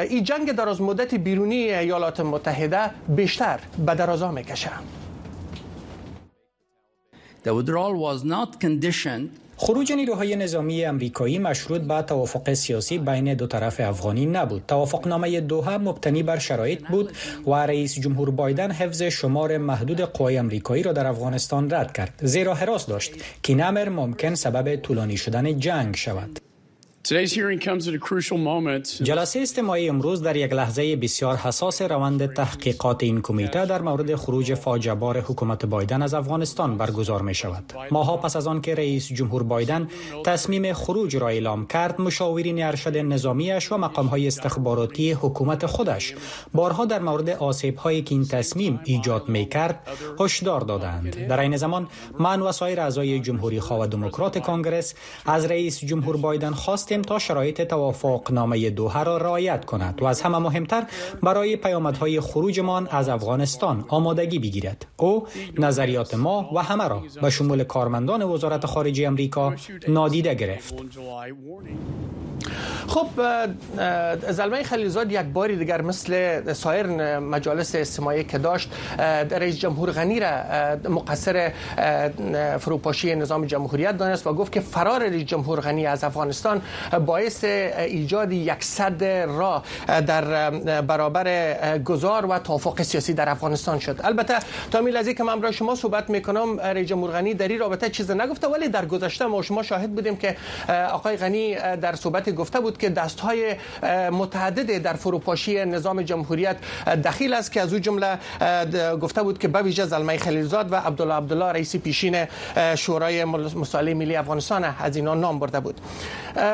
این 0.09 0.23
جنگ 0.23 0.51
دراز 0.51 0.81
مدت 0.81 1.15
بیرونی 1.15 1.55
ایالات 1.55 2.19
متحده 2.19 2.89
بیشتر 3.07 3.59
به 3.85 3.95
درازا 3.95 4.31
می‌کشه. 4.31 4.69
The 7.45 7.49
withdrawal 7.49 7.95
was 8.07 8.23
not 8.23 8.59
conditioned 8.65 9.29
خروج 9.63 9.93
نیروهای 9.93 10.35
نظامی 10.35 10.85
امریکایی 10.85 11.39
مشروط 11.39 11.81
به 11.81 12.01
توافق 12.01 12.53
سیاسی 12.53 12.97
بین 12.97 13.33
دو 13.33 13.47
طرف 13.47 13.79
افغانی 13.79 14.25
نبود. 14.25 14.63
توافقنامه 14.67 15.41
دوحه 15.41 15.77
مبتنی 15.77 16.23
بر 16.23 16.39
شرایط 16.39 16.87
بود 16.87 17.11
و 17.47 17.53
رئیس 17.53 17.99
جمهور 17.99 18.31
بایدن 18.31 18.71
حفظ 18.71 19.01
شمار 19.01 19.57
محدود 19.57 20.01
قوای 20.01 20.37
امریکایی 20.37 20.83
را 20.83 20.93
در 20.93 21.07
افغانستان 21.07 21.71
رد 21.71 21.93
کرد. 21.93 22.13
زیرا 22.21 22.53
حراس 22.53 22.85
داشت 22.85 23.13
که 23.43 23.55
نمر 23.55 23.89
ممکن 23.89 24.35
سبب 24.35 24.75
طولانی 24.75 25.17
شدن 25.17 25.59
جنگ 25.59 25.95
شود. 25.95 26.39
جلسه 29.03 29.39
استماعی 29.39 29.89
امروز 29.89 30.21
در 30.21 30.35
یک 30.35 30.53
لحظه 30.53 30.95
بسیار 30.95 31.35
حساس 31.35 31.81
روند 31.81 32.33
تحقیقات 32.33 33.03
این 33.03 33.21
کمیته 33.21 33.65
در 33.65 33.81
مورد 33.81 34.15
خروج 34.15 34.53
فاجعه 34.53 34.95
بار 34.95 35.19
حکومت 35.19 35.65
بایدن 35.65 36.01
از 36.01 36.13
افغانستان 36.13 36.77
برگزار 36.77 37.21
می 37.21 37.35
شود. 37.35 37.73
ماها 37.91 38.17
پس 38.17 38.35
از 38.35 38.47
آن 38.47 38.61
که 38.61 38.75
رئیس 38.75 39.07
جمهور 39.07 39.43
بایدن 39.43 39.87
تصمیم 40.25 40.73
خروج 40.73 41.15
را 41.15 41.27
اعلام 41.27 41.67
کرد، 41.67 42.01
مشاورین 42.01 42.63
ارشد 42.63 42.97
نظامیش 42.97 43.71
و 43.71 43.77
مقام 43.77 44.07
های 44.07 44.27
استخباراتی 44.27 45.11
حکومت 45.11 45.65
خودش 45.65 46.15
بارها 46.53 46.85
در 46.85 46.99
مورد 46.99 47.29
آسیب 47.29 47.77
هایی 47.77 48.01
که 48.01 48.15
این 48.15 48.25
تصمیم 48.25 48.79
ایجاد 48.83 49.29
می 49.29 49.45
کرد 49.45 49.87
هشدار 50.19 50.61
دادند. 50.61 51.27
در 51.27 51.39
این 51.39 51.57
زمان 51.57 51.87
من 52.19 52.41
و 52.41 52.51
سایر 52.51 52.79
اعضای 52.79 53.19
جمهوری 53.19 53.59
خواه 53.59 53.87
دموکرات 53.87 54.37
کانگرس 54.37 54.93
از 55.25 55.45
رئیس 55.45 55.79
جمهور 55.79 56.17
بایدن 56.17 56.51
خواست 56.51 56.92
تا 57.01 57.19
شرایط 57.19 57.61
توافق 57.61 58.31
نامه 58.31 58.69
دوحه 58.69 59.03
را 59.03 59.17
رعایت 59.17 59.65
کند 59.65 60.01
و 60.01 60.05
از 60.05 60.21
همه 60.21 60.37
مهمتر 60.37 60.83
برای 61.23 61.55
پیامدهای 61.55 62.19
خروجمان 62.19 62.87
از 62.87 63.09
افغانستان 63.09 63.85
آمادگی 63.87 64.39
بگیرد. 64.39 64.85
او 64.97 65.27
نظریات 65.57 66.13
ما 66.15 66.49
و 66.55 66.63
همه 66.63 66.87
را 66.87 67.01
به 67.21 67.29
شمول 67.29 67.63
کارمندان 67.63 68.23
وزارت 68.23 68.65
خارجه 68.65 69.07
امریکا 69.07 69.53
نادیده 69.87 70.33
گرفت. 70.33 70.73
خب 72.93 73.07
زلمه 74.29 74.63
خلیزاد 74.63 75.11
یک 75.11 75.19
باری 75.19 75.55
دیگر 75.55 75.81
مثل 75.81 76.53
سایر 76.53 76.87
مجالس 77.19 77.75
استماعی 77.75 78.23
که 78.23 78.37
داشت 78.37 78.71
رئیس 79.31 79.59
جمهور 79.59 79.91
غنی 79.91 80.19
را 80.19 80.31
مقصر 80.89 81.51
فروپاشی 82.59 83.15
نظام 83.15 83.45
جمهوریت 83.45 83.97
دانست 83.97 84.27
و 84.27 84.33
گفت 84.33 84.51
که 84.51 84.59
فرار 84.59 85.01
رئیس 85.09 85.25
جمهور 85.25 85.59
غنی 85.59 85.85
از 85.85 86.03
افغانستان 86.03 86.61
باعث 87.05 87.43
ایجاد 87.43 88.31
یک 88.31 88.63
صد 88.63 89.03
را 89.27 89.63
در 89.87 90.49
برابر 90.81 91.77
گذار 91.77 92.25
و 92.25 92.39
توافق 92.39 92.81
سیاسی 92.81 93.13
در 93.13 93.29
افغانستان 93.29 93.79
شد. 93.79 93.99
البته 94.03 94.33
تا 94.71 94.81
میل 94.81 94.97
از 94.97 95.09
که 95.09 95.23
من 95.23 95.39
برای 95.39 95.53
شما 95.53 95.75
صحبت 95.75 96.09
می‌کنم 96.09 96.59
رئیس 96.59 96.87
جمهور 96.87 97.11
غنی 97.11 97.33
در 97.33 97.47
این 97.47 97.59
رابطه 97.59 97.89
چیز 97.89 98.11
نگفته 98.11 98.47
ولی 98.47 98.67
در 98.67 98.85
گذشته 98.85 99.25
ما 99.25 99.41
شما 99.41 99.63
شاهد 99.63 99.95
بودیم 99.95 100.15
که 100.15 100.35
آقای 100.91 101.17
غنی 101.17 101.55
در 101.55 101.95
صحبت 101.95 102.29
گفته 102.29 102.59
بود 102.59 102.77
که 102.83 102.89
دستهای 102.89 103.55
متعدد 104.11 104.81
در 104.81 104.93
فروپاشی 104.93 105.65
نظام 105.65 106.01
جمهوریت 106.01 106.57
دخیل 107.05 107.33
است 107.33 107.51
که 107.51 107.61
از 107.61 107.73
او 107.73 107.79
جمله 107.79 108.17
گفته 109.01 109.23
بود 109.23 109.39
که 109.39 109.47
به 109.47 109.61
ویژه 109.61 109.85
زلمه 109.85 110.17
خلیلزاد 110.17 110.71
و 110.71 110.75
عبدالله 110.75 111.13
عبدالله 111.13 111.45
رئیس 111.45 111.75
پیشین 111.75 112.25
شورای 112.75 113.25
مصالحه 113.25 113.93
ملی 113.93 114.15
افغانستان 114.15 114.63
از 114.79 114.95
اینا 114.95 115.13
نام 115.13 115.39
برده 115.39 115.59
بود. 115.59 115.81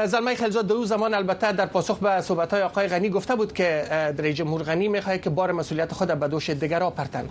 زلمه 0.05 0.35
خلیلزاد 0.35 0.67
در 0.67 0.85
زمان 0.85 1.13
البته 1.13 1.51
در 1.51 1.65
پاسخ 1.65 1.97
به 1.97 2.21
صحبت 2.21 2.53
های 2.53 2.61
آقای 2.61 2.87
غنی 2.87 3.09
گفته 3.09 3.35
بود 3.35 3.53
که 3.53 3.85
رئیس 4.13 4.33
جمهور 4.33 4.63
غنی 4.63 4.87
می‌خواهد 4.87 5.21
که 5.21 5.29
بار 5.29 5.51
مسئولیت 5.51 5.93
خود 5.93 6.19
به 6.19 6.27
دوش 6.27 6.49
دیگر 6.49 6.89
پرتن 6.89 7.29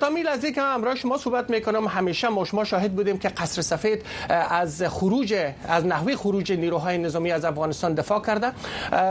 تا 0.00 0.10
میل 0.10 0.28
از 0.28 0.44
که 0.44 0.62
امروز 0.62 0.98
شما 0.98 1.18
صحبت 1.18 1.50
می‌کنم. 1.50 1.86
همیشه 1.86 2.28
ما 2.28 2.44
شما 2.44 2.64
شاهد 2.64 2.92
بودیم 2.92 3.18
که 3.18 3.28
قصر 3.28 3.62
سفید 3.62 4.02
از 4.50 4.82
خروج 4.82 5.34
از 5.68 5.86
نحوه 5.86 6.16
خروج 6.16 6.52
نیروهای 6.52 6.98
نظامی 6.98 7.32
از 7.32 7.44
افغانستان 7.44 7.94
دفاع 7.94 8.20
کرده. 8.22 8.52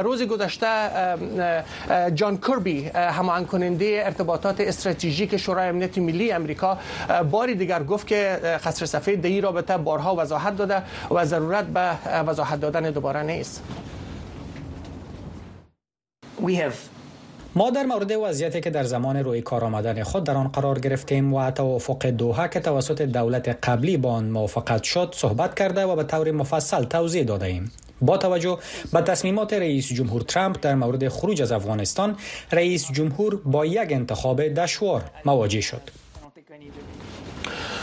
روز 0.02 0.24
گذشته 0.24 0.68
جان 2.14 2.38
کربی 2.38 2.86
همان 2.96 3.46
کننده 3.46 4.02
ارتباطات 4.06 4.62
استراتژیک 4.62 5.38
شورای 5.38 5.70
امنیت 5.70 5.98
ملی 5.98 6.32
امریکا 6.32 6.78
باری 7.32 7.56
دیگر 7.56 7.84
گفت 7.84 8.08
که 8.08 8.40
قصر 8.66 8.86
سفید 8.86 9.22
در 9.22 9.30
این 9.30 9.42
رابطه 9.42 9.78
بارها 9.78 10.16
وضاحت 10.16 10.58
داده 10.58 10.84
و 11.12 11.26
ضرورت 11.26 11.66
به 11.66 11.92
وضاحت 12.22 12.60
دادن 12.60 12.92
دوباره 12.92 13.24
نیست. 13.24 13.64
ما 17.58 17.70
در 17.70 17.84
مورد 17.84 18.12
وضعیتی 18.12 18.62
که 18.62 18.70
در 18.70 18.84
زمان 18.84 19.18
روی 19.18 19.42
کار 19.42 19.64
آمدن 19.64 20.04
خود 20.04 20.24
در 20.24 20.38
آن 20.38 20.48
قرار 20.48 20.80
گرفتیم 20.80 21.34
و 21.34 21.52
توافق 21.52 22.06
دوحه 22.08 22.48
که 22.48 22.60
توسط 22.60 23.02
دولت 23.02 23.48
قبلی 23.70 23.98
با 23.98 24.12
آن 24.12 24.26
موافقت 24.26 24.84
شد 24.84 25.14
صحبت 25.18 25.56
کرده 25.56 25.86
و 25.86 25.96
به 25.96 26.04
طور 26.04 26.32
مفصل 26.32 26.84
توضیح 26.84 27.24
داده 27.24 27.46
ایم. 27.46 27.72
با 28.02 28.18
توجه 28.18 28.58
به 28.94 29.02
تصمیمات 29.02 29.54
رئیس 29.54 29.94
جمهور 29.94 30.22
ترامپ 30.22 30.60
در 30.62 30.76
مورد 30.76 31.08
خروج 31.08 31.42
از 31.42 31.52
افغانستان 31.52 32.18
رئیس 32.52 32.92
جمهور 32.92 33.36
با 33.46 33.66
یک 33.66 33.92
انتخاب 33.92 34.48
دشوار 34.48 35.04
مواجه 35.26 35.62
شد 35.62 35.82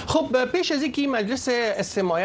خب 0.07 0.45
پیش 0.45 0.73
از 0.73 0.83
اینکه 0.83 1.09
مجلس 1.09 1.49
استماعی 1.51 2.25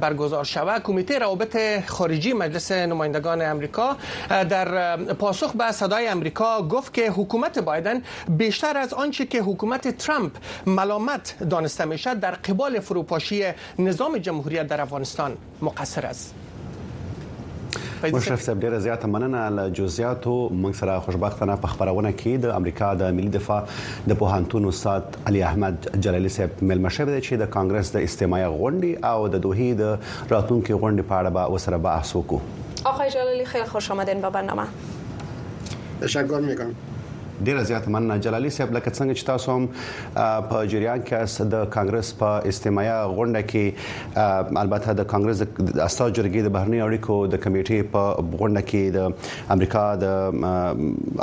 برگزار 0.00 0.44
شود 0.44 0.82
کمیته 0.82 1.18
روابط 1.18 1.84
خارجی 1.86 2.32
مجلس 2.32 2.72
نمایندگان 2.72 3.42
امریکا 3.42 3.96
در 4.28 4.96
پاسخ 4.96 5.52
به 5.52 5.72
صدای 5.72 6.06
امریکا 6.08 6.62
گفت 6.62 6.94
که 6.94 7.10
حکومت 7.10 7.58
بایدن 7.58 8.02
بیشتر 8.28 8.76
از 8.76 8.94
آنچه 8.94 9.26
که 9.26 9.40
حکومت 9.42 9.88
ترامپ 9.96 10.32
ملامت 10.66 11.36
دانسته 11.50 11.84
می 11.84 11.98
شد 11.98 12.20
در 12.20 12.30
قبال 12.30 12.80
فروپاشی 12.80 13.44
نظام 13.78 14.18
جمهوریت 14.18 14.66
در 14.66 14.80
افغانستان 14.80 15.36
مقصر 15.62 16.06
است. 16.06 16.47
مشرف 18.02 18.42
صاحب 18.42 18.60
ډیره 18.60 18.78
زیاته 18.82 19.08
مننه 19.12 19.38
له 19.54 19.70
جزئیاتو 19.78 20.34
موږ 20.48 20.74
سره 20.80 20.98
خوشبختانه 21.06 21.56
په 21.62 21.70
خبرونه 21.72 22.12
کې 22.12 22.42
د 22.44 22.52
امریکا 22.58 22.90
د 23.00 23.16
ملي 23.16 23.32
دفاع 23.36 23.56
د 24.12 24.18
پوهنتون 24.20 24.68
استاد 24.72 25.18
علي 25.30 25.42
احمد 25.48 25.88
جلالي 26.06 26.30
صاحب 26.36 26.62
ملما 26.72 26.92
شوی 26.98 27.10
دی 27.12 27.22
چې 27.26 27.42
د 27.42 27.50
کانګرس 27.56 27.90
د 27.96 28.06
استماعي 28.10 28.46
غونډې 28.58 29.04
او 29.12 29.28
د 29.34 29.42
دوهې 29.46 29.70
د 29.82 30.34
راتلونکو 30.34 30.80
غونډې 30.82 31.02
په 31.10 31.20
اړه 31.20 31.30
به 31.38 31.56
وسره 31.56 31.82
بحث 31.88 32.14
وکړو 32.18 32.86
آقای 32.92 33.10
جلالی 33.16 33.48
خیلی 33.54 33.66
خوش 33.74 33.90
آمدین 33.96 34.20
به 34.26 34.30
برنامه 34.38 34.68
تشکر 36.04 36.40
میکنم 36.50 36.74
ډیره 37.46 37.62
زیات 37.70 37.88
مننه 37.94 38.16
جلالي 38.26 38.50
صاحب 38.54 38.72
لکه 38.76 38.90
څنګه 38.90 39.14
چې 39.18 39.24
تاسو 39.30 39.52
هم 39.56 39.64
په 40.52 40.70
جریان 40.72 41.02
کې 41.10 41.50
د 41.54 41.68
کانګرس 41.76 42.12
په 42.22 42.48
استماعي 42.52 42.94
غونډه 43.18 43.42
کې 43.52 44.58
البته 44.62 44.96
د 45.00 45.08
کانګرس 45.12 45.42
د 45.44 45.82
استاد 45.86 46.16
جرګې 46.18 46.48
د 46.48 46.54
بهرنی 46.58 46.82
اړیکو 46.86 47.18
د 47.36 47.42
کمیټې 47.46 47.92
په 47.94 48.02
غونډه 48.42 48.62
کې 48.70 48.84
د 48.96 48.98
امریکا 49.56 49.84
د 50.04 50.06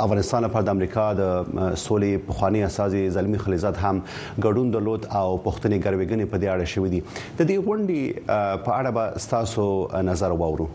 افغانستان 0.06 0.48
لپاره 0.48 0.68
د 0.70 0.74
امریکا 0.76 1.06
د 1.20 1.22
سولې 1.84 2.26
پخوانی 2.32 2.64
اساسي 2.70 3.04
زلمی 3.18 3.44
خلیزات 3.46 3.84
هم 3.84 4.02
ګډون 4.40 4.74
درلود 4.78 5.08
او 5.20 5.28
پښتني 5.46 5.78
ګرويګنې 5.84 6.26
په 6.32 6.38
دې 6.38 6.48
اړه 6.54 6.66
شوې 6.74 6.88
دي. 6.94 7.00
د 7.38 7.40
دې 7.50 7.56
غونډې 7.66 8.02
په 8.68 8.72
اړه 8.78 8.90
به 9.00 9.04
تاسو 9.36 9.64
نظر 10.10 10.38
واورو 10.44 10.68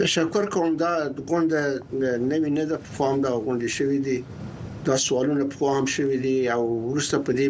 تشکر 0.00 0.44
کوم 0.54 0.70
دا 0.82 0.92
غونډه 1.30 1.60
نوې 2.32 2.50
نه 2.58 2.64
ده 2.70 2.76
فارم 2.96 3.18
دا 3.26 3.30
غونډه 3.46 3.68
شوې 3.76 3.98
دي 4.06 4.18
دا 4.86 4.96
سوالونه 5.06 5.44
په 5.54 5.72
هم 5.76 5.86
شوې 5.94 6.16
دي 6.24 6.36
او 6.54 6.62
ورسته 6.90 7.16
په 7.26 7.32
دې 7.38 7.46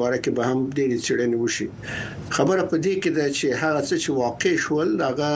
باره 0.00 0.18
کې 0.22 0.30
به 0.36 0.42
هم 0.48 0.58
ډېر 0.76 0.90
چړنې 1.06 1.36
وشي. 1.42 1.68
خبره 2.36 2.62
په 2.70 2.76
دې 2.84 2.94
کې 3.02 3.10
ده 3.16 3.26
چې 3.38 3.46
هغه 3.62 3.80
څه 3.88 3.94
چې 4.02 4.10
واقع 4.22 4.54
شول 4.64 4.90
هغه 5.08 5.30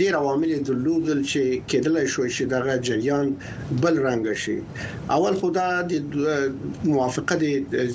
ډېر 0.00 0.12
عوامل 0.20 0.50
درلودل 0.68 1.20
چې 1.30 1.42
کېدل 1.70 1.94
شو 2.12 2.22
چې 2.36 2.42
دغه 2.54 2.72
جریان 2.88 3.26
بل 3.82 3.94
رنګ 4.06 4.24
شي. 4.44 4.58
اول 5.16 5.34
خدا 5.42 5.68
د 5.90 5.92
موافقه 6.92 7.34
د 7.42 7.44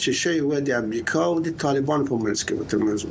چې 0.04 0.12
شی 0.22 0.38
و 0.48 0.52
د 0.68 0.70
امریکا 0.84 1.22
او 1.30 1.36
د 1.48 1.58
طالبان 1.66 2.02
په 2.10 2.16
منځ 2.24 2.40
کې 2.46 2.54
وته 2.60 2.78
منځ 2.86 3.02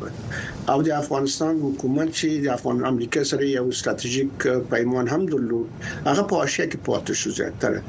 او 0.73 0.79
د 0.87 0.91
افغانستان 1.03 1.55
حکومت 1.67 2.09
چې 2.19 2.29
د 2.45 2.47
افغان 2.57 2.85
امریکا 2.93 3.25
سره 3.31 3.45
یو 3.49 3.67
ستراتیژیک 3.81 4.47
پیمان 4.73 5.07
هم 5.15 5.23
درلود. 5.33 5.67
هغه 6.11 6.23
په 6.31 6.35
آسیا 6.45 6.65
کې 6.71 6.79
پاتې 6.87 7.13
شو 7.21 7.31
زیاتره 7.41 7.81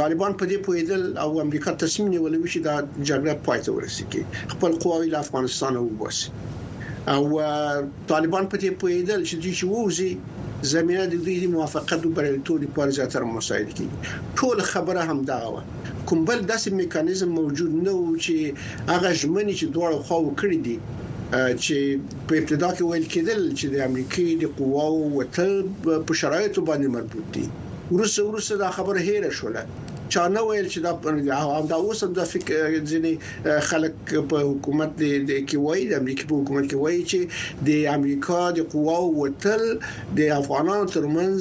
طالبان 0.00 0.32
په 0.40 0.44
دې 0.50 0.58
پویدل 0.66 1.02
او 1.24 1.30
امریکا 1.46 1.70
تصمیم 1.82 2.08
نیولې 2.14 2.38
چې 2.52 2.60
دا 2.68 2.76
جګړه 3.08 3.34
پای 3.46 3.58
ته 3.64 3.70
ورسیږي 3.72 4.22
خپل 4.52 4.70
قواوی 4.82 5.08
له 5.14 5.18
افغانستان 5.24 5.76
وباسي. 5.76 6.30
او 7.14 7.24
طالبان 8.12 8.44
په 8.52 8.56
دې 8.62 8.70
پویدل 8.80 9.20
چې 9.28 9.34
دوی 9.42 9.52
چې 9.58 9.64
ووزي 9.72 10.12
زمينه 10.72 11.04
د 11.12 11.14
دوی 11.24 11.36
د 11.40 11.46
موافقت 11.54 12.00
او 12.04 12.10
بریالیتوب 12.18 12.62
لپاره 12.64 12.96
زیاتره 12.98 13.24
مساعد 13.36 13.68
کیږي 13.76 13.96
ټول 14.38 14.62
خبره 14.70 15.02
هم 15.10 15.20
دا 15.30 15.38
و 15.52 15.60
کوم 16.08 16.24
بل 16.30 16.40
داسې 16.52 16.68
میکانیزم 16.80 17.30
موجود 17.40 17.72
نه 17.86 17.92
و 18.00 18.16
چې 18.24 18.34
هغه 18.92 19.10
ژمنې 19.20 19.54
چې 19.60 19.66
دوه 19.76 19.88
خو 20.08 20.20
کړې 20.40 20.58
دي 20.66 20.76
چې 21.64 21.76
په 22.26 22.32
ابتدا 22.40 22.68
کې 22.76 22.82
ویل 22.84 23.06
کېدل 23.14 23.40
چې 23.58 23.66
د 23.74 23.76
امریکای 23.88 24.28
د 24.42 24.44
قواو 24.58 25.00
وتل 25.18 25.52
په 26.06 26.12
شرایطو 26.20 26.66
باندې 26.68 26.94
مربوط 26.96 27.26
دي 27.38 27.46
ورسره 27.94 28.24
ورسره 28.24 28.56
دا 28.64 28.70
خبره 28.76 29.00
هېره 29.08 29.30
شوله 29.38 29.62
چا 30.14 30.24
نه 30.34 30.42
ویل 30.48 30.68
چې 30.72 30.78
دا 30.86 30.92
دا 31.72 31.76
اوس 31.76 32.02
هم 32.04 32.12
د 32.18 32.28
فکر 32.32 32.76
ځینې 32.90 33.12
خلک 33.70 34.14
په 34.32 34.44
حکومت 34.50 34.94
د 35.02 35.32
کې 35.48 35.56
وایي 35.66 35.84
د 35.90 36.00
امریکا 36.02 36.28
په 36.32 36.40
حکومت 36.40 36.64
کې 36.70 36.76
وایي 36.84 37.02
چې 37.10 37.20
د 37.68 37.70
امریکا 37.96 38.40
د 38.58 38.68
قواو 38.74 39.06
وتل 39.20 39.64
د 40.20 40.32
افغانانو 40.38 40.90
ترمنځ 40.94 41.40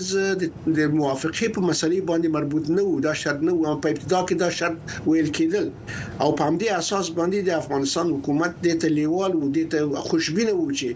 د 0.80 0.98
موافقه 1.00 1.52
په 1.58 1.62
مسلې 1.70 2.00
باندې 2.10 2.36
مربوط 2.38 2.72
نه 2.78 2.88
و 2.90 3.00
دا 3.08 3.14
شرط 3.24 3.46
نه 3.50 3.54
و 3.58 3.76
په 3.86 3.96
ابتدا 3.96 4.22
کې 4.28 4.36
دا 4.44 4.50
شرط 4.60 4.78
ویل 5.08 5.30
کېدل. 5.38 5.66
او 6.22 6.30
په 6.38 6.44
همدې 6.48 6.68
اساس 6.82 7.12
باندې 7.18 7.40
د 7.50 7.52
افغانستان 7.62 8.14
حکومت 8.16 8.60
د 8.68 8.80
تلیوال 8.86 9.36
و 9.36 9.52
د 9.56 9.76
خوشبینه 10.10 10.54
و 10.58 10.68
چې 10.80 10.90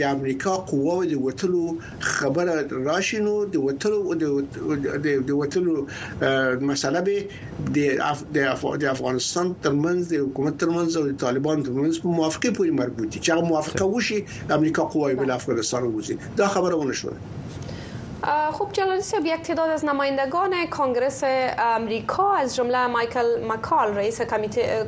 د 0.00 0.02
امریکا 0.14 0.56
قواو 0.72 0.98
د 1.12 1.22
وتلو 1.26 1.64
خبره 2.12 2.54
راشینو 2.90 3.34
د 3.54 3.56
وتلو 3.66 4.00
د 5.28 5.30
وتلو 5.40 5.76
مسله 6.70 7.00
به 7.00 7.16
د 7.74 7.78
د 8.80 8.84
افغانستان 8.94 9.54
ترمنځ 9.64 10.00
د 10.12 10.14
حکومت 10.24 10.58
ترمنځ 10.64 10.96
او 10.96 11.04
د 11.10 11.12
طالبان 11.24 11.62
ترمنځ 11.66 12.02
په 12.02 12.08
موافقه 12.18 12.50
پورې 12.56 12.70
مربوط 12.80 13.08
دي. 13.12 13.20
چې 13.20 13.30
موافقه 13.52 13.84
وشي 13.84 14.24
امریکا 14.58 14.82
قوای 14.96 15.14
بل 15.14 15.30
افغانستان 15.30 15.82
وزي 15.94 16.18
دا 16.42 16.48
خبره 16.56 16.76
ونه 16.76 16.92
شوه. 16.92 17.14
خب 18.52 18.68
جلالی 18.72 19.02
صاحب 19.02 19.26
یک 19.26 19.42
تعداد 19.42 19.70
از 19.70 19.84
نمایندگان 19.84 20.66
کنگرس 20.70 21.20
امریکا 21.58 22.32
از 22.32 22.56
جمله 22.56 22.86
مایکل 22.86 23.44
مکال 23.48 23.94
رئیس 23.96 24.20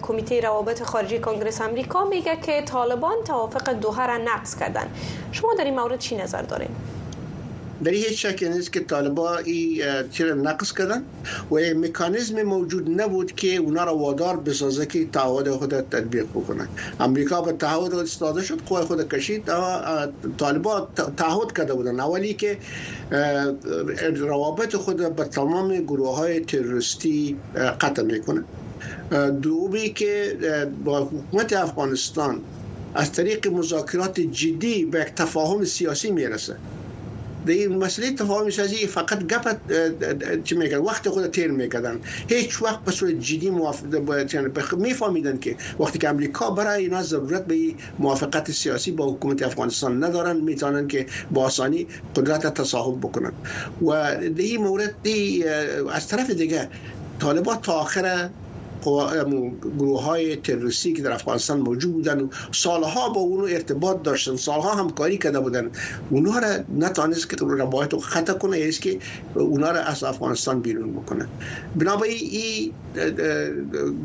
کمیته 0.02 0.40
روابط 0.40 0.82
خارجی 0.82 1.18
کنگرس 1.18 1.60
امریکا 1.60 2.04
میگه 2.04 2.36
که 2.36 2.62
طالبان 2.62 3.16
توافق 3.26 3.72
دوحه 3.72 4.06
را 4.06 4.16
نقض 4.16 4.56
کردن. 4.56 4.86
شما 5.32 5.54
در 5.58 5.64
این 5.64 5.74
مورد 5.80 5.98
چی 5.98 6.16
نظر 6.16 6.42
دارین؟ 6.42 6.68
در 7.84 7.92
هیچ 7.92 8.26
شک 8.26 8.42
نیست 8.42 8.72
که 8.72 8.80
طالبا 8.80 9.36
این 9.36 9.82
چرا 10.10 10.34
نقص 10.34 10.72
کردن 10.72 11.02
و 11.50 11.54
مکانیزم 11.54 12.42
موجود 12.42 13.00
نبود 13.00 13.32
که 13.32 13.56
اونا 13.56 13.84
را 13.84 13.96
وادار 13.96 14.36
بسازه 14.36 14.86
که 14.86 15.06
تعهد 15.06 15.50
خود 15.50 15.80
تطبیق 15.80 16.24
بکنن 16.24 16.68
امریکا 17.00 17.42
به 17.42 17.52
تعهد 17.52 17.94
استاده 17.94 18.42
شد 18.42 18.60
قوی 18.66 18.82
خود 18.84 19.08
کشید 19.08 19.44
طالبا 20.38 20.88
تعهد 21.16 21.52
کرده 21.56 21.74
بودن 21.74 22.00
اولی 22.00 22.34
که 22.34 22.58
روابط 24.16 24.76
خود 24.76 25.16
با 25.16 25.24
تمام 25.24 25.80
گروه 25.80 26.16
های 26.16 26.40
تروریستی 26.40 27.36
قطع 27.80 28.02
می‌کنه 28.02 28.44
دومی 29.42 29.92
که 29.92 30.36
با 30.84 31.04
حکومت 31.04 31.52
افغانستان 31.52 32.40
از 32.94 33.12
طریق 33.12 33.48
مذاکرات 33.48 34.20
جدی 34.20 34.84
به 34.84 35.00
یک 35.00 35.06
تفاهم 35.06 35.64
سیاسی 35.64 36.10
می‌رسه 36.10 36.56
د 37.46 37.50
مسئله 37.84 38.10
تفاهم 38.20 38.50
سازی 38.50 38.86
فقط 38.86 39.18
گپ 39.32 39.44
چه 40.44 40.56
میگن 40.56 40.76
وقت 40.78 41.08
خود 41.08 41.26
تیر 41.30 41.50
می‌کردن. 41.50 42.00
هیچ 42.28 42.62
وقت 42.62 42.84
به 42.84 42.92
صورت 42.92 43.12
جدی 43.12 43.50
موافقت 43.50 44.74
میفهمیدن 44.74 45.38
که 45.38 45.56
وقتی 45.80 45.98
که 45.98 46.08
امریکا 46.08 46.50
برای 46.50 46.82
اینا 46.84 47.02
ضرورت 47.02 47.46
به 47.46 47.74
موافقت 47.98 48.50
سیاسی 48.50 48.90
با 48.90 49.12
حکومت 49.12 49.42
افغانستان 49.42 50.04
ندارن 50.04 50.36
می‌تونن 50.36 50.88
که 50.88 51.06
با 51.30 51.44
آسانی 51.44 51.88
قدرت 52.16 52.54
تصاحب 52.54 52.98
بکنن. 53.00 53.32
و 53.82 53.90
این 53.90 54.62
مورد 54.62 54.94
دی 55.02 55.44
از 55.92 56.08
طرف 56.08 56.30
دیگه 56.30 56.68
طالبان 57.20 57.60
تا 57.60 57.72
آخر 57.72 58.28
گروه 59.78 60.02
های 60.02 60.36
تروریستی 60.36 60.92
که 60.92 61.02
در 61.02 61.12
افغانستان 61.12 61.60
موجود 61.60 61.92
بودن 61.92 62.20
و 62.20 62.28
سالها 62.52 63.08
با 63.08 63.20
اونو 63.20 63.44
ارتباط 63.44 64.02
داشتن 64.02 64.36
سالها 64.36 64.74
همکاری 64.74 65.18
کرده 65.18 65.40
بودن. 65.40 65.70
اونها 66.10 66.38
را 66.38 66.48
نتانست 66.78 67.30
که 67.30 67.36
روایت 67.36 67.92
رو 67.92 67.98
خطا 67.98 68.34
کنه 68.34 68.58
یعنی 68.58 68.72
که 68.72 68.98
اونها 69.34 69.70
را 69.70 69.80
از 69.80 70.04
افغانستان 70.04 70.60
بیرون 70.60 70.92
بکنه. 70.92 71.26
بنابراین 71.76 72.18
این 72.20 72.72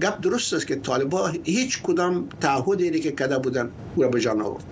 گپ 0.01 0.21
درست 0.21 0.53
است 0.53 0.67
که 0.67 0.75
طالبان 0.75 1.38
هیچ 1.43 1.82
کدام 1.84 2.30
تعهدی 2.41 2.99
که 2.99 3.11
کرده 3.11 3.38
بودن 3.38 3.69
او 3.95 4.03
را 4.03 4.09
به 4.09 4.21
جان 4.21 4.41
آورد 4.41 4.63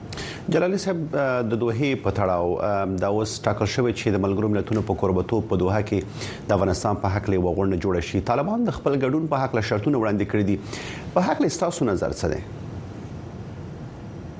جلالی 0.53 0.77
صاحب 0.81 1.15
د 1.51 1.59
دوه 1.61 1.87
په 2.03 2.11
تړاو 2.17 2.51
دا 2.99 3.07
اوس 3.15 3.31
ټاکل 3.47 3.69
شوی 3.71 3.91
چې 3.93 4.13
د 4.15 4.21
ملګرو 4.25 4.49
ملتونو 4.51 4.83
په 4.89 4.99
قربتو 5.01 5.39
په 5.47 5.59
دوه 5.63 5.79
کې 5.89 6.45
د 6.51 6.53
افغانستان 6.57 6.99
په 7.01 7.11
حق 7.15 7.25
له 7.33 7.39
وغوړنه 7.45 7.79
جوړ 7.85 8.05
شي. 8.09 8.21
طالبان 8.29 8.63
د 8.67 8.75
خپل 8.77 8.95
ګډون 9.01 9.25
په 9.33 9.41
حق 9.41 9.57
له 9.57 9.69
شرطونو 9.69 9.99
وړاندې 10.03 10.25
کړی 10.31 10.45
دي. 10.49 10.55
په 11.17 11.25
حق 11.29 11.43
له 11.45 11.59
تاسو 11.63 11.89
نظر 11.89 12.15
څه 12.19 12.27
دی؟ 12.33 12.39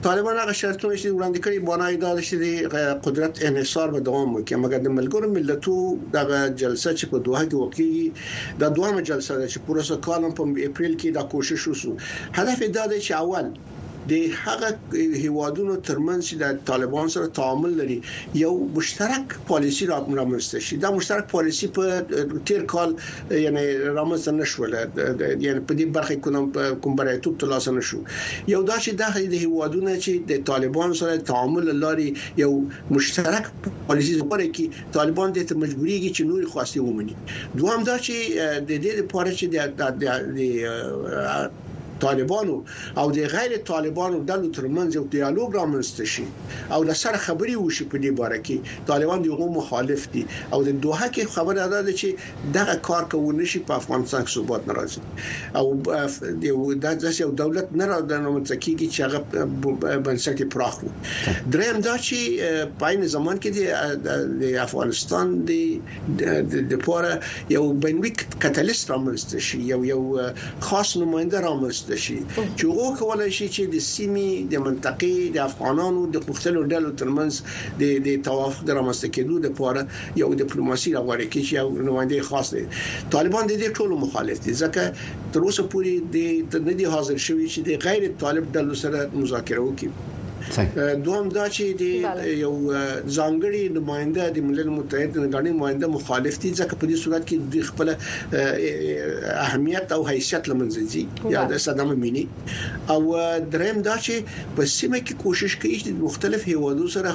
طالبان 0.08 0.40
هغه 0.42 0.54
شرطونه 0.62 0.96
چې 1.02 1.08
وړاندې 1.18 1.40
کړي 1.46 1.58
بنای 1.72 1.96
دا 2.04 2.12
چې 2.22 2.36
قدرت 3.08 3.44
انحصار 3.50 3.94
به 3.96 4.04
دوام 4.10 4.30
وکړي. 4.36 4.56
مګر 4.66 4.80
د 4.86 4.90
ملګرو 5.00 5.28
ملتونو 5.38 5.86
د 6.14 6.18
جلسه 6.62 6.94
چې 7.00 7.06
په 7.16 7.26
دوه 7.28 7.42
کې 7.50 7.56
وکړي 7.64 7.90
د 8.64 8.78
دوه 8.80 9.08
جلسه 9.12 9.34
چې 9.52 9.60
پروسه 9.72 10.00
کالم 10.08 10.32
په 10.40 10.44
اپریل 10.70 10.96
کې 11.02 11.10
دا 11.20 11.24
کوشش 11.36 11.68
وسو 11.72 11.92
هدف 12.40 12.60
دا 12.80 12.86
دی 12.94 13.02
چې 13.08 13.12
اول 13.24 13.52
د 14.12 14.14
هغه 14.44 14.70
هیوادونو 15.24 15.74
ترمنځ 15.88 16.22
چې 16.30 16.36
د 16.44 16.46
طالبان 16.70 17.08
سره 17.16 17.28
تعامل 17.40 17.72
لري 17.82 17.98
یو 18.42 18.52
مشترک 18.78 19.26
پالیسی 19.52 19.86
را 19.92 19.98
رامنځته 20.20 20.60
شي. 20.68 20.76
دا 20.86 20.90
مشترک 20.98 21.26
پالیسی 21.32 21.68
په 21.78 21.84
تیر 22.52 22.62
کال 22.74 22.90
یعنی 23.46 23.64
رامنځته 23.98 24.32
نشول 24.40 24.72
یعنی 25.46 25.60
په 25.68 25.74
دې 25.80 25.86
برخه 25.98 26.14
کوم 26.28 26.46
کوم 26.86 26.94
بریتوب 27.02 27.34
ترلاسه 27.44 27.70
نشو 27.80 28.00
یو 28.54 28.62
دا 28.72 28.78
چې 28.84 28.92
د 29.34 29.36
هیوادونو 29.46 29.92
چې 30.04 30.12
د 30.34 30.44
طالبان 30.52 30.90
سره 31.02 31.14
تعامل 31.32 31.66
لري 31.86 32.10
یو 32.44 32.52
مشترک 32.98 33.46
پالیسی 33.88 34.14
لري 34.22 34.48
کې 34.56 34.66
طالبان 35.00 35.28
د 35.38 35.40
مجبوریږي 35.64 36.10
چې 36.16 36.22
نور 36.32 36.42
خواسته 36.56 36.78
ومني. 36.82 37.16
دوام 37.62 37.82
دا 37.90 37.96
چې 38.06 38.16
د 38.70 38.72
دې 38.84 38.92
لپاره 39.02 39.30
چې 39.40 39.46
د 39.54 39.56
طالبانو 42.06 42.58
او 42.98 43.08
د 43.18 43.20
غیر 43.36 43.58
طالبانو 43.72 44.24
ډلو 44.30 44.48
ترمنځ 44.58 44.90
یو 44.98 45.06
ډیالوګ 45.16 45.50
رامنځته 45.60 46.06
شي 46.14 46.28
او 46.74 46.80
د 46.90 47.00
سره 47.04 47.24
خبري 47.28 47.56
وشي 47.64 47.86
په 47.92 47.98
دې 48.04 48.12
باره 48.20 48.40
کې. 48.46 48.58
طالبان 48.92 49.22
دغه 49.28 49.48
مخالف 49.60 50.08
دي 50.14 50.24
او 50.54 50.60
د 50.68 50.70
دوه 50.86 51.10
کې 51.14 51.24
خبره 51.36 51.68
ده 51.74 51.94
چې 52.00 52.10
دغه 52.58 52.76
کار 52.90 53.04
کوي 53.12 53.46
شي 53.52 53.60
په 53.70 53.74
افغانستان 53.82 54.22
کې 54.26 54.32
ثبات 54.36 54.68
ناراضي 54.68 55.02
او 55.60 55.66
د 56.84 56.86
داسې 57.04 57.20
یو 57.26 57.32
دولت 57.44 57.68
نه 57.80 57.86
راځي 57.92 58.18
نو 58.26 58.30
متکیږي 58.38 58.88
چې 58.94 59.00
هغه 59.06 59.20
بنسټي 60.06 60.46
پراخ 60.54 60.76
وي 60.84 60.92
دریم 61.54 61.78
دا 61.88 61.96
چې 62.08 62.20
په 62.80 62.86
این 62.92 63.02
زمان 63.16 63.38
کې 63.44 63.50
د 64.44 64.58
افغانستان 64.68 65.26
د 65.50 65.52
د 66.72 66.74
پوره 66.86 67.14
یو 67.56 67.64
بنوي 67.86 68.12
کاتالیست 68.44 68.92
رامنځته 68.94 69.38
شي 69.48 69.60
یو 69.72 69.80
یو 69.92 70.02
خاص 70.68 70.90
نماینده 71.04 71.40
رامنځته 71.48 71.87
رامنځته 71.88 71.98
شي 72.04 72.18
چې 72.58 72.66
هغه 72.78 72.98
کولای 73.00 73.32
شي 73.38 73.48
چې 73.56 73.64
د 73.74 73.78
سیمې 73.94 74.30
د 74.52 74.56
منطقې 74.66 75.16
د 75.36 75.38
افغانانو 75.50 76.02
د 76.16 76.18
مختلفو 76.30 76.70
ډلو 76.74 76.92
ترمنځ 77.02 77.34
د 77.82 77.84
د 78.08 78.10
توافق 78.28 78.62
د 78.68 78.70
رامنځته 78.80 79.08
کېدو 79.16 79.36
لپاره 79.48 79.82
یو 80.22 80.30
ډیپلوماسي 80.42 80.90
راغوري 80.98 81.28
کې 81.32 81.42
چې 81.48 81.54
یو 81.60 81.68
نماینده 81.88 82.28
خاص 82.30 82.54
دی. 82.56 82.66
طالبان 83.16 83.44
د 83.48 83.54
دې 83.62 83.70
ټولو 83.78 83.94
مخالف 84.04 84.38
دي. 84.46 84.54
ځکه 84.64 84.84
تر 85.34 85.42
اوسه 85.48 85.64
پورې 85.72 85.94
د 86.52 86.68
نه 86.70 86.78
دي 86.80 86.94
حاضر 86.94 87.26
شوی 87.28 87.48
چې 87.54 87.60
د 87.68 87.72
غیر 87.88 88.04
طالب 88.24 88.54
ډلو 88.56 88.80
سره 88.84 89.10
مذاکره 89.20 89.62
وکړي 89.68 90.17
دوم 91.06 91.30
دا 91.38 91.46
چې 91.56 91.66
د 91.82 91.84
یو 92.44 92.54
ځانګړي 93.18 93.64
نماینده 93.78 94.24
د 94.36 94.48
ملل 94.48 94.70
متحد 94.78 95.10
د 95.14 95.18
غړي 95.34 95.52
نماینده 95.58 95.88
مخالف 95.98 96.40
دي 96.44 96.52
ځکه 96.60 96.74
په 96.82 96.86
دې 96.90 96.98
صورت 97.04 97.24
کې 97.30 97.38
د 97.54 97.56
خپل 97.70 97.88
اهمیت 99.46 99.96
او 99.98 100.02
حیثیت 100.12 100.50
لمنځي 100.52 101.34
یا 101.36 101.44
د 101.52 101.64
صدمه 101.66 101.96
مینی 102.04 102.26
او 102.96 103.02
دریم 103.56 103.82
دا 103.90 103.96
چې 104.06 104.16
په 104.60 104.72
سیمه 104.78 105.00
کې 105.06 105.14
کوشش 105.26 105.58
کوي 105.62 105.78
چې 105.84 105.90
مختلف 106.06 106.48
هیوادو 106.52 106.88
سره 106.96 107.12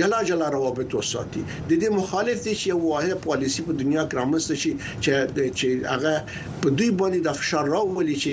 جلا 0.00 0.20
جلا 0.30 0.50
روابط 0.56 0.98
وساتي 0.98 1.44
د 1.70 1.72
دې 1.82 1.88
مخالف 2.00 2.44
دي 2.46 2.54
چې 2.60 2.66
یو 2.72 2.80
واحد 2.86 3.24
پالیسی 3.28 3.66
په 3.68 3.80
دنیا 3.82 4.02
کې 4.08 4.14
رامنځته 4.20 4.54
شي 4.62 4.72
چې 5.02 5.12
چې 5.58 5.68
هغه 5.92 6.14
په 6.62 6.76
دوی 6.78 6.90
باندې 7.00 7.18
د 7.28 7.40
فشار 7.40 7.72
راولي 7.76 8.16
چې 8.24 8.32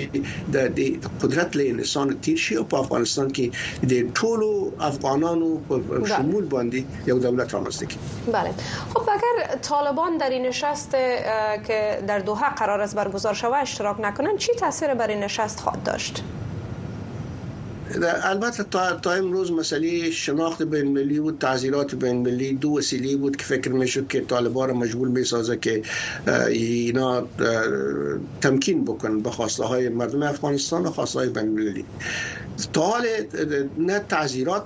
د 0.54 1.10
قدرت 1.24 1.60
له 1.60 1.64
انسان 1.74 2.14
تیر 2.28 2.38
شي 2.46 2.60
او 2.60 2.64
په 2.74 2.84
افغانستان 2.84 3.32
کې 3.36 3.46
د 3.94 4.12
ټولو 4.24 4.50
افغانانو 4.90 5.50
په 5.70 6.04
شمول 6.12 6.48
باندې 6.54 7.10
یو 7.12 7.18
دولت 7.26 7.54
رامنځته 7.54 7.86
کړي. 7.90 7.98
بله. 8.36 8.50
خب 8.94 9.10
اگر 9.16 9.56
طالبان 9.70 10.16
در 10.24 10.38
این 10.38 10.46
نشست 10.46 10.90
که 11.66 12.02
در 12.12 12.18
دوحه 12.30 12.54
قرار 12.62 12.80
است 12.80 12.96
برگزار 13.02 13.34
شود 13.42 13.60
اشتراک 13.62 14.00
نکنند 14.08 14.38
چی 14.46 14.54
تاثیر 14.64 14.94
بر 14.94 15.08
این 15.16 15.20
نشست 15.28 15.60
خواهد 15.60 15.82
داشت؟ 15.92 16.24
البته 18.22 18.64
تا, 18.64 18.92
تا 18.96 19.12
امروز 19.12 19.52
مسئله 19.52 20.10
شناخت 20.10 20.62
بین 20.62 20.92
ملی 20.92 21.18
و 21.18 21.30
تعذیرات 21.30 21.94
بین 21.94 22.22
ملی 22.22 22.52
دو 22.52 22.70
وسیله 22.70 23.16
بود 23.16 23.36
که 23.36 23.44
فکر 23.44 23.72
می‌شد 23.72 24.06
که 24.06 24.20
طالبان 24.20 24.68
را 24.68 24.74
مجبور 24.74 25.08
می‌سازه 25.08 25.56
که 25.56 25.82
اینا 26.48 27.28
تمکین 28.40 28.84
بکن 28.84 29.22
به 29.22 29.30
خواسته 29.30 29.64
های 29.64 29.88
مردم 29.88 30.22
افغانستان 30.22 30.82
و 30.86 30.90
خواسته 30.90 31.18
های 31.18 31.28
بین 31.28 31.48
ملی. 31.48 31.84
تا 32.72 32.94
نه 33.78 33.98
تعذیرات 33.98 34.64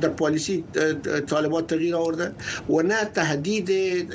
در 0.00 0.08
پالیسی 0.08 0.64
طالبان 1.26 1.66
تغییر 1.66 1.96
آورده 1.96 2.32
و 2.68 2.82
نه 2.82 3.04
تهدید 3.04 3.70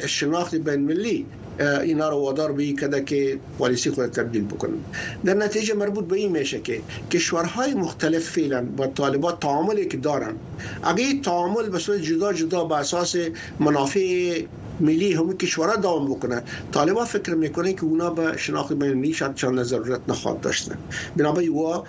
شناخت 0.06 0.56
بین 0.56 0.82
ملی. 0.86 1.28
اینا 1.60 2.10
رو 2.10 2.18
وادار 2.18 2.52
به 2.52 2.74
کده 2.74 3.04
که 3.04 3.40
پالیسی 3.60 3.90
خود 3.92 4.06
تبدیل 4.06 4.44
بکنن. 4.44 4.78
در 5.26 5.34
نتیجه 5.34 5.74
مربوط 5.74 6.06
به 6.06 6.16
این 6.16 6.32
میشه 6.32 6.60
که 6.60 6.82
کشورهای 7.12 7.74
مختلف 7.74 8.30
فعلا 8.30 8.62
با 8.62 8.88
طالبان 8.88 9.38
تعاملی 9.42 9.86
که 9.86 9.98
دارن 9.98 10.36
اگه 10.84 11.22
تعامل 11.22 11.70
به 11.70 11.80
صورت 11.80 12.02
جدا 12.02 12.34
جدا 12.34 12.64
به 12.64 12.76
اساس 12.76 13.16
منافع 13.60 14.42
ملی 14.80 15.14
هم 15.14 15.38
کشورها 15.38 15.76
دوام 15.76 16.10
بکنه. 16.10 16.44
طالبان 16.72 17.06
فکر 17.06 17.36
می‌کنه 17.36 17.74
که 17.74 17.84
اونا 17.84 18.10
به 18.10 18.38
شناخت 18.38 18.74
بین 18.74 18.90
المللی 18.90 19.14
شاید 19.14 19.36
چند 19.36 19.64
ضرورت 19.64 20.00
نخواد 20.08 20.42
داشتن 20.42 20.78
بنابراین 21.16 21.52
وا 21.52 21.84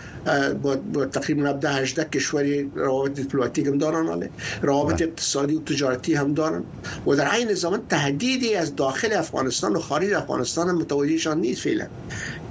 با 0.62 1.06
تقریبا 1.06 1.60
18 1.64 2.04
کشوری 2.04 2.70
روابط 2.74 3.10
دیپلماتیک 3.14 3.66
هم 3.66 3.78
دارن 3.78 4.08
آله 4.08 4.30
روابط 4.62 5.02
اقتصادی 5.02 5.54
و 5.54 5.60
تجارتی 5.60 6.14
هم 6.14 6.34
دارن. 6.34 6.62
و 7.06 7.14
در 7.14 7.28
عین 7.28 7.54
زمان 7.54 7.82
تهدیدی 7.88 8.54
از 8.54 8.76
داخل 8.76 9.12
افغانستان 9.12 9.76
و 9.76 9.80
خارج 9.80 10.12
افغانستان 10.12 10.68
هم 10.68 10.78
متوجهشان 10.78 11.40
نیست 11.40 11.60
فعلا. 11.60 11.86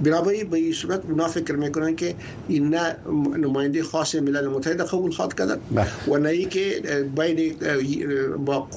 بنابراین 0.02 0.50
به 0.50 0.56
این 0.56 0.72
صورت 0.72 1.00
اونا 1.08 1.28
فکر 1.28 1.52
می‌کنن 1.52 1.96
که 1.96 2.14
این 2.48 2.74
نه 2.74 2.96
نماینده 3.38 3.82
خاص 3.82 4.14
ملل 4.14 4.48
متحد 4.48 4.80
قبول 4.80 5.12
خواد 5.12 5.34
کردن 5.34 5.58
و 6.08 6.18
نه 6.18 6.28
ای 6.28 6.44
که 6.44 6.80
بین 7.16 7.56
با 8.44 8.68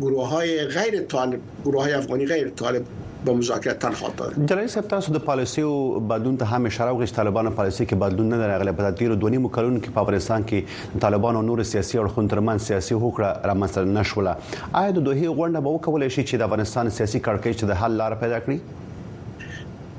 گروه 0.00 0.28
های 0.28 0.67
غیر 0.76 1.02
طالب 1.16 1.52
گروه 1.66 1.82
های 1.84 1.92
افغانی 2.00 2.26
غیر 2.32 2.48
طالب 2.62 2.96
به 3.24 3.32
مذاکره 3.32 3.74
تنها 3.74 4.08
تا 4.16 4.30
جلال 4.46 4.66
صاحب 4.66 4.88
تاسو 4.88 5.12
د 5.12 5.18
پالیسیو 5.28 6.00
بدلون 6.00 6.36
ته 6.36 6.44
هم 6.44 6.66
اشاره 6.66 6.92
وکړئ 6.92 7.16
طالبانو 7.20 7.50
پالیسي 7.60 7.86
کې 7.86 7.94
بدلون 8.02 8.28
نه 8.34 8.46
راغلی 8.50 8.72
په 8.80 8.90
تیر 9.00 9.14
دوه 9.14 9.30
نیمو 9.36 9.48
کلونو 9.56 9.80
کې 9.80 9.96
په 9.96 10.00
افغانستان 10.06 10.44
کې 10.50 11.00
طالبانو 11.06 11.42
نور 11.48 11.62
سیاسي 11.70 11.98
اړخونو 11.98 12.34
ترمن 12.34 12.62
سیاسي 12.66 12.94
هوکړه 12.94 13.50
رامنځته 13.52 13.84
نشوله 14.00 14.36
آیا 14.82 14.90
د 14.98 15.08
دوه 15.08 15.34
غونډه 15.38 15.64
به 15.68 15.74
وکولای 15.78 16.10
شي 16.10 16.22
چې 16.22 16.42
د 16.42 16.50
افغانستان 16.50 16.90
سیاسي 17.00 17.22
کړکېچ 17.28 17.72
د 17.72 17.82
حل 17.82 17.98
لار 18.02 18.16
پیدا 18.24 18.40
کړي 18.46 18.87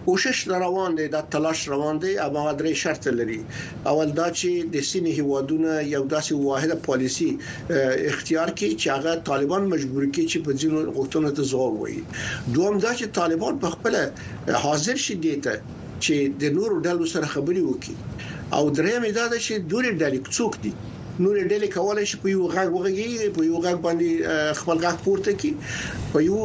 کوشش 0.09 0.43
روان 0.65 0.99
دی 0.99 1.07
د 1.15 1.25
تلاش 1.37 1.63
روان 1.73 1.97
او 2.25 2.29
هغه 2.39 2.53
درې 2.59 2.73
شرط 2.83 3.07
لري. 3.19 3.39
اول 3.91 4.13
دا 4.19 4.27
چې 4.39 4.49
د 4.75 4.85
سینې 4.89 5.13
هوادونه 5.19 5.71
یو 5.95 6.03
داسې 6.13 6.31
واحده 6.47 6.75
پالیسی 6.87 7.29
اختیار 8.11 8.49
کړي 8.57 8.71
چې 8.81 8.87
هغه 8.95 9.15
طالبان 9.31 9.67
مجبور 9.73 10.03
کړي 10.13 10.25
چې 10.31 10.37
په 10.45 10.51
ځینو 10.61 10.77
غوښتنو 10.97 11.35
ته 11.39 11.43
ځواب 11.51 11.73
وایي. 11.81 12.01
دوم 12.55 12.75
دا 12.85 12.91
چې 12.99 13.05
طالبان 13.19 13.59
په 13.65 13.69
خپل 13.75 13.93
حاضر 14.65 15.03
شي 15.05 15.15
دیته 15.25 15.53
چې 16.03 16.15
د 16.41 16.57
نورو 16.57 16.75
ډلو 16.87 17.05
سره 17.15 17.33
خبري 17.35 17.63
وکړي. 17.65 17.95
او 18.57 18.63
درېم 18.77 19.03
دا 19.17 19.25
چې 19.45 19.53
دوی 19.71 19.89
ډلې 20.01 20.19
څوک 20.37 20.53
دي 20.63 20.73
نور 21.23 21.35
ډلې 21.51 21.69
کولای 21.77 22.05
شي 22.11 22.17
په 22.23 22.29
یو 22.35 22.43
غږ 22.55 22.67
وغږي 22.75 23.31
په 23.37 23.41
یو 23.49 23.57
غږ 23.65 23.77
باندې 23.85 24.09
خپل 24.59 24.77
غږ 24.85 24.95
پورته 25.05 25.31
کړي 25.39 25.53
په 26.13 26.19
یو 26.29 26.39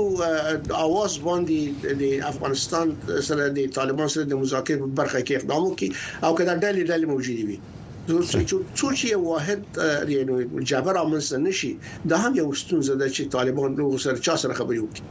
اواز 0.86 1.12
باندې 1.26 1.60
د 2.02 2.04
افغانستان 2.32 2.86
سره 3.28 3.48
د 3.58 3.70
طالبان 3.78 4.08
سره 4.14 4.24
د 4.32 4.42
مذاکرې 4.42 4.76
په 4.82 4.88
برخه 5.00 5.20
کې 5.26 5.32
اقدام 5.38 5.62
وکړي 5.66 5.88
او 6.24 6.30
کله 6.38 6.52
ډلې 6.64 6.82
ډلې 6.90 7.06
موجودې 7.12 7.44
وي 7.48 7.58
څو 8.78 8.88
چې 9.00 9.08
واحد 9.28 9.60
یعنی 10.14 10.64
جبر 10.70 10.94
امنځ 11.02 11.26
نشي 11.46 11.72
دا 12.10 12.16
هم 12.24 12.32
یو 12.40 12.48
ستونزه 12.62 12.94
ده 13.00 13.06
چې 13.14 13.22
طالبان 13.36 13.70
نو 13.78 13.86
سره 14.06 14.24
چا 14.26 14.34
سره 14.42 14.58
خبري 14.60 14.80
وکړي 14.82 15.02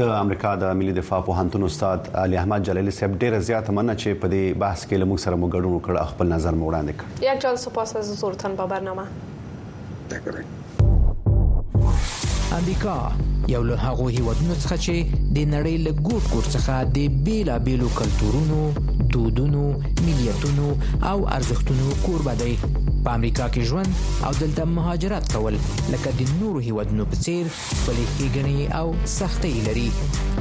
امریکا 0.18 0.50
د 0.62 0.64
ملي 0.82 0.92
دفاع 0.98 1.20
پوهنتون 1.28 1.62
استاد 1.68 1.98
علي 2.22 2.36
احمد 2.42 2.60
جلالي 2.68 2.92
صاحب 2.98 3.12
ډیره 3.22 3.38
زیاته 3.48 3.70
مننه 3.78 3.94
چې 4.02 4.20
په 4.22 4.32
دې 4.34 4.44
بحث 4.64 4.80
کې 4.86 4.96
لموږ 5.02 5.18
سره 5.24 5.36
مو 5.42 5.48
ګډون 5.54 5.72
وکړ 5.76 5.94
خپل 6.12 6.26
نظر 6.34 6.52
مو 6.60 6.64
وړاندې 6.70 6.92
کړ. 7.00 7.06
یک 7.32 7.42
جان 7.46 7.56
سپاس 7.64 7.96
از 8.02 8.06
حضورتان 8.12 8.52
با 8.62 8.66
برنامه. 8.74 9.06
امریکا 12.60 12.94
یو 13.48 13.62
له 13.62 13.76
هغه 13.82 14.06
هیوادونو 14.14 14.54
څخه 14.54 14.76
چې 14.84 14.94
د 15.36 15.38
نړۍ 15.54 15.76
له 15.86 15.92
ګوټ 16.08 16.24
ګوټ 16.34 16.46
څخه 16.54 16.74
د 16.96 16.98
بیلا 17.28 17.56
بیلو 17.68 17.88
کلتورونو 17.98 18.58
دودونو 19.16 19.64
ملیتونو 20.06 20.68
او 21.10 21.18
ارزښتونو 21.36 21.86
دی 22.42 22.89
په 23.04 23.10
امریکا 23.18 23.46
کې 23.48 23.60
ژوند 23.68 23.90
او 24.26 24.32
دلته 24.40 24.64
مهاجرت 24.78 25.32
کول 25.32 25.56
لکه 25.92 26.12
د 26.20 26.32
نورو 26.40 26.64
هیوادونو 26.66 27.06
په 27.12 27.16
څیر 27.24 27.52
خپلې 27.54 28.04
ښېګڼې 28.14 28.58
او 28.80 28.94
سختۍ 29.16 29.54
لري. 29.68 29.88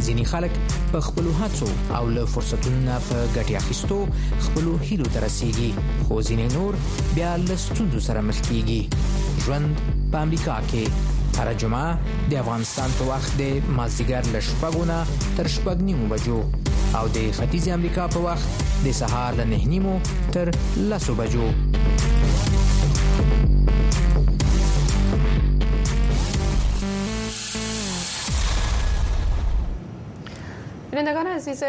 ځینې 0.06 0.24
خلک 0.32 0.52
په 0.92 1.00
خپل 1.08 1.30
هڅو 1.42 1.70
او 2.00 2.04
له 2.16 2.26
فرصتونو 2.34 2.98
په 3.10 3.18
ګټه 3.36 3.56
اخیستو 3.62 4.00
خپل 4.48 4.68
هیلو 4.90 5.14
ته 5.14 5.24
رسیدي 5.28 5.70
خو 6.06 6.22
ځینې 6.22 6.48
نور 6.58 6.74
بیا 7.16 7.32
له 7.46 7.62
ستونزو 7.68 8.04
سره 8.10 8.26
مخ 8.32 8.44
کیږي. 8.50 8.82
ژوند 9.46 9.82
په 10.12 10.18
امریکا 10.26 10.60
کې 10.70 11.18
هر 11.40 11.54
جمعه 11.54 11.98
د 12.32 12.34
افغانستان 12.44 12.90
په 13.00 13.12
وخت 13.12 13.38
د 13.42 13.74
مازیګر 13.78 14.24
ل 14.34 14.42
شپږونه 14.50 14.98
تر 15.38 15.48
شپږ 15.56 15.88
نیمو 15.90 16.12
بجو 16.14 16.40
او 16.98 17.06
د 17.16 17.32
ختیځ 17.38 17.68
امریکا 17.80 18.08
په 18.16 18.20
وخت 18.28 18.64
د 18.86 19.02
سهار 19.02 19.42
له 19.42 19.50
نه 19.56 19.74
نیمو 19.74 20.00
تر 20.38 20.56
لسو 20.94 21.20
بجو 21.24 21.50
بینندگان 31.00 31.28
عزیز 31.28 31.64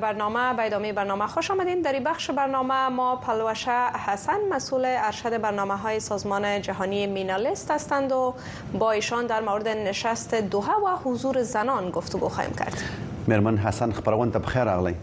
برنامه 0.00 0.56
به 0.56 0.66
ادامه 0.66 0.92
برنامه 0.92 1.26
خوش 1.26 1.50
آمدین. 1.50 1.82
در 1.82 1.92
این 1.92 2.04
بخش 2.04 2.30
برنامه 2.30 2.88
ما 2.88 3.16
پلوشه 3.16 3.86
حسن 4.06 4.38
مسئول 4.50 4.84
ارشد 4.86 5.40
برنامه 5.40 5.76
های 5.76 6.00
سازمان 6.00 6.62
جهانی 6.62 7.06
مینالیست 7.06 7.70
هستند 7.70 8.12
و 8.12 8.34
با 8.78 8.90
ایشان 8.90 9.26
در 9.26 9.40
مورد 9.40 9.68
نشست 9.68 10.34
دوحه 10.34 10.72
و 10.72 10.96
حضور 11.04 11.42
زنان 11.42 11.90
گفتگو 11.90 12.28
خواهیم 12.28 12.54
کرد. 12.54 12.82
مرمن 13.28 13.58
حسن 13.58 13.92
خبرون 13.92 14.30
ته 14.30 14.38
بخیر 14.38 14.68
اغلی 14.68 14.94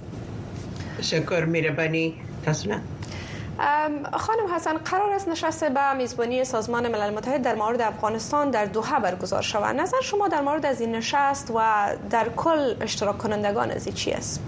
شکر 1.02 1.46
مهربانی 1.46 2.16
تاسو 2.46 2.70
خانم 4.14 4.54
حسن 4.56 4.78
قرار 4.78 5.12
است 5.12 5.28
نشست 5.28 5.64
به 5.64 5.94
میزبانی 5.94 6.44
سازمان 6.44 6.88
ملل 6.88 7.14
متحد 7.14 7.42
در 7.42 7.56
مورد 7.56 7.82
افغانستان 7.82 8.52
در 8.52 8.66
دوحه 8.66 9.00
برگزار 9.00 9.42
شود 9.42 9.76
نظر 9.76 10.02
شما 10.02 10.28
در 10.28 10.42
مورد 10.42 10.66
از 10.66 10.82
این 10.82 10.96
نشست 10.96 11.52
و 11.56 11.88
در 12.10 12.30
کل 12.30 12.76
اشتراک 12.82 13.18
کنندگان 13.18 13.72
از 13.72 13.88
چی 13.96 14.12
است؟ 14.12 14.42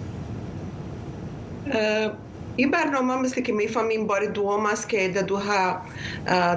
این 2.55 2.71
برنامه 2.71 3.15
مثل 3.15 3.41
که 3.41 3.53
می‌فهمیم 3.53 4.07
بار 4.07 4.25
دوم 4.25 4.65
است 4.65 4.89
که 4.89 5.07
در 5.07 5.21
دوها 5.21 5.77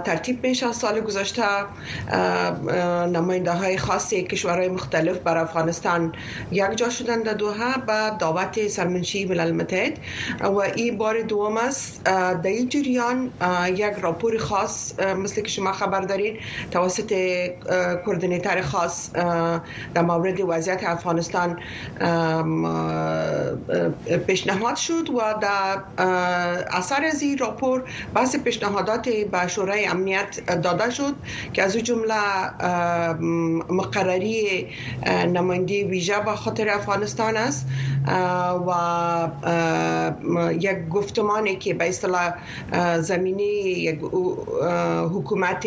ترتیب 0.04 0.46
میشه 0.46 0.72
سال 0.72 1.00
گذشته. 1.00 1.42
نماینده 3.12 3.52
های 3.52 3.78
خاصی 3.78 4.22
کشورهای 4.22 4.68
مختلف 4.68 5.18
بر 5.18 5.36
افغانستان 5.36 6.12
یک 6.52 6.76
جا 6.76 6.90
شدن 6.90 7.22
در 7.22 7.32
دوها 7.32 7.72
با 7.86 8.10
دعوت 8.10 8.68
سرمنشی 8.68 9.24
ملل 9.24 9.52
متحد. 9.52 9.98
و 10.40 10.58
این 10.58 10.98
بار 10.98 11.22
دوم 11.22 11.56
است 11.56 12.04
در 12.04 12.40
این 12.44 12.68
جریان 12.68 13.32
یک 13.68 13.94
راپور 14.02 14.38
خاص 14.38 14.98
مثل 15.00 15.42
که 15.42 15.48
شما 15.48 15.72
خبر 15.72 16.00
دارین 16.00 16.36
توسط 16.70 17.14
کوردینیتر 18.04 18.60
خاص 18.60 19.12
در 19.94 20.02
مورد 20.02 20.40
وضعیت 20.40 20.84
افغانستان 20.84 21.58
پیشنهاد 24.26 24.76
شد 24.76 25.10
و 25.10 25.38
در 25.40 25.78
اثر 25.98 27.04
از 27.04 27.22
این 27.22 27.38
راپور 27.38 27.84
بحث 28.14 28.36
پیشنهادات 28.36 29.08
به 29.08 29.48
شورای 29.48 29.86
امنیت 29.86 30.60
داده 30.62 30.90
شد 30.90 31.14
که 31.52 31.62
از 31.62 31.76
جمله 31.76 32.14
مقرری 33.72 34.66
نماینده 35.06 35.84
ویژه 35.84 36.20
به 36.20 36.32
خاطر 36.32 36.68
افغانستان 36.68 37.36
است. 37.36 37.66
و 38.66 38.72
یک 40.60 40.88
گفتمانی 40.88 41.56
که 41.56 41.74
به 41.74 41.88
اصطلاح 41.88 42.34
زمینه 43.00 43.42
یک 43.42 43.98
حکومت 45.14 45.66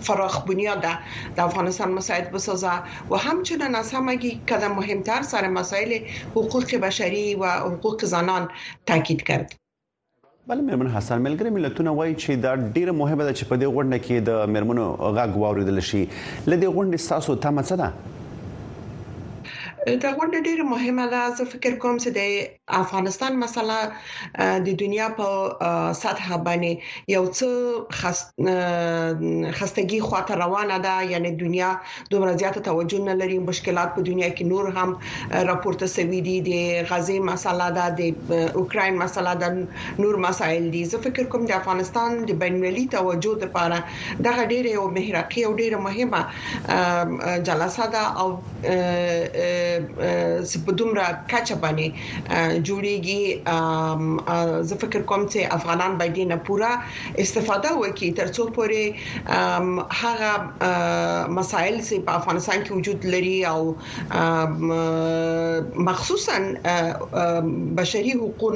فراخ 0.00 0.44
بنیاد 0.44 0.80
در 1.36 1.44
افغانستان 1.44 1.92
مساعد 1.92 2.30
بسازه 2.30 2.70
و 3.10 3.16
همچنین 3.16 3.74
از 3.74 3.92
همگی 3.92 4.40
قدم 4.48 4.72
مهمتر 4.72 5.22
سر 5.22 5.48
مسائل 5.48 5.98
حقوق 6.30 6.76
بشری 6.76 7.34
و 7.34 7.46
حقوق 7.46 8.04
زنان 8.04 8.48
تاکید 8.86 9.22
کرد 9.22 9.54
بل 10.48 10.60
مرمن 10.60 10.90
حسن 10.90 11.22
ملګری 11.22 11.50
ملتونه 11.54 11.90
وایي 11.90 12.14
چې 12.16 12.30
دا 12.42 12.50
ډیره 12.56 12.92
مهمه 12.98 13.24
ده 13.24 13.32
چې 13.34 13.44
په 13.44 13.56
دې 13.56 13.66
غونډه 13.76 13.98
کې 14.04 14.16
د 14.28 14.52
مرمنو 14.56 14.84
غږ 15.16 15.36
واوریدل 15.36 15.80
شي 15.80 16.02
لدې 16.46 16.66
غونډې 16.76 17.08
تاسو 17.08 17.34
تمه 17.46 17.62
څه 17.62 17.74
ده 17.80 18.15
دا 20.02 20.10
غونډه 20.16 20.38
ډیره 20.46 20.64
مهمه 20.74 21.06
ده 21.12 21.22
زه 21.38 21.44
فکر 21.52 21.72
کوم 21.82 21.94
چې 22.02 22.10
د 22.16 22.20
افغانستان 22.68 23.36
مسله 23.38 23.92
د 24.66 24.68
دنیا 24.78 25.08
په 25.18 25.26
سطح 25.98 26.36
باندې 26.46 26.72
یو 27.14 27.24
څه 27.38 27.48
خستګي 29.58 30.00
خواته 30.06 30.34
روانه 30.40 30.78
ده 30.86 30.94
یعنی 31.10 31.30
دنیا 31.42 31.70
دومره 32.10 32.32
زیاته 32.36 32.60
توجه 32.60 32.98
نه 33.08 33.14
لري 33.20 33.38
مشکلات 33.50 33.94
په 33.98 34.02
دنیا 34.08 34.30
کې 34.30 34.44
نور 34.52 34.70
هم 34.78 34.90
راپورته 35.50 35.86
شوي 35.92 36.20
دي 36.28 36.36
د 36.48 36.50
غزې 36.90 37.18
مسله 37.30 37.68
ده 37.76 37.86
د 37.98 38.02
اوکرين 38.62 38.98
مسله 39.04 39.34
ده 39.44 39.48
نور 39.98 40.16
مسایل 40.26 40.70
دي 40.74 40.82
زه 40.94 41.02
فکر 41.06 41.30
کوم 41.36 41.46
د 41.46 41.56
افغانستان 41.60 42.18
د 42.32 42.42
بینالمللي 42.42 42.86
توجه 42.96 43.34
لپاره 43.44 43.78
دغه 44.28 44.42
ډیره 44.52 44.70
یو 44.78 44.88
محرقي 44.98 45.46
او 45.46 45.54
ډیره 45.62 45.78
مهمه 45.86 46.22
جلسه 47.50 47.86
ده 47.94 48.04
او 48.20 48.28
په 50.66 50.72
دومره 50.82 51.04
کچه 51.30 51.54
باندې 51.62 51.86
جوړیږي 52.68 53.22
زه 54.68 54.74
فکر 54.84 55.00
کوم 55.10 55.22
چې 55.32 55.40
افغانان 55.58 55.92
باید 56.02 56.18
نه 56.32 56.38
پورا 56.48 56.72
استفاده 57.24 57.70
وکړي. 57.76 58.08
ترڅو 58.20 58.42
پورې 58.56 58.84
هغه 60.02 60.32
مسایل 61.38 61.76
چې 61.80 61.94
په 62.06 62.12
افغانستان 62.20 62.58
کې 62.64 62.72
وجود 62.78 62.98
لري 63.14 63.38
او 63.52 63.60
مخصوصا 65.90 66.36
بشري 67.80 68.12
حقوقو 68.12 68.50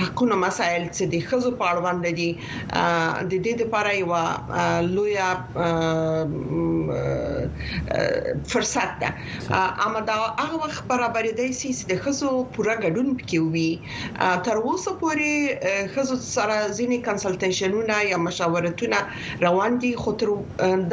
حقوقو 0.00 0.36
مسایل 0.46 0.84
چې 0.88 1.04
د 1.14 1.14
خزو 1.30 1.50
په 1.62 1.64
اړوند 1.72 2.00
دي 2.18 2.30
د 3.30 3.32
دې 3.44 3.54
لپاره 3.62 3.90
یو 4.00 4.12
لوی 4.94 5.16
فرصت 8.52 8.90
ده. 9.00 9.10
اما 9.86 10.00
دا 10.00 10.14
هغه 10.38 10.56
وخت 10.64 10.82
برابرېدای 10.88 11.50
شي 11.60 11.70
چې 11.78 11.84
د 11.90 11.92
خزو 12.04 12.30
پوره 12.56 12.74
ګډون 12.84 13.08
پکې 13.30 13.38
وي 13.52 13.70
تر 14.46 14.56
اوسه 14.68 14.94
پورې 15.02 15.90
خزو 15.94 16.16
سره 16.22 16.56
ځینې 16.78 16.98
کنسلټیشنونه 17.08 17.98
یا 18.10 18.18
مشاورتونه 18.26 18.98
روان 19.46 19.78
دي 19.84 19.92
خو 20.02 20.14
تر 20.22 20.32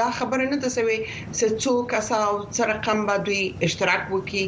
دا 0.02 0.10
خبره 0.20 0.50
نه 0.52 0.60
ده 0.66 0.74
سوي 0.78 0.98
چې 1.38 1.46
څوک 1.64 1.90
کسا 1.96 2.22
سره 2.60 2.78
کم 2.90 3.04
به 3.10 3.18
دوی 3.30 3.42
اشتراک 3.70 4.06
وکړي 4.14 4.46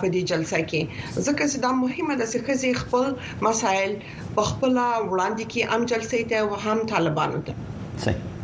په 0.00 0.06
دې 0.14 0.22
جلسه 0.32 0.58
کې 0.70 0.82
ځکه 1.26 1.42
چې 1.50 1.58
دا 1.66 1.74
مهمه 1.82 2.18
ده 2.22 2.26
چې 2.32 2.38
خزي 2.48 2.72
خپل 2.82 3.06
مسایل 3.50 3.94
په 4.38 4.42
خپل 4.50 4.74
وړاندې 5.10 5.44
کې 5.52 5.60
ام 5.76 5.86
جلسې 5.92 6.20
ته 6.34 6.66
هم 6.66 6.90
طالبانو 6.96 7.46
ته 7.50 7.52
صحیح 8.08 8.37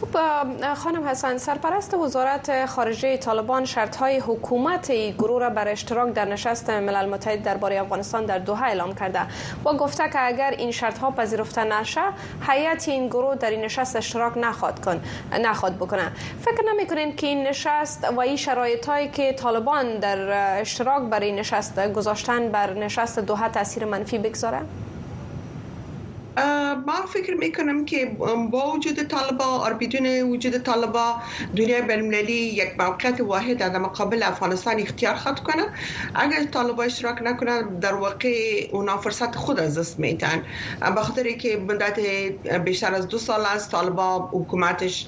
خب 0.00 0.74
خانم 0.74 1.08
حسن 1.08 1.38
سرپرست 1.38 1.94
وزارت 1.94 2.66
خارجه 2.66 3.16
طالبان 3.16 3.64
شرط 3.64 3.96
های 3.96 4.18
حکومت 4.18 4.92
گروه 4.92 5.40
را 5.40 5.50
بر 5.50 5.68
اشتراک 5.68 6.12
در 6.12 6.24
نشست 6.24 6.70
ملل 6.70 7.08
متحد 7.08 7.42
درباره 7.42 7.80
افغانستان 7.80 8.24
در 8.24 8.38
دوحه 8.38 8.62
اعلام 8.64 8.94
کرده. 8.94 9.20
و 9.64 9.72
گفته 9.72 10.08
که 10.08 10.26
اگر 10.26 10.54
این 10.58 10.70
شرط 10.70 10.98
ها 10.98 11.10
پذیرفته 11.10 11.64
نشه 11.64 12.00
هیئت 12.48 12.88
این 12.88 13.08
گروه 13.08 13.34
در 13.34 13.50
این 13.50 13.60
نشست 13.60 13.96
اشتراک 13.96 14.32
نخواد 14.36 14.84
کن 14.84 15.00
نخواد 15.32 15.76
بکنه. 15.76 16.12
فکر 16.40 16.64
نمی 16.74 16.86
کنین 16.86 17.16
که 17.16 17.26
این 17.26 17.46
نشست 17.46 18.08
و 18.16 18.20
این 18.20 18.36
شرایط 18.36 18.86
هایی 18.86 19.08
که 19.08 19.32
طالبان 19.32 19.98
در 19.98 20.60
اشتراک 20.60 21.02
برای 21.02 21.32
نشست 21.32 21.92
گذاشتن 21.92 22.48
بر 22.48 22.74
نشست 22.74 23.18
دوحه 23.18 23.48
تاثیر 23.48 23.84
منفی 23.84 24.18
بگذاره؟ 24.18 24.60
ما 26.74 27.06
فکر 27.08 27.34
می‌کنم 27.34 27.84
که 27.84 28.16
با 28.50 28.72
وجود 28.72 29.02
طالبا 29.02 29.44
اور 29.44 29.72
بدون 29.72 30.06
وجود 30.22 30.58
طالبا 30.58 31.14
دنیا 31.56 31.80
بین‌المللی 31.80 32.32
یک 32.32 32.68
موقعیت 32.78 33.20
واحد 33.20 33.58
در 33.58 33.78
مقابل 33.78 34.22
افغانستان 34.22 34.80
اختیار 34.80 35.14
خواهد 35.14 35.40
کنه. 35.40 35.62
اگر 36.14 36.44
طالبا 36.44 36.82
اشتراک 36.82 37.18
نکنه 37.22 37.62
در 37.80 37.94
واقع 37.94 38.68
اونا 38.72 38.96
فرصت 38.96 39.36
خود 39.36 39.60
از 39.60 39.78
دست 39.78 39.98
میتن 39.98 40.42
به 40.94 41.00
خاطر 41.02 41.30
که 41.30 41.56
مدت 41.56 42.00
بیشتر 42.64 42.94
از 42.94 43.08
دو 43.08 43.18
سال 43.18 43.40
است 43.46 43.70
طالبا 43.70 44.30
حکومتش 44.32 45.06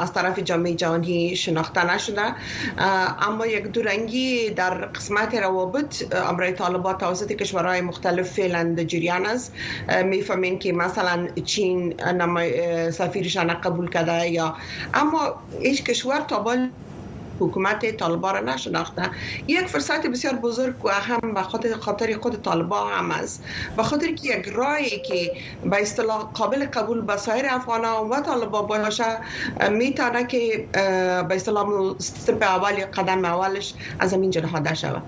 از 0.00 0.12
طرف 0.12 0.38
جامعه 0.38 0.74
جهانی 0.74 1.36
شناخته 1.36 1.94
نشده. 1.94 2.34
اما 3.28 3.46
یک 3.46 3.64
دورنگی 3.64 4.50
در 4.50 4.74
قسمت 4.74 5.34
روابط 5.34 6.14
امرای 6.14 6.52
طالبا 6.52 6.92
توسط 6.94 7.32
کشورهای 7.32 7.80
مختلف 7.80 8.32
فعلا 8.32 8.74
جریان 8.84 9.26
است. 9.26 9.54
می‌فهمین 10.20 10.58
که 10.58 10.72
مثلا 10.72 11.28
چین 11.44 11.94
سفیرشان 12.90 13.54
قبول 13.54 13.90
کرده 13.90 14.28
یا 14.30 14.56
اما 14.94 15.34
هیچ 15.62 15.84
کشور 15.84 16.20
تا 16.20 16.38
حکومت 17.40 17.96
طالبان 17.96 18.34
را 18.34 18.40
نشناخته 18.54 19.10
یک 19.48 19.66
فرصت 19.66 20.06
بسیار 20.06 20.34
بزرگ 20.34 20.84
و 20.84 20.90
هم 20.90 21.34
به 21.34 21.42
خاطر 21.42 21.74
خاطر 21.74 22.16
خود 22.22 22.42
طالبان 22.42 22.92
هم 22.92 23.10
است. 23.10 23.44
به 23.76 23.82
خاطر 23.82 24.06
که 24.06 24.38
یک 24.38 24.48
راهی 24.48 24.98
که 25.08 25.32
به 25.64 25.82
اصطلاح 25.82 26.22
قابل 26.34 26.66
قبول 26.66 27.00
به 27.00 27.16
سایر 27.16 27.46
افغان 27.50 27.84
و 28.10 28.20
طالبان 28.20 28.66
باشه 28.66 29.04
میتونه 29.70 30.26
که 30.26 30.66
به 31.28 31.34
اصطلاح 31.34 31.68
استپ 31.98 32.42
اول 32.42 32.84
قدم 32.84 33.24
اولش 33.24 33.74
از 33.98 34.14
همین 34.14 34.30
جنها 34.30 34.74
شود. 34.74 35.02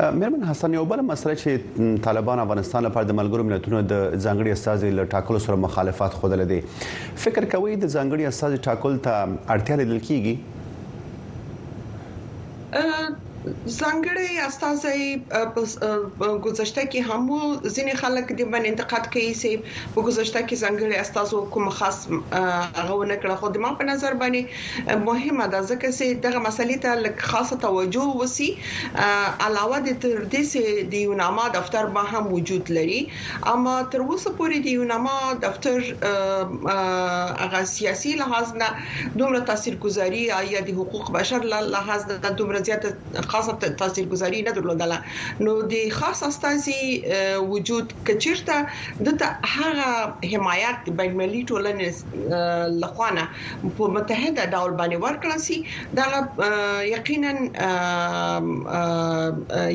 مرمن 0.00 0.44
حسن 0.44 0.74
یو 0.74 0.84
بل 0.84 1.00
مسله 1.00 1.34
چې 1.36 2.00
طالبان 2.06 2.38
افغانستان 2.38 2.84
لپاره 2.86 3.06
د 3.10 3.16
ملګرو 3.18 3.46
ملتونو 3.50 3.78
د 3.82 4.20
ځانګړي 4.24 4.50
استاذ 4.56 4.84
له 4.98 5.04
ټاکلو 5.14 5.38
سره 5.44 5.56
مخالفت 5.62 6.16
خوده 6.22 6.36
لدی 6.40 6.58
فکر 7.24 7.44
کوي 7.54 7.76
د 7.76 7.88
ځانګړي 7.88 8.20
استاذ 8.32 8.56
ټاکل 8.66 8.98
ته 9.06 9.24
اړتیا 9.54 9.78
لیدل 9.82 10.00
کیږي 10.08 10.34
嗯 12.76 13.25
استازي 13.46 15.02
په 15.30 16.28
گذشته 16.46 16.82
کې 16.92 17.00
هم 17.08 17.24
ځینې 17.74 17.94
خلک 18.02 18.32
د 18.38 18.48
باندې 18.52 18.68
انتقاد 18.72 19.04
کوي 19.14 19.32
چې 19.40 19.50
په 19.96 20.04
گذشته 20.08 20.40
کې 20.46 20.56
ځانګړي 20.62 20.96
استازو 21.04 21.42
کوم 21.56 21.68
خاص 21.80 21.98
هغه 22.10 22.94
ونه 23.00 23.16
کړ 23.22 23.36
خو 23.42 23.50
د 23.56 23.62
ما 23.64 23.70
په 23.80 23.88
نظر 23.90 24.16
باندې 24.22 25.02
مهمه 25.08 25.46
ده 25.54 25.60
ځکه 25.70 25.92
چې 25.98 26.22
دغه 26.26 26.42
مسلې 26.46 26.78
ته 26.86 26.90
لږ 27.04 27.16
خاصه 27.32 27.60
توجه 27.66 28.06
وسی 28.22 28.48
علاوه 29.46 29.78
د 29.88 30.00
تر 30.06 30.18
دې 30.32 30.42
چې 30.52 30.90
د 30.96 31.06
یوناما 31.06 31.46
دفتر 31.58 31.92
به 31.98 32.04
هم 32.14 32.24
وجود 32.36 32.74
لري. 32.78 33.00
اما 33.54 33.76
تر 33.94 34.06
اوسه 34.08 34.34
پورې 34.38 34.58
د 34.66 34.68
یوناما 34.78 35.16
دفتر 35.46 35.78
هغه 37.44 37.64
سیاسي 37.76 38.16
لحاظ 38.22 38.52
نه 38.62 38.68
دومره 39.22 39.40
تاثیرګذاري 39.52 40.24
یا 40.54 40.66
د 40.70 40.70
حقوق 40.80 41.14
بشر 41.18 41.48
لحاظ 41.52 42.10
نه 42.12 42.34
دومره 42.42 42.60
زیاته 42.70 42.94
خاصه 43.36 43.54
تاثیرګذاري 43.62 44.40
نه 44.48 44.52
درلودله 44.58 44.98
نو 45.46 45.52
د 45.72 45.74
خاص 46.00 46.20
استازي 46.30 46.82
وجود 47.54 47.86
کچیرته 48.10 48.56
د 49.08 49.22
هغه 49.54 49.90
حمایت 50.32 50.78
بین 51.00 51.10
المللي 51.10 51.42
ټولنې 51.50 51.88
لخوانه 52.82 53.24
په 53.78 53.84
متحده 53.96 54.44
ډول 54.54 54.72
باندې 54.80 54.96
ورکړل 55.04 55.38
سي. 55.46 55.58
دا 55.98 56.06
یقینا 56.94 57.32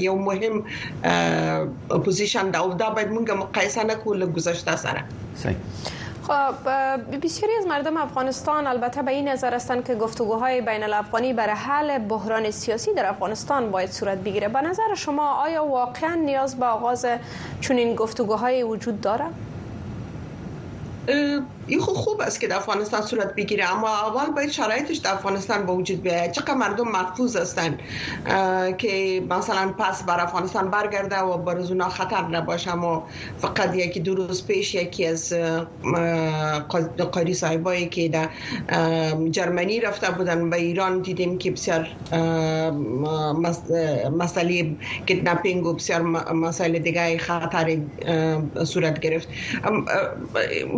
یو 0.06 0.16
مهم 0.28 0.56
پوزیشن 2.06 2.46
دا 2.54 2.60
او 2.66 2.70
دا 2.84 2.90
باید 3.00 3.10
موږ 3.16 3.28
مقایسه 3.44 3.82
نکړو 3.92 4.12
له 4.22 4.28
گذشته 4.38 4.74
سره. 4.86 5.02
صحیح 5.44 5.60
خب 6.28 6.54
بسیاری 7.24 7.54
از 7.60 7.68
مردم 7.68 7.98
افغانستان 7.98 8.68
البته 8.68 9.02
به 9.02 9.12
این 9.12 9.28
نظر 9.28 9.54
هستند 9.54 9.86
که 9.86 9.96
گفتگوهای 9.96 10.62
بین 10.62 10.84
الافغانی 10.84 11.34
برای 11.34 11.56
حل 11.56 11.98
بحران 11.98 12.52
سیاسی 12.52 12.94
در 12.94 13.06
افغانستان 13.10 13.72
باید 13.72 13.92
صورت 13.92 14.18
بگیره 14.18 14.48
به 14.48 14.62
نظر 14.62 14.96
شما 14.96 15.32
آیا 15.32 15.66
واقعا 15.66 16.16
نیاز 16.16 16.60
به 16.60 16.66
آغاز 16.66 17.06
چنین 17.62 17.96
گفتگوهای 17.96 18.64
وجود 18.64 19.02
داره؟ 19.02 19.26
این 21.68 21.80
خب 21.80 21.94
خوب 21.94 22.22
است 22.22 22.40
که 22.40 22.48
در 22.48 22.56
افغانستان 22.56 23.02
صورت 23.02 23.36
بگیره 23.36 23.72
اما 23.72 23.88
اول 23.88 24.32
باید 24.32 24.52
شرایطش 24.52 24.98
در 24.98 25.14
افغانستان 25.14 25.66
به 25.66 25.74
وجود 25.74 26.02
بیاید 26.02 26.32
چقدر 26.32 26.54
مردم 26.54 26.88
محفوظ 26.88 27.36
هستند 27.36 27.80
که 28.78 29.24
مثلا 29.30 29.74
پس 29.78 30.04
بر 30.04 30.20
افغانستان 30.20 30.70
برگرده 30.70 31.20
و 31.20 31.38
بر 31.38 31.58
اونا 31.58 31.90
خطر 31.90 32.28
نباشه 32.28 32.74
اما 32.74 33.08
فقط 33.38 33.76
یکی 33.76 34.00
دو 34.00 34.16
روز 34.16 34.48
پیش 34.48 34.76
یکی 34.76 35.06
از 35.06 35.34
قاری 37.12 37.34
صاحبایی 37.34 37.90
که 37.90 38.10
در 38.10 38.30
جرمنی 39.32 39.80
رفته 39.80 40.12
بودن 40.12 40.50
به 40.50 40.58
ایران 40.58 41.02
دیدیم 41.02 41.38
که 41.38 41.52
بسیار 41.52 41.88
مسئله 44.18 44.76
کدنپینگ 45.10 45.66
و 45.66 45.74
بسیار 45.74 46.02
مسائل 46.34 46.80
دیگه 46.80 47.18
خطر 47.18 47.78
صورت 48.64 49.00
گرفت. 49.00 49.28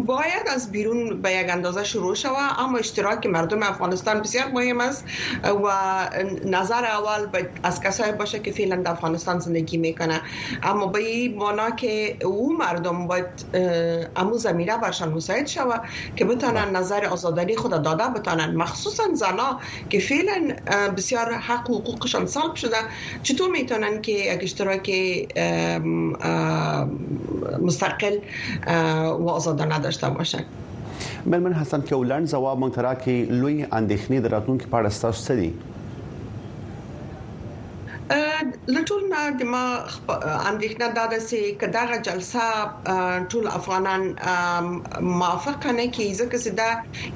باید 0.06 0.48
از 0.54 0.72
بیرون 0.74 1.24
به 1.24 1.32
یک 1.34 1.48
اندازه 1.52 1.86
شروع 1.86 2.16
شود 2.16 2.56
اما 2.60 2.80
اشتراک 2.80 3.28
مردم 3.28 3.64
افغانستان 3.64 4.22
بسیار 4.22 4.48
مهم 4.54 4.82
است 4.82 5.06
و 5.46 5.70
نظر 6.46 6.86
اول 6.86 7.30
از 7.66 7.82
کسایی 7.82 8.14
باشه 8.14 8.40
که 8.42 8.52
فعلا 8.52 8.78
در 8.78 8.92
افغانستان 8.92 9.40
زندگی 9.40 9.78
می‌کنه 9.78 10.24
اما 10.64 10.88
به 10.88 11.00
این 11.00 11.40
معنا 11.40 11.72
که 11.72 12.20
او 12.26 12.58
مردم 12.58 13.08
باید 13.08 13.28
امو 14.18 14.40
زمینه 14.40 14.78
برشان 14.78 15.14
مساعد 15.14 15.48
شود 15.48 15.82
که 16.18 16.26
بتانن 16.26 16.78
نظر 16.78 17.06
آزادانی 17.06 17.58
خود 17.58 17.72
داده 17.84 18.06
بتانن 18.18 18.56
مخصوصا 18.58 19.04
زنا 19.16 19.60
که 19.92 20.00
فعلا 20.00 20.56
بسیار 20.98 21.34
حق 21.34 21.72
و 21.72 21.80
حقوقشان 21.80 22.28
سلب 22.28 22.56
شده. 22.56 22.78
چطور 23.24 23.52
می‌تونن 23.52 24.02
که 24.02 24.14
یک 24.14 24.40
اشتراک 24.44 24.92
مستقل 27.62 28.18
و 29.20 29.30
آزادانه 29.30 29.80
داشته 29.80 30.10
باشن؟ 30.10 30.46
مېرمن 31.26 31.54
حسن 31.62 31.86
کولند 31.90 32.34
ځواب 32.36 32.64
مونږ 32.64 32.76
ترا 32.80 32.94
کې 33.04 33.40
لوی 33.44 33.56
اندېښنې 33.64 34.20
دراتون 34.28 34.58
کې 34.64 34.74
پاړستاش 34.76 35.24
سړي 35.28 35.50
لټول 38.72 39.02
نه 39.12 39.22
د 39.40 39.48
ما 39.54 39.64
اندېښنه 40.50 40.88
دا 40.98 41.06
ده 41.12 41.20
چې 41.30 41.40
کداغه 41.62 41.98
جلسه 42.08 42.44
ټول 43.32 43.48
افغانان 43.60 44.02
موافق 45.22 45.66
نه 45.80 45.88
کی 45.96 46.06
ځکه 46.20 46.38
چې 46.44 46.52
دا 46.60 46.70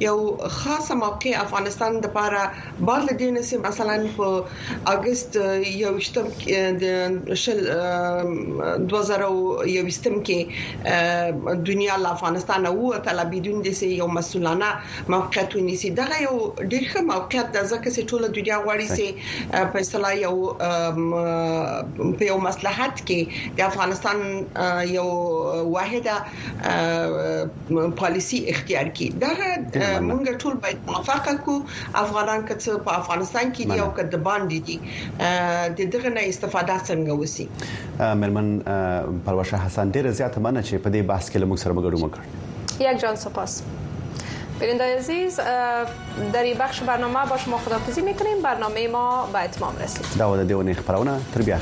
یو 0.06 0.18
خاصه 0.56 0.98
موقع 1.04 1.32
افغانستان 1.44 2.00
د 2.00 2.06
لپاره 2.08 2.42
بار 2.90 3.06
لدین 3.10 3.38
چې 3.44 3.56
مثلا 3.68 3.96
په 4.18 4.28
اگست 4.96 5.38
یو 5.84 5.94
شتم 6.08 6.28
د 6.84 6.84
شل 7.44 7.64
2021 8.96 10.20
کې 10.28 10.40
دنیا 11.72 11.96
له 12.04 12.10
افغانستان 12.18 12.70
او 12.74 12.92
ته 13.08 13.28
بدون 13.36 13.64
د 13.70 13.82
یو 14.02 14.08
مسولانه 14.20 14.74
موقعیت 15.16 15.56
ونیسي. 15.56 15.90
دا 16.02 16.06
یو 16.28 16.36
ډېر 16.72 16.84
ښه 16.92 17.02
موقعیت 17.14 17.48
ده. 17.56 17.62
ځکه 17.72 17.88
چې 17.96 18.02
ټول 18.10 18.22
دنیا 18.40 18.58
غواړي 18.66 18.88
چې 18.98 19.08
په 19.74 19.78
اصطلاح 19.88 20.14
یو 20.26 20.36
په 22.20 22.24
یو 22.30 22.38
مصلحت 22.48 22.96
کې 23.08 23.20
د 23.62 23.62
افغانستان 23.70 24.18
یو 24.96 25.08
واحده 25.78 26.16
پالیسی 28.02 28.40
اختیار 28.56 28.88
کړي. 28.96 29.08
دا 29.24 29.32
موږ 30.10 30.22
ټول 30.46 30.56
باید 30.68 30.78
موافقه 30.92 31.34
کو 31.50 31.56
افغانان 32.04 32.40
کڅ 32.52 32.64
په 32.90 32.92
افغانستان 33.02 33.46
کې 33.56 33.64
دی 33.74 33.80
او 33.86 33.90
کډ 33.98 34.12
باندې 34.30 34.60
دي. 34.68 34.78
د 35.78 35.80
دغه 35.96 36.10
نه 36.18 36.22
استفاده 36.34 36.76
څنګه 36.88 37.14
وسی 37.22 37.46
ملمن 38.22 38.48
پروشه 39.26 39.58
حسن 39.66 39.92
ډیره 39.98 40.12
زیاته 40.22 40.40
مننه 40.46 40.62
چې 40.68 40.76
په 40.86 40.90
دې 40.96 41.02
بحث 41.12 41.26
کې 41.32 41.38
موږ 41.52 41.60
سره 41.64 41.74
مګړو 41.78 41.98
مکړ 42.06 42.22
یک 42.88 42.98
جان 43.04 43.16
سپاس 43.26 43.54
بیننده 44.60 44.98
عزیز 44.98 45.36
در 46.34 46.44
این 46.44 46.58
بخش 46.58 46.82
برنامه 46.82 47.26
با 47.30 47.38
شما 47.38 47.58
خدافزی 47.58 48.02
میکنیم. 48.02 48.42
برنامه 48.42 48.88
ما 48.88 49.30
به 49.34 49.44
اتمام 49.44 49.76
رسید. 49.84 50.06
داود 50.20 50.48
دیوانی 50.48 50.74
خبرونه 50.74 51.20
تر 51.34 51.42
بیا 51.42 51.58